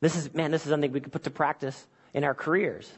This 0.00 0.16
is, 0.16 0.34
man, 0.34 0.50
this 0.50 0.64
is 0.64 0.70
something 0.70 0.92
we 0.92 1.00
could 1.00 1.12
put 1.12 1.24
to 1.24 1.30
practice 1.30 1.86
in 2.12 2.24
our 2.24 2.34
careers. 2.34 2.90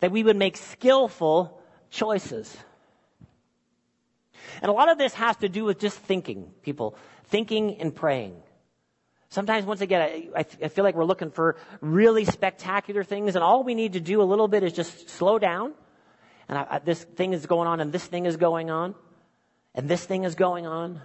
That 0.00 0.12
we 0.12 0.22
would 0.22 0.36
make 0.36 0.56
skillful 0.56 1.60
choices. 1.90 2.56
And 4.60 4.68
a 4.68 4.72
lot 4.72 4.90
of 4.90 4.98
this 4.98 5.14
has 5.14 5.36
to 5.38 5.48
do 5.48 5.64
with 5.64 5.78
just 5.78 5.98
thinking, 5.98 6.52
people. 6.62 6.94
Thinking 7.24 7.80
and 7.80 7.94
praying. 7.94 8.36
Sometimes, 9.32 9.64
once 9.64 9.80
again, 9.80 10.02
I, 10.36 10.44
I, 10.60 10.68
feel 10.68 10.84
like 10.84 10.94
we're 10.94 11.06
looking 11.06 11.30
for 11.30 11.56
really 11.80 12.26
spectacular 12.26 13.02
things, 13.02 13.34
and 13.34 13.42
all 13.42 13.64
we 13.64 13.74
need 13.74 13.94
to 13.94 14.00
do 14.00 14.20
a 14.20 14.24
little 14.24 14.46
bit 14.46 14.62
is 14.62 14.74
just 14.74 15.08
slow 15.08 15.38
down. 15.38 15.72
And 16.50 16.58
I, 16.58 16.80
this 16.84 17.02
thing 17.02 17.32
is 17.32 17.46
going 17.46 17.66
on, 17.66 17.80
and 17.80 17.90
this 17.90 18.04
thing 18.04 18.26
is 18.26 18.36
going 18.36 18.68
on, 18.68 18.94
and 19.74 19.88
this 19.88 20.04
thing 20.04 20.24
is 20.24 20.34
going 20.34 20.66
on. 20.66 21.00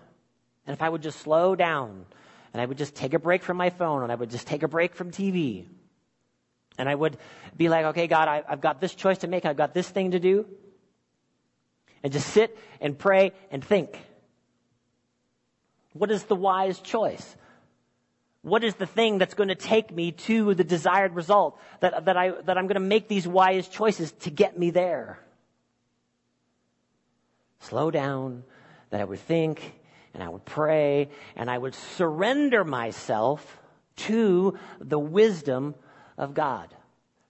And 0.65 0.73
if 0.73 0.81
I 0.81 0.89
would 0.89 1.03
just 1.03 1.21
slow 1.21 1.55
down, 1.55 2.05
and 2.51 2.61
I 2.61 2.65
would 2.65 2.77
just 2.77 2.95
take 2.95 3.13
a 3.13 3.19
break 3.19 3.43
from 3.43 3.55
my 3.55 3.69
phone, 3.69 4.03
and 4.03 4.11
I 4.11 4.15
would 4.15 4.29
just 4.29 4.45
take 4.45 4.61
a 4.61 4.67
break 4.67 4.93
from 4.93 5.09
TV, 5.09 5.65
and 6.77 6.89
I 6.89 6.95
would 6.95 7.17
be 7.55 7.69
like, 7.69 7.85
okay, 7.85 8.07
God, 8.07 8.27
I, 8.27 8.43
I've 8.45 8.59
got 8.59 8.81
this 8.81 8.93
choice 8.93 9.19
to 9.19 9.29
make, 9.29 9.45
I've 9.45 9.55
got 9.55 9.73
this 9.73 9.87
thing 9.87 10.11
to 10.11 10.19
do, 10.19 10.45
and 12.03 12.11
just 12.11 12.27
sit 12.27 12.57
and 12.81 12.99
pray 12.99 13.31
and 13.51 13.63
think. 13.63 13.97
What 15.93 16.11
is 16.11 16.25
the 16.25 16.35
wise 16.35 16.81
choice? 16.81 17.37
What 18.47 18.63
is 18.63 18.75
the 18.75 18.85
thing 18.85 19.17
that's 19.17 19.33
going 19.33 19.49
to 19.49 19.55
take 19.55 19.93
me 19.93 20.13
to 20.13 20.53
the 20.53 20.63
desired 20.63 21.15
result? 21.15 21.59
That, 21.81 22.05
that, 22.05 22.15
I, 22.15 22.29
that 22.29 22.57
I'm 22.57 22.65
going 22.65 22.75
to 22.75 22.79
make 22.79 23.09
these 23.09 23.27
wise 23.27 23.67
choices 23.67 24.13
to 24.21 24.29
get 24.29 24.57
me 24.57 24.69
there. 24.69 25.19
Slow 27.59 27.91
down, 27.91 28.43
that 28.89 29.01
I 29.01 29.03
would 29.03 29.19
think, 29.19 29.73
and 30.13 30.23
I 30.23 30.29
would 30.29 30.45
pray, 30.45 31.09
and 31.35 31.51
I 31.51 31.57
would 31.57 31.75
surrender 31.75 32.63
myself 32.63 33.59
to 34.07 34.57
the 34.79 34.99
wisdom 34.99 35.75
of 36.17 36.33
God. 36.33 36.73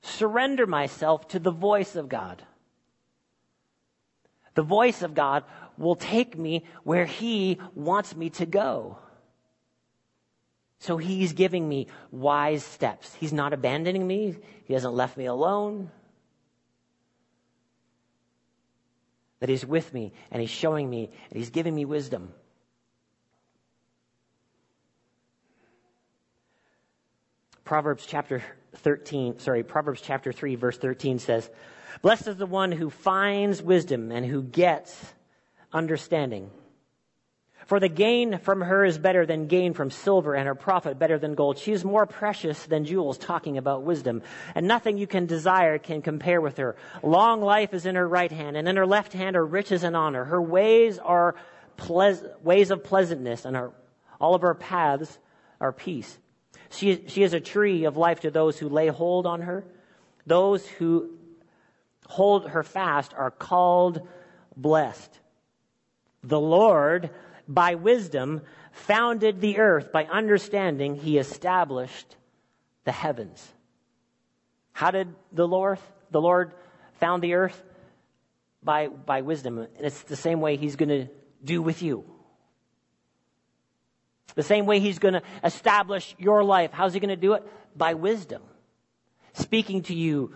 Surrender 0.02 0.68
myself 0.68 1.30
to 1.30 1.40
the 1.40 1.50
voice 1.50 1.96
of 1.96 2.10
God. 2.10 2.44
The 4.54 4.62
voice 4.62 5.02
of 5.02 5.16
God 5.16 5.46
will 5.80 5.96
take 5.96 6.38
me 6.38 6.64
where 6.84 7.06
He 7.08 7.58
wants 7.74 8.16
me 8.16 8.30
to 8.32 8.46
go. 8.46 9.00
So 10.80 10.98
He's 10.98 11.34
giving 11.34 11.68
me 11.68 11.88
wise 12.12 12.64
steps. 12.64 13.14
He's 13.16 13.34
not 13.34 13.54
abandoning 13.54 14.06
me, 14.06 14.36
He 14.66 14.74
hasn't 14.74 14.94
left 14.94 15.18
me 15.18 15.26
alone. 15.26 15.90
That 19.40 19.50
He's 19.50 19.66
with 19.66 19.94
me 19.94 20.14
and 20.32 20.42
He's 20.42 20.50
showing 20.50 20.90
me 20.90 21.10
and 21.30 21.38
He's 21.38 21.50
giving 21.50 21.76
me 21.76 21.86
wisdom. 21.86 22.34
Proverbs 27.64 28.06
chapter 28.06 28.42
13, 28.76 29.40
sorry, 29.40 29.62
Proverbs 29.62 30.00
chapter 30.02 30.32
3, 30.32 30.56
verse 30.56 30.78
13 30.78 31.20
says, 31.20 31.50
Blessed 32.02 32.28
is 32.28 32.38
the 32.38 32.46
one 32.46 32.72
who 32.72 32.90
finds 32.90 33.62
wisdom 33.62 34.10
and 34.12 34.26
who 34.26 34.42
gets 34.42 35.14
understanding. 35.74 36.50
For 37.68 37.82
the 37.82 37.90
gain 37.90 38.40
from 38.40 38.62
her 38.62 38.86
is 38.86 38.98
better 38.98 39.26
than 39.26 39.48
gain 39.48 39.74
from 39.74 39.92
silver, 39.92 40.34
and 40.34 40.48
her 40.48 40.56
profit 40.56 40.98
better 40.98 41.20
than 41.20 41.36
gold. 41.36 41.58
She 41.58 41.74
is 41.74 41.84
more 41.84 42.06
precious 42.06 42.66
than 42.66 42.86
jewels, 42.86 43.18
talking 43.18 43.58
about 43.58 43.84
wisdom. 43.84 44.22
And 44.56 44.70
nothing 44.70 44.98
you 44.98 45.06
can 45.06 45.26
desire 45.26 45.78
can 45.78 46.02
compare 46.02 46.40
with 46.40 46.58
her. 46.58 46.78
Long 47.04 47.42
life 47.42 47.74
is 47.74 47.86
in 47.86 47.96
her 47.96 48.08
right 48.08 48.32
hand, 48.32 48.56
and 48.56 48.70
in 48.70 48.78
her 48.78 48.88
left 48.88 49.12
hand 49.12 49.36
are 49.36 49.46
riches 49.46 49.84
and 49.84 49.98
honor. 49.98 50.24
Her 50.24 50.42
ways 50.42 50.98
are 50.98 51.36
pleas- 51.76 52.24
ways 52.42 52.72
of 52.72 52.86
pleasantness, 52.86 53.44
and 53.44 53.58
her, 53.58 53.74
all 54.20 54.34
of 54.34 54.44
her 54.44 54.56
paths 54.56 55.20
are 55.60 55.74
peace. 55.74 56.18
She, 56.70 57.06
she 57.08 57.22
is 57.22 57.34
a 57.34 57.42
tree 57.42 57.84
of 57.84 57.98
life 57.98 58.22
to 58.22 58.32
those 58.32 58.58
who 58.58 58.70
lay 58.70 58.88
hold 58.88 59.26
on 59.26 59.42
her. 59.42 59.66
Those 60.26 60.66
who 60.66 61.10
hold 62.08 62.48
her 62.48 62.64
fast 62.64 63.14
are 63.14 63.32
called 63.32 64.08
blessed. 64.56 65.20
The 66.24 66.40
Lord, 66.40 67.10
by 67.48 67.76
wisdom, 67.76 68.42
founded 68.72 69.42
the 69.42 69.60
earth. 69.60 69.92
By 69.92 70.06
understanding, 70.06 70.96
he 70.96 71.18
established 71.18 72.16
the 72.84 72.92
heavens. 72.92 73.46
How 74.74 74.92
did 74.92 75.14
the 75.32 75.48
Lord, 75.48 75.80
the 76.12 76.22
Lord 76.22 76.54
found 77.00 77.24
the 77.24 77.34
earth? 77.34 77.64
By, 78.64 78.88
by 78.88 79.22
wisdom. 79.22 79.60
And 79.60 79.70
it's 79.80 80.04
the 80.04 80.16
same 80.16 80.42
way 80.42 80.58
he's 80.58 80.76
going 80.76 80.90
to 80.90 81.08
do 81.44 81.62
with 81.62 81.82
you. 81.82 82.04
The 84.36 84.44
same 84.44 84.66
way 84.66 84.80
he's 84.80 85.00
going 85.00 85.16
to 85.16 85.24
establish 85.44 86.16
your 86.20 86.44
life. 86.44 86.72
How's 86.72 86.94
he 86.94 87.00
going 87.00 87.10
to 87.10 87.16
do 87.16 87.34
it? 87.34 87.44
By 87.76 87.96
wisdom. 87.96 88.44
Speaking 89.34 89.84
to 89.84 89.96
you 89.96 90.34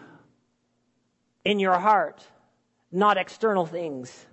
in 1.45 1.59
your 1.59 1.77
heart, 1.77 2.23
not 2.91 3.17
external 3.17 3.65
things. 3.65 4.25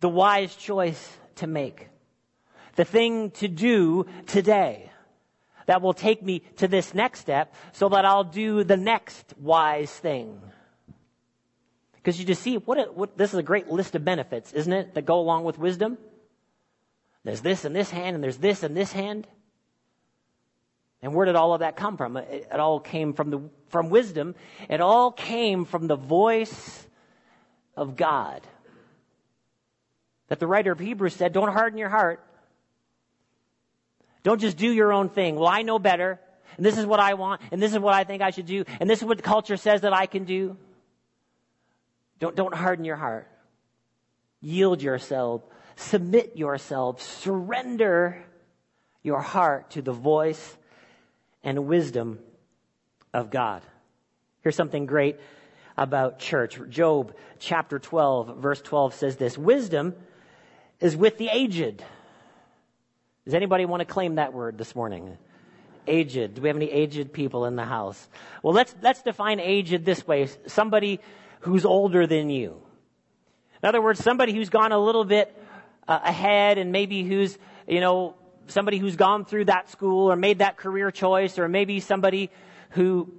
The 0.00 0.08
wise 0.08 0.54
choice 0.56 1.16
to 1.36 1.46
make. 1.46 1.88
The 2.76 2.84
thing 2.84 3.30
to 3.32 3.48
do 3.48 4.06
today 4.26 4.90
that 5.66 5.80
will 5.80 5.94
take 5.94 6.22
me 6.22 6.40
to 6.56 6.68
this 6.68 6.94
next 6.94 7.20
step 7.20 7.54
so 7.72 7.88
that 7.90 8.04
I'll 8.04 8.24
do 8.24 8.64
the 8.64 8.76
next 8.76 9.34
wise 9.38 9.90
thing. 9.90 10.40
Because 11.94 12.18
you 12.18 12.26
just 12.26 12.42
see, 12.42 12.56
what, 12.58 12.94
what, 12.94 13.16
this 13.16 13.32
is 13.32 13.38
a 13.38 13.42
great 13.42 13.68
list 13.68 13.94
of 13.94 14.04
benefits, 14.04 14.52
isn't 14.52 14.72
it, 14.72 14.94
that 14.94 15.06
go 15.06 15.18
along 15.20 15.44
with 15.44 15.58
wisdom? 15.58 15.96
There's 17.24 17.40
this 17.40 17.64
in 17.64 17.72
this 17.72 17.90
hand, 17.90 18.14
and 18.14 18.22
there's 18.22 18.36
this 18.36 18.62
in 18.62 18.74
this 18.74 18.92
hand. 18.92 19.26
And 21.00 21.14
where 21.14 21.24
did 21.24 21.36
all 21.36 21.54
of 21.54 21.60
that 21.60 21.76
come 21.76 21.96
from? 21.96 22.18
It, 22.18 22.48
it 22.52 22.60
all 22.60 22.80
came 22.80 23.14
from, 23.14 23.30
the, 23.30 23.40
from 23.68 23.88
wisdom. 23.88 24.34
It 24.68 24.82
all 24.82 25.12
came 25.12 25.64
from 25.64 25.86
the 25.86 25.96
voice 25.96 26.86
of 27.76 27.96
God. 27.96 28.42
That 30.28 30.40
the 30.40 30.46
writer 30.46 30.72
of 30.72 30.78
Hebrews 30.78 31.14
said, 31.14 31.32
don't 31.32 31.52
harden 31.52 31.78
your 31.78 31.88
heart. 31.88 32.24
Don't 34.22 34.40
just 34.40 34.56
do 34.56 34.70
your 34.70 34.92
own 34.92 35.10
thing. 35.10 35.36
Well, 35.36 35.48
I 35.48 35.62
know 35.62 35.78
better, 35.78 36.18
and 36.56 36.64
this 36.64 36.78
is 36.78 36.86
what 36.86 36.98
I 36.98 37.14
want, 37.14 37.42
and 37.52 37.62
this 37.62 37.72
is 37.72 37.78
what 37.78 37.94
I 37.94 38.04
think 38.04 38.22
I 38.22 38.30
should 38.30 38.46
do, 38.46 38.64
and 38.80 38.88
this 38.88 39.00
is 39.00 39.04
what 39.04 39.18
the 39.18 39.22
culture 39.22 39.56
says 39.56 39.82
that 39.82 39.92
I 39.92 40.06
can 40.06 40.24
do. 40.24 40.56
Don't, 42.18 42.34
don't 42.34 42.54
harden 42.54 42.84
your 42.84 42.96
heart. 42.96 43.28
Yield 44.40 44.82
yourself. 44.82 45.42
Submit 45.76 46.36
yourself. 46.36 47.02
Surrender 47.02 48.24
your 49.02 49.20
heart 49.20 49.70
to 49.72 49.82
the 49.82 49.92
voice 49.92 50.56
and 51.42 51.66
wisdom 51.66 52.18
of 53.12 53.30
God. 53.30 53.62
Here's 54.42 54.56
something 54.56 54.86
great 54.86 55.18
about 55.76 56.18
church. 56.18 56.58
Job 56.68 57.14
chapter 57.38 57.78
12, 57.78 58.38
verse 58.38 58.62
12 58.62 58.94
says 58.94 59.16
this 59.16 59.36
Wisdom 59.36 59.94
is 60.80 60.96
with 60.96 61.18
the 61.18 61.28
aged. 61.28 61.82
Does 63.24 63.34
anybody 63.34 63.64
want 63.64 63.80
to 63.80 63.86
claim 63.86 64.16
that 64.16 64.32
word 64.32 64.58
this 64.58 64.74
morning? 64.74 65.16
Aged. 65.86 66.34
Do 66.34 66.42
we 66.42 66.48
have 66.48 66.56
any 66.56 66.70
aged 66.70 67.12
people 67.12 67.46
in 67.46 67.56
the 67.56 67.64
house? 67.64 68.08
Well, 68.42 68.54
let's, 68.54 68.74
let's 68.82 69.02
define 69.02 69.40
aged 69.40 69.84
this 69.84 70.06
way 70.06 70.28
somebody 70.46 71.00
who's 71.40 71.64
older 71.64 72.06
than 72.06 72.30
you. 72.30 72.60
In 73.62 73.68
other 73.68 73.82
words, 73.82 74.02
somebody 74.02 74.34
who's 74.34 74.50
gone 74.50 74.72
a 74.72 74.78
little 74.78 75.04
bit 75.04 75.34
uh, 75.88 76.00
ahead 76.02 76.58
and 76.58 76.72
maybe 76.72 77.02
who's, 77.02 77.38
you 77.66 77.80
know, 77.80 78.14
somebody 78.46 78.78
who's 78.78 78.96
gone 78.96 79.24
through 79.24 79.46
that 79.46 79.70
school 79.70 80.10
or 80.10 80.16
made 80.16 80.40
that 80.40 80.56
career 80.56 80.90
choice, 80.90 81.38
or 81.38 81.48
maybe 81.48 81.80
somebody 81.80 82.30
who 82.70 83.10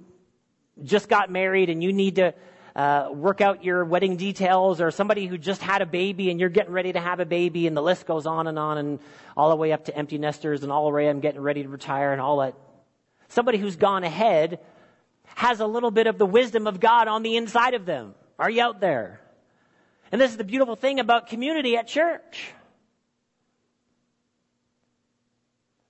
just 0.84 1.08
got 1.08 1.30
married 1.30 1.68
and 1.70 1.82
you 1.82 1.92
need 1.92 2.16
to 2.16 2.34
uh, 2.76 3.08
work 3.10 3.40
out 3.40 3.64
your 3.64 3.84
wedding 3.86 4.16
details, 4.16 4.82
or 4.82 4.90
somebody 4.90 5.26
who 5.26 5.38
just 5.38 5.62
had 5.62 5.80
a 5.80 5.86
baby 5.86 6.30
and 6.30 6.38
you're 6.38 6.50
getting 6.50 6.72
ready 6.72 6.92
to 6.92 7.00
have 7.00 7.20
a 7.20 7.24
baby, 7.24 7.66
and 7.66 7.74
the 7.74 7.82
list 7.82 8.06
goes 8.06 8.26
on 8.26 8.46
and 8.46 8.58
on, 8.58 8.76
and 8.76 9.00
all 9.34 9.48
the 9.48 9.56
way 9.56 9.72
up 9.72 9.86
to 9.86 9.96
empty 9.96 10.18
nesters, 10.18 10.62
and 10.62 10.70
all 10.70 10.84
the 10.84 10.94
way 10.94 11.08
I'm 11.08 11.20
getting 11.20 11.40
ready 11.40 11.62
to 11.62 11.68
retire, 11.70 12.12
and 12.12 12.20
all 12.20 12.36
that. 12.38 12.54
Somebody 13.28 13.56
who's 13.56 13.76
gone 13.76 14.04
ahead 14.04 14.60
has 15.24 15.60
a 15.60 15.66
little 15.66 15.90
bit 15.90 16.06
of 16.06 16.18
the 16.18 16.26
wisdom 16.26 16.66
of 16.66 16.78
God 16.78 17.08
on 17.08 17.22
the 17.22 17.36
inside 17.36 17.74
of 17.74 17.86
them. 17.86 18.14
Are 18.38 18.50
you 18.50 18.62
out 18.62 18.80
there? 18.80 19.20
And 20.12 20.20
this 20.20 20.30
is 20.30 20.36
the 20.36 20.44
beautiful 20.44 20.76
thing 20.76 21.00
about 21.00 21.28
community 21.28 21.76
at 21.76 21.88
church. 21.88 22.52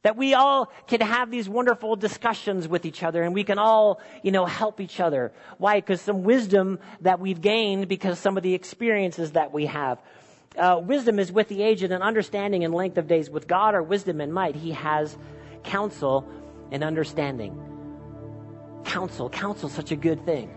That 0.07 0.17
we 0.17 0.35
all 0.35 0.71
can 0.87 1.01
have 1.01 1.33
these 1.33 1.49
wonderful 1.49 1.97
discussions 1.97 2.69
with 2.69 2.87
each 2.87 3.03
other 3.03 3.25
and 3.25 3.35
we 3.35 3.43
can 3.43 3.59
all, 3.59 3.99
you 4.23 4.31
know, 4.31 4.47
help 4.47 4.81
each 4.81 5.01
other. 5.01 5.33
Why? 5.59 5.81
Because 5.83 6.01
some 6.01 6.23
wisdom 6.23 6.79
that 7.01 7.19
we've 7.19 7.41
gained 7.41 7.89
because 7.89 8.17
some 8.21 8.37
of 8.37 8.45
the 8.45 8.55
experiences 8.55 9.33
that 9.33 9.51
we 9.53 9.67
have. 9.67 9.99
uh, 10.59 10.81
wisdom 10.83 11.19
is 11.19 11.31
with 11.33 11.49
the 11.49 11.63
aged 11.63 11.91
and 11.91 12.03
understanding 12.03 12.65
and 12.65 12.75
length 12.75 12.99
of 12.99 13.07
days. 13.07 13.29
With 13.31 13.47
God 13.47 13.75
are 13.75 13.83
wisdom 13.83 14.21
and 14.21 14.33
might. 14.33 14.55
He 14.57 14.73
has 14.73 15.17
counsel 15.65 16.27
and 16.71 16.83
understanding. 16.83 17.59
Counsel, 18.85 19.29
counsel, 19.29 19.69
such 19.69 19.91
a 19.93 19.97
good 19.97 20.25
thing. 20.25 20.51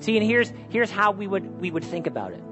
See, 0.00 0.16
and 0.16 0.26
here's 0.26 0.52
here's 0.70 0.90
how 0.90 1.12
we 1.12 1.26
would 1.26 1.60
we 1.60 1.70
would 1.70 1.84
think 1.84 2.06
about 2.06 2.32
it. 2.32 2.42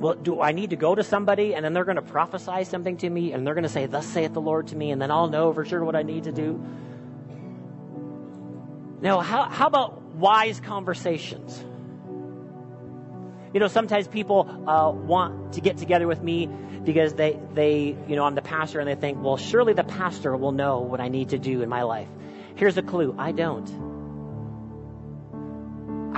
Well, 0.00 0.14
do 0.14 0.40
I 0.40 0.52
need 0.52 0.70
to 0.70 0.76
go 0.76 0.94
to 0.94 1.02
somebody 1.02 1.54
and 1.54 1.64
then 1.64 1.72
they're 1.72 1.84
going 1.84 1.96
to 1.96 2.02
prophesy 2.02 2.64
something 2.64 2.96
to 2.98 3.10
me 3.10 3.32
and 3.32 3.46
they're 3.46 3.54
going 3.54 3.64
to 3.64 3.68
say, 3.68 3.86
"Thus 3.86 4.06
saith 4.06 4.32
the 4.32 4.40
Lord" 4.40 4.68
to 4.68 4.76
me, 4.76 4.90
and 4.92 5.02
then 5.02 5.10
I'll 5.10 5.28
know 5.28 5.52
for 5.52 5.64
sure 5.64 5.84
what 5.84 5.96
I 5.96 6.02
need 6.02 6.24
to 6.24 6.32
do? 6.32 6.64
Now, 9.00 9.20
How 9.20 9.44
how 9.44 9.66
about 9.66 10.02
wise 10.02 10.60
conversations? 10.60 11.64
You 13.52 13.60
know, 13.60 13.68
sometimes 13.68 14.06
people 14.06 14.46
uh, 14.68 14.90
want 14.90 15.54
to 15.54 15.60
get 15.60 15.78
together 15.78 16.06
with 16.06 16.22
me 16.22 16.46
because 16.84 17.14
they, 17.14 17.38
they, 17.54 17.96
you 18.06 18.14
know, 18.14 18.24
I'm 18.24 18.34
the 18.34 18.42
pastor 18.42 18.78
and 18.78 18.88
they 18.88 18.94
think, 18.94 19.22
well, 19.22 19.38
surely 19.38 19.72
the 19.72 19.84
pastor 19.84 20.36
will 20.36 20.52
know 20.52 20.80
what 20.80 21.00
I 21.00 21.08
need 21.08 21.30
to 21.30 21.38
do 21.38 21.62
in 21.62 21.68
my 21.68 21.82
life. 21.82 22.08
Here's 22.56 22.76
a 22.76 22.82
clue 22.82 23.14
I 23.18 23.32
don't. 23.32 23.87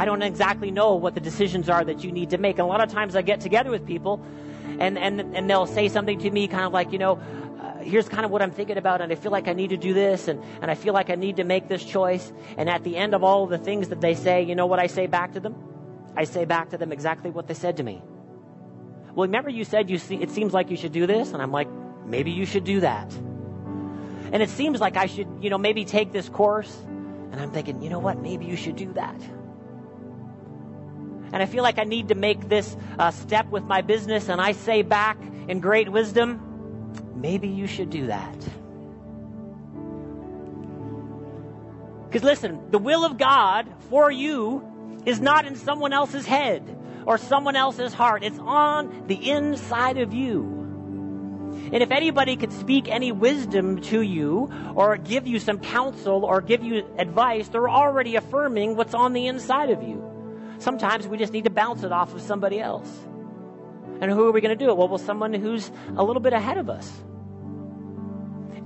I 0.00 0.06
don't 0.06 0.22
exactly 0.22 0.70
know 0.70 0.94
what 0.94 1.12
the 1.12 1.20
decisions 1.20 1.68
are 1.68 1.84
that 1.84 2.02
you 2.02 2.10
need 2.10 2.30
to 2.30 2.38
make. 2.38 2.58
And 2.58 2.66
a 2.66 2.70
lot 2.70 2.82
of 2.82 2.90
times 2.90 3.14
I 3.14 3.20
get 3.20 3.42
together 3.42 3.70
with 3.70 3.86
people 3.86 4.24
and, 4.78 4.96
and, 4.96 5.20
and 5.36 5.50
they'll 5.50 5.66
say 5.66 5.90
something 5.90 6.18
to 6.20 6.30
me 6.30 6.48
kind 6.48 6.64
of 6.64 6.72
like, 6.72 6.90
you 6.90 6.98
know, 6.98 7.20
uh, 7.60 7.82
here's 7.82 8.08
kind 8.08 8.24
of 8.24 8.30
what 8.30 8.40
I'm 8.40 8.50
thinking 8.50 8.78
about, 8.78 9.02
and 9.02 9.12
I 9.12 9.14
feel 9.14 9.30
like 9.30 9.46
I 9.46 9.52
need 9.52 9.68
to 9.68 9.76
do 9.76 9.92
this, 9.92 10.26
and, 10.26 10.42
and 10.62 10.70
I 10.70 10.74
feel 10.74 10.94
like 10.94 11.10
I 11.10 11.16
need 11.16 11.36
to 11.36 11.44
make 11.44 11.68
this 11.68 11.84
choice. 11.84 12.32
And 12.56 12.70
at 12.70 12.82
the 12.82 12.96
end 12.96 13.14
of 13.14 13.22
all 13.22 13.46
the 13.46 13.58
things 13.58 13.90
that 13.90 14.00
they 14.00 14.14
say, 14.14 14.42
you 14.42 14.54
know 14.54 14.64
what 14.64 14.78
I 14.78 14.86
say 14.86 15.06
back 15.06 15.34
to 15.34 15.40
them? 15.40 15.54
I 16.16 16.24
say 16.24 16.46
back 16.46 16.70
to 16.70 16.78
them 16.78 16.92
exactly 16.92 17.30
what 17.30 17.46
they 17.46 17.52
said 17.52 17.76
to 17.76 17.82
me. 17.82 18.02
Well, 19.14 19.26
remember 19.26 19.50
you 19.50 19.64
said 19.64 19.90
you 19.90 19.98
see, 19.98 20.16
it 20.16 20.30
seems 20.30 20.54
like 20.54 20.70
you 20.70 20.78
should 20.78 20.92
do 20.92 21.06
this? 21.06 21.34
And 21.34 21.42
I'm 21.42 21.52
like, 21.52 21.68
maybe 22.06 22.30
you 22.30 22.46
should 22.46 22.64
do 22.64 22.80
that. 22.80 23.12
And 24.32 24.42
it 24.42 24.48
seems 24.48 24.80
like 24.80 24.96
I 24.96 25.04
should, 25.04 25.28
you 25.42 25.50
know, 25.50 25.58
maybe 25.58 25.84
take 25.84 26.10
this 26.10 26.30
course. 26.30 26.74
And 27.32 27.38
I'm 27.38 27.50
thinking, 27.50 27.82
you 27.82 27.90
know 27.90 27.98
what? 27.98 28.16
Maybe 28.22 28.46
you 28.46 28.56
should 28.56 28.76
do 28.76 28.94
that. 28.94 29.20
And 31.32 31.42
I 31.42 31.46
feel 31.46 31.62
like 31.62 31.78
I 31.78 31.84
need 31.84 32.08
to 32.08 32.14
make 32.14 32.48
this 32.48 32.76
uh, 32.98 33.10
step 33.10 33.46
with 33.46 33.64
my 33.64 33.82
business. 33.82 34.28
And 34.28 34.40
I 34.40 34.52
say 34.52 34.82
back 34.82 35.18
in 35.48 35.60
great 35.60 35.88
wisdom, 35.88 36.92
maybe 37.14 37.48
you 37.48 37.66
should 37.66 37.90
do 37.90 38.08
that. 38.08 38.36
Because 42.08 42.24
listen, 42.24 42.70
the 42.70 42.78
will 42.78 43.04
of 43.04 43.18
God 43.18 43.72
for 43.88 44.10
you 44.10 45.00
is 45.06 45.20
not 45.20 45.46
in 45.46 45.54
someone 45.54 45.92
else's 45.92 46.26
head 46.26 46.76
or 47.06 47.18
someone 47.18 47.54
else's 47.54 47.94
heart. 47.94 48.24
It's 48.24 48.38
on 48.40 49.06
the 49.06 49.30
inside 49.30 49.98
of 49.98 50.12
you. 50.12 50.60
And 51.72 51.82
if 51.82 51.92
anybody 51.92 52.36
could 52.36 52.52
speak 52.52 52.88
any 52.88 53.12
wisdom 53.12 53.80
to 53.82 54.00
you 54.00 54.50
or 54.74 54.96
give 54.96 55.28
you 55.28 55.38
some 55.38 55.60
counsel 55.60 56.24
or 56.24 56.40
give 56.40 56.64
you 56.64 56.84
advice, 56.98 57.48
they're 57.48 57.68
already 57.68 58.16
affirming 58.16 58.74
what's 58.74 58.94
on 58.94 59.12
the 59.12 59.28
inside 59.28 59.70
of 59.70 59.82
you. 59.82 60.09
Sometimes 60.60 61.08
we 61.08 61.16
just 61.16 61.32
need 61.32 61.44
to 61.44 61.50
bounce 61.50 61.82
it 61.82 61.90
off 61.90 62.14
of 62.14 62.20
somebody 62.20 62.60
else. 62.60 62.88
And 64.00 64.10
who 64.10 64.28
are 64.28 64.30
we 64.32 64.42
going 64.42 64.56
to 64.56 64.64
do 64.64 64.70
it? 64.70 64.76
Well, 64.76 64.88
well, 64.88 64.98
someone 64.98 65.32
who's 65.32 65.70
a 65.96 66.04
little 66.04 66.20
bit 66.20 66.34
ahead 66.34 66.58
of 66.58 66.68
us. 66.68 66.90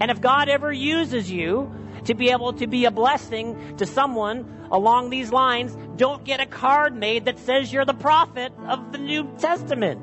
And 0.00 0.10
if 0.10 0.20
God 0.20 0.48
ever 0.48 0.72
uses 0.72 1.30
you 1.30 1.72
to 2.04 2.14
be 2.14 2.30
able 2.30 2.52
to 2.54 2.66
be 2.66 2.84
a 2.84 2.90
blessing 2.90 3.76
to 3.76 3.86
someone 3.86 4.66
along 4.72 5.10
these 5.10 5.30
lines, 5.30 5.76
don't 5.96 6.24
get 6.24 6.40
a 6.40 6.46
card 6.46 6.96
made 6.96 7.26
that 7.26 7.38
says 7.38 7.72
you're 7.72 7.84
the 7.84 7.94
prophet 7.94 8.52
of 8.66 8.90
the 8.90 8.98
New 8.98 9.32
Testament. 9.38 10.02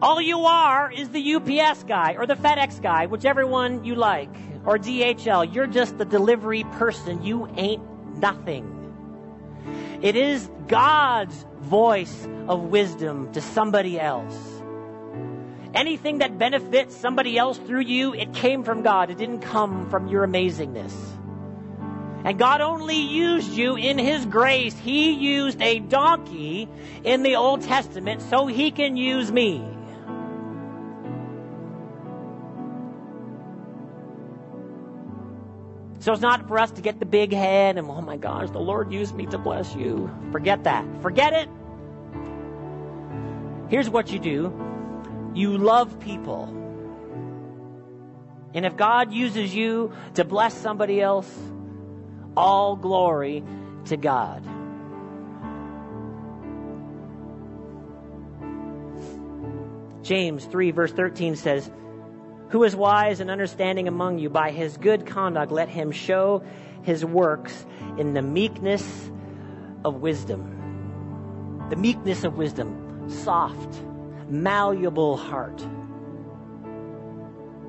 All 0.00 0.20
you 0.20 0.40
are 0.40 0.90
is 0.90 1.10
the 1.10 1.34
UPS 1.34 1.84
guy 1.84 2.16
or 2.18 2.26
the 2.26 2.34
FedEx 2.34 2.80
guy, 2.80 3.06
whichever 3.06 3.46
one 3.46 3.84
you 3.84 3.94
like, 3.94 4.34
or 4.64 4.78
DHL. 4.78 5.54
You're 5.54 5.66
just 5.66 5.98
the 5.98 6.04
delivery 6.06 6.64
person. 6.72 7.22
You 7.22 7.48
ain't 7.56 7.82
nothing. 8.18 8.83
It 10.04 10.16
is 10.16 10.50
God's 10.68 11.46
voice 11.60 12.28
of 12.46 12.64
wisdom 12.64 13.32
to 13.32 13.40
somebody 13.40 13.98
else. 13.98 14.36
Anything 15.72 16.18
that 16.18 16.36
benefits 16.36 16.94
somebody 16.94 17.38
else 17.38 17.56
through 17.56 17.80
you, 17.80 18.12
it 18.12 18.34
came 18.34 18.64
from 18.64 18.82
God. 18.82 19.08
It 19.08 19.16
didn't 19.16 19.40
come 19.40 19.88
from 19.88 20.08
your 20.08 20.26
amazingness. 20.26 20.92
And 22.22 22.38
God 22.38 22.60
only 22.60 22.98
used 22.98 23.52
you 23.52 23.76
in 23.76 23.96
His 23.96 24.26
grace. 24.26 24.76
He 24.78 25.12
used 25.12 25.62
a 25.62 25.78
donkey 25.78 26.68
in 27.02 27.22
the 27.22 27.36
Old 27.36 27.62
Testament 27.62 28.20
so 28.20 28.46
He 28.46 28.72
can 28.72 28.98
use 28.98 29.32
me. 29.32 29.66
So 36.04 36.12
it's 36.12 36.20
not 36.20 36.46
for 36.48 36.58
us 36.58 36.70
to 36.72 36.82
get 36.82 37.00
the 37.00 37.06
big 37.06 37.32
head 37.32 37.78
and, 37.78 37.88
oh 37.88 38.02
my 38.02 38.18
gosh, 38.18 38.50
the 38.50 38.58
Lord 38.58 38.92
used 38.92 39.14
me 39.14 39.24
to 39.24 39.38
bless 39.38 39.74
you. 39.74 40.10
Forget 40.32 40.64
that. 40.64 40.84
Forget 41.00 41.32
it. 41.32 41.48
Here's 43.70 43.88
what 43.88 44.12
you 44.12 44.18
do 44.18 44.52
you 45.32 45.56
love 45.56 45.98
people. 46.00 46.44
And 48.52 48.66
if 48.66 48.76
God 48.76 49.14
uses 49.14 49.54
you 49.54 49.94
to 50.12 50.26
bless 50.26 50.52
somebody 50.52 51.00
else, 51.00 51.26
all 52.36 52.76
glory 52.76 53.42
to 53.86 53.96
God. 53.96 54.44
James 60.02 60.44
3, 60.44 60.70
verse 60.70 60.92
13 60.92 61.34
says, 61.36 61.70
Who 62.50 62.62
is 62.64 62.76
wise 62.76 63.20
and 63.20 63.30
understanding 63.30 63.88
among 63.88 64.18
you? 64.18 64.30
By 64.30 64.50
his 64.50 64.76
good 64.76 65.06
conduct, 65.06 65.50
let 65.50 65.68
him 65.68 65.90
show 65.90 66.42
his 66.82 67.04
works 67.04 67.66
in 67.98 68.14
the 68.14 68.22
meekness 68.22 69.10
of 69.84 69.96
wisdom. 69.96 71.66
The 71.70 71.76
meekness 71.76 72.24
of 72.24 72.36
wisdom, 72.36 73.08
soft 73.08 73.82
malleable 74.28 75.16
heart. 75.16 75.64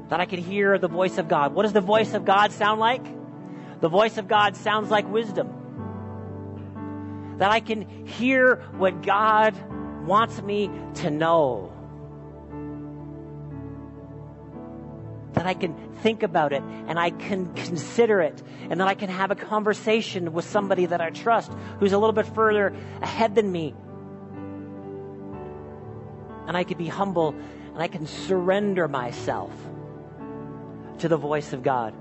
That 0.10 0.20
I 0.20 0.26
can 0.26 0.40
hear 0.40 0.78
the 0.78 0.88
voice 0.88 1.18
of 1.18 1.28
God. 1.28 1.54
What 1.54 1.64
does 1.64 1.74
the 1.74 1.82
voice 1.82 2.14
of 2.14 2.26
God 2.26 2.52
sound 2.52 2.80
like? 2.80 3.04
The 3.82 3.90
voice 3.90 4.18
of 4.18 4.28
God 4.28 4.56
sounds 4.56 4.92
like 4.92 5.10
wisdom. 5.10 7.36
That 7.40 7.52
I 7.52 7.60
can 7.60 8.06
hear 8.06 8.64
what 8.78 9.02
God 9.02 9.56
wants 10.06 10.42
me 10.42 10.70
to 10.96 11.10
know. 11.10 11.72
That 15.36 15.46
I 15.46 15.54
can 15.54 15.94
think 16.02 16.24
about 16.24 16.54
it 16.54 16.64
and 16.88 16.98
I 16.98 17.10
can 17.10 17.54
consider 17.54 18.22
it 18.22 18.42
and 18.70 18.80
that 18.80 18.88
I 18.88 18.96
can 18.96 19.10
have 19.10 19.32
a 19.32 19.36
conversation 19.36 20.34
with 20.34 20.46
somebody 20.46 20.86
that 20.88 21.02
I 21.02 21.10
trust 21.10 21.52
who's 21.80 21.94
a 21.94 21.98
little 21.98 22.14
bit 22.14 22.26
further 22.26 22.74
ahead 23.02 23.36
than 23.36 23.52
me 23.52 23.74
and 26.48 26.56
I 26.56 26.64
can 26.64 26.78
be 26.78 26.88
humble 26.88 27.30
and 27.74 27.82
I 27.82 27.88
can 27.88 28.06
surrender 28.06 28.88
myself 28.88 29.52
to 31.00 31.08
the 31.08 31.18
voice 31.18 31.54
of 31.54 31.64
God. 31.64 31.94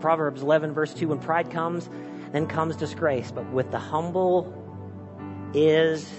Proverbs 0.00 0.42
11, 0.42 0.72
verse 0.72 0.92
2 0.94 1.08
When 1.08 1.18
pride 1.18 1.50
comes, 1.50 1.88
then 2.32 2.46
comes 2.46 2.76
disgrace, 2.76 3.30
but 3.30 3.48
with 3.52 3.70
the 3.70 3.78
humble 3.78 4.52
is 5.54 6.10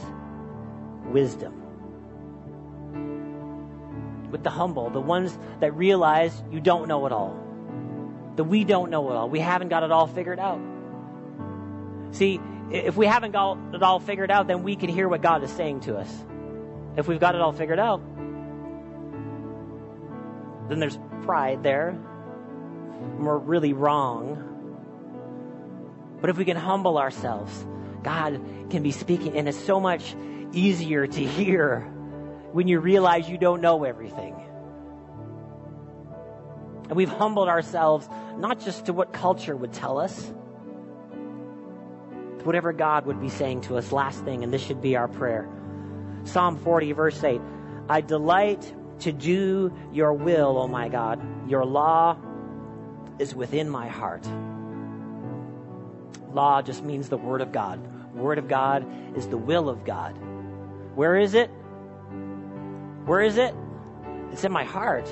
wisdom. 1.06 1.67
With 4.32 4.44
the 4.44 4.50
humble, 4.50 4.90
the 4.90 5.02
ones 5.02 5.38
that 5.60 5.76
realize 5.76 6.44
you 6.52 6.60
don't 6.60 6.88
know 6.88 7.06
it 7.06 7.12
all, 7.12 7.36
that 8.36 8.44
we 8.44 8.64
don't 8.64 8.90
know 8.92 9.10
it 9.10 9.16
all, 9.16 9.30
we 9.30 9.40
haven't 9.40 9.70
got 9.70 9.84
it 9.84 9.92
all 9.92 10.08
figured 10.08 10.40
out. 10.40 10.60
See, 12.12 12.40
if 12.72 12.98
we 12.98 13.06
haven't 13.06 13.32
got 13.32 13.58
it 13.74 13.82
all 13.82 14.00
figured 14.00 14.30
out, 14.30 14.48
then 14.48 14.64
we 14.64 14.76
can 14.76 14.90
hear 14.90 15.08
what 15.08 15.22
God 15.22 15.44
is 15.44 15.52
saying 15.52 15.82
to 15.82 15.98
us. 15.98 16.14
If 16.98 17.08
we've 17.08 17.20
got 17.20 17.36
it 17.36 17.42
all 17.42 17.54
figured 17.54 17.80
out, 17.80 18.02
then 20.68 20.80
there's 20.80 21.00
pride 21.24 21.64
there. 21.64 21.90
And 21.90 23.26
We're 23.26 23.38
really 23.38 23.74
wrong. 23.74 24.44
But 26.20 26.30
if 26.30 26.38
we 26.38 26.46
can 26.46 26.58
humble 26.58 26.98
ourselves, 26.98 27.66
God 28.04 28.42
can 28.70 28.84
be 28.84 28.92
speaking, 28.92 29.38
and 29.38 29.48
it's 29.48 29.58
so 29.58 29.80
much 29.80 30.16
easier 30.52 31.06
to 31.06 31.24
hear 31.24 31.92
when 32.58 32.68
you 32.68 32.80
realize 32.80 33.30
you 33.30 33.38
don't 33.38 33.62
know 33.62 33.84
everything. 33.84 34.34
And 36.88 36.98
we've 36.98 37.08
humbled 37.08 37.50
ourselves 37.50 38.10
not 38.40 38.60
just 38.62 38.88
to 38.88 38.94
what 38.94 39.14
culture 39.14 39.56
would 39.56 39.74
tell 39.74 40.00
us, 40.00 40.20
to 42.40 42.44
whatever 42.46 42.74
God 42.74 43.06
would 43.06 43.22
be 43.22 43.30
saying 43.30 43.62
to 43.62 43.78
us. 43.78 43.92
Last 43.92 44.26
thing, 44.26 44.44
and 44.44 44.52
this 44.52 44.64
should 44.64 44.82
be 44.82 44.96
our 44.96 45.08
prayer. 45.08 45.48
Psalm 46.24 46.58
40, 46.58 46.94
verse 46.94 47.24
8 47.24 47.40
I 47.90 48.02
delight 48.02 48.74
to 49.02 49.12
do 49.12 49.72
your 49.94 50.14
will, 50.14 50.58
O 50.58 50.68
my 50.68 50.90
God. 50.90 51.22
Your 51.48 51.64
law 51.64 52.18
is 53.20 53.36
within 53.36 53.70
my 53.70 53.88
heart. 53.88 54.28
Law 56.34 56.64
just 56.64 56.84
means 56.84 57.08
the 57.10 57.18
Word 57.18 57.42
of 57.42 57.52
God. 57.52 58.16
Word 58.16 58.40
of 58.40 58.48
God 58.48 58.84
is 59.16 59.28
the 59.28 59.38
will 59.38 59.70
of 59.70 59.86
God. 59.86 60.18
Where 60.96 61.16
is 61.16 61.36
it? 61.36 61.52
Where 63.08 63.22
is 63.22 63.38
it? 63.38 63.56
It's 64.34 64.44
in 64.44 64.52
my 64.52 64.66
heart. 64.66 65.10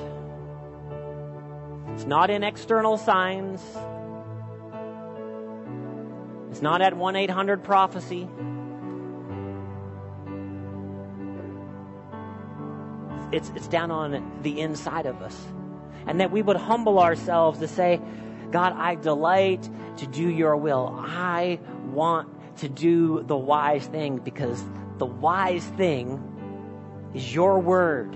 It's 1.94 2.04
not 2.04 2.30
in 2.30 2.44
external 2.44 2.98
signs. 2.98 3.62
It's 6.52 6.62
not 6.62 6.82
at 6.82 6.98
1 6.98 7.16
800 7.16 7.64
prophecy. 7.64 8.28
It's, 13.32 13.50
it's 13.56 13.70
down 13.70 13.92
on 13.92 14.42
the 14.42 14.60
inside 14.60 15.06
of 15.06 15.22
us. 15.22 15.42
And 16.06 16.20
that 16.20 16.32
we 16.32 16.42
would 16.42 16.58
humble 16.58 17.00
ourselves 17.00 17.60
to 17.60 17.68
say, 17.70 18.02
God, 18.52 18.74
I 18.76 18.96
delight 18.96 19.70
to 20.00 20.08
do 20.08 20.30
your 20.30 20.58
will. 20.58 20.94
I 21.00 21.60
want 21.94 22.28
to 22.58 22.68
do 22.68 23.24
the 23.24 23.38
wise 23.38 23.88
thing 23.88 24.18
because 24.18 24.62
the 24.98 25.06
wise 25.06 25.64
thing 25.78 26.35
is 27.16 27.34
your 27.34 27.60
word. 27.60 28.16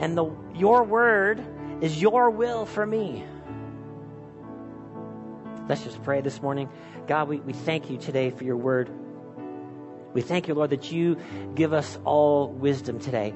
And 0.00 0.16
the, 0.16 0.30
your 0.54 0.82
word 0.82 1.44
is 1.82 2.00
your 2.00 2.30
will 2.30 2.64
for 2.66 2.84
me. 2.84 3.24
Let's 5.68 5.84
just 5.84 6.02
pray 6.02 6.20
this 6.20 6.42
morning. 6.42 6.68
God, 7.06 7.28
we, 7.28 7.38
we 7.40 7.52
thank 7.52 7.90
you 7.90 7.98
today 7.98 8.30
for 8.30 8.44
your 8.44 8.56
word. 8.56 8.90
We 10.14 10.22
thank 10.22 10.48
you, 10.48 10.54
Lord, 10.54 10.70
that 10.70 10.90
you 10.90 11.18
give 11.54 11.72
us 11.72 11.98
all 12.04 12.48
wisdom 12.48 12.98
today. 12.98 13.34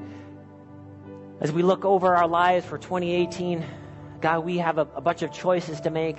As 1.41 1.53
we 1.53 1.63
look 1.63 1.85
over 1.85 2.17
our 2.17 2.27
lives 2.27 2.67
for 2.67 2.79
2018, 2.79 3.65
God, 4.21 4.45
we 4.45 4.59
have 4.59 4.79
a, 4.79 4.89
a 4.97 5.01
bunch 5.01 5.23
of 5.23 5.33
choices 5.33 5.81
to 5.83 5.91
make. 5.91 6.19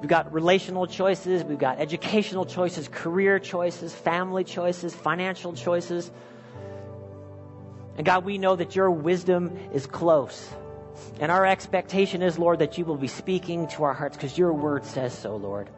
We've 0.00 0.08
got 0.08 0.32
relational 0.32 0.88
choices, 0.88 1.44
we've 1.44 1.58
got 1.58 1.78
educational 1.78 2.44
choices, 2.44 2.88
career 2.88 3.38
choices, 3.38 3.94
family 3.94 4.42
choices, 4.42 4.92
financial 4.92 5.52
choices. 5.52 6.10
And 8.02 8.06
God, 8.08 8.24
we 8.24 8.36
know 8.36 8.56
that 8.56 8.74
your 8.74 8.90
wisdom 8.90 9.56
is 9.72 9.86
close. 9.86 10.50
And 11.20 11.30
our 11.30 11.46
expectation 11.46 12.20
is, 12.20 12.36
Lord, 12.36 12.58
that 12.58 12.76
you 12.76 12.84
will 12.84 12.96
be 12.96 13.06
speaking 13.06 13.68
to 13.68 13.84
our 13.84 13.94
hearts 13.94 14.16
because 14.16 14.36
your 14.36 14.52
word 14.52 14.84
says 14.84 15.16
so, 15.16 15.36
Lord. 15.36 15.70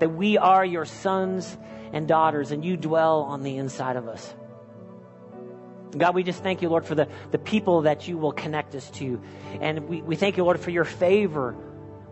That 0.00 0.08
we 0.08 0.36
are 0.36 0.64
your 0.64 0.84
sons 0.84 1.56
and 1.92 2.08
daughters 2.08 2.50
and 2.50 2.64
you 2.64 2.76
dwell 2.76 3.20
on 3.20 3.44
the 3.44 3.56
inside 3.56 3.94
of 3.94 4.08
us. 4.08 4.34
God, 5.96 6.16
we 6.16 6.24
just 6.24 6.42
thank 6.42 6.60
you, 6.60 6.68
Lord, 6.68 6.84
for 6.84 6.96
the, 6.96 7.06
the 7.30 7.38
people 7.38 7.82
that 7.82 8.08
you 8.08 8.18
will 8.18 8.32
connect 8.32 8.74
us 8.74 8.90
to. 8.98 9.22
And 9.60 9.88
we, 9.88 10.02
we 10.02 10.16
thank 10.16 10.38
you, 10.38 10.42
Lord, 10.42 10.58
for 10.58 10.70
your 10.70 10.84
favor 10.84 11.54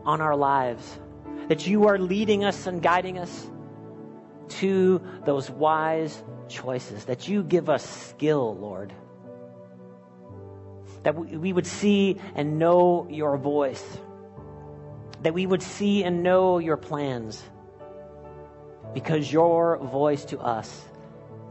on 0.05 0.21
our 0.21 0.37
lives 0.37 1.01
that 1.49 1.67
you 1.67 1.89
are 1.89 1.99
leading 1.99 2.45
us 2.45 2.69
and 2.69 2.81
guiding 2.81 3.19
us 3.19 3.51
to 4.61 5.03
those 5.25 5.51
wise 5.51 6.23
choices, 6.47 7.07
that 7.07 7.27
you 7.27 7.43
give 7.43 7.69
us 7.69 7.85
skill, 7.85 8.57
Lord. 8.57 8.95
That 11.05 11.15
we 11.15 11.53
would 11.53 11.67
see 11.67 12.21
and 12.35 12.59
know 12.59 13.07
your 13.09 13.39
voice, 13.39 13.99
that 15.23 15.33
we 15.33 15.47
would 15.47 15.63
see 15.63 16.05
and 16.05 16.23
know 16.23 16.59
your 16.59 16.77
plans, 16.77 17.43
because 18.95 19.33
your 19.33 19.79
voice 19.79 20.25
to 20.27 20.39
us 20.39 20.85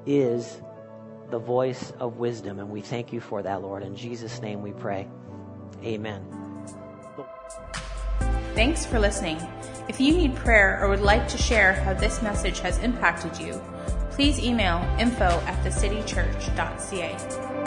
is 0.06 0.62
the 1.30 1.40
voice 1.40 1.92
of 2.00 2.18
wisdom. 2.18 2.60
And 2.60 2.70
we 2.70 2.82
thank 2.82 3.14
you 3.14 3.20
for 3.20 3.42
that, 3.42 3.62
Lord. 3.62 3.84
In 3.84 3.96
Jesus' 3.96 4.42
name 4.42 4.62
we 4.62 4.72
pray. 4.72 5.08
Amen. 5.84 6.26
Thanks 8.54 8.86
for 8.86 9.00
listening. 9.00 9.38
If 9.88 10.02
you 10.02 10.16
need 10.16 10.36
prayer 10.36 10.80
or 10.82 10.90
would 10.90 11.02
like 11.02 11.28
to 11.30 11.38
share 11.38 11.74
how 11.74 11.94
this 11.94 12.22
message 12.22 12.60
has 12.60 12.80
impacted 12.80 13.38
you, 13.38 13.62
please 14.12 14.40
email 14.40 14.78
info 15.00 15.26
at 15.26 15.64
thecitychurch.ca. 15.64 17.67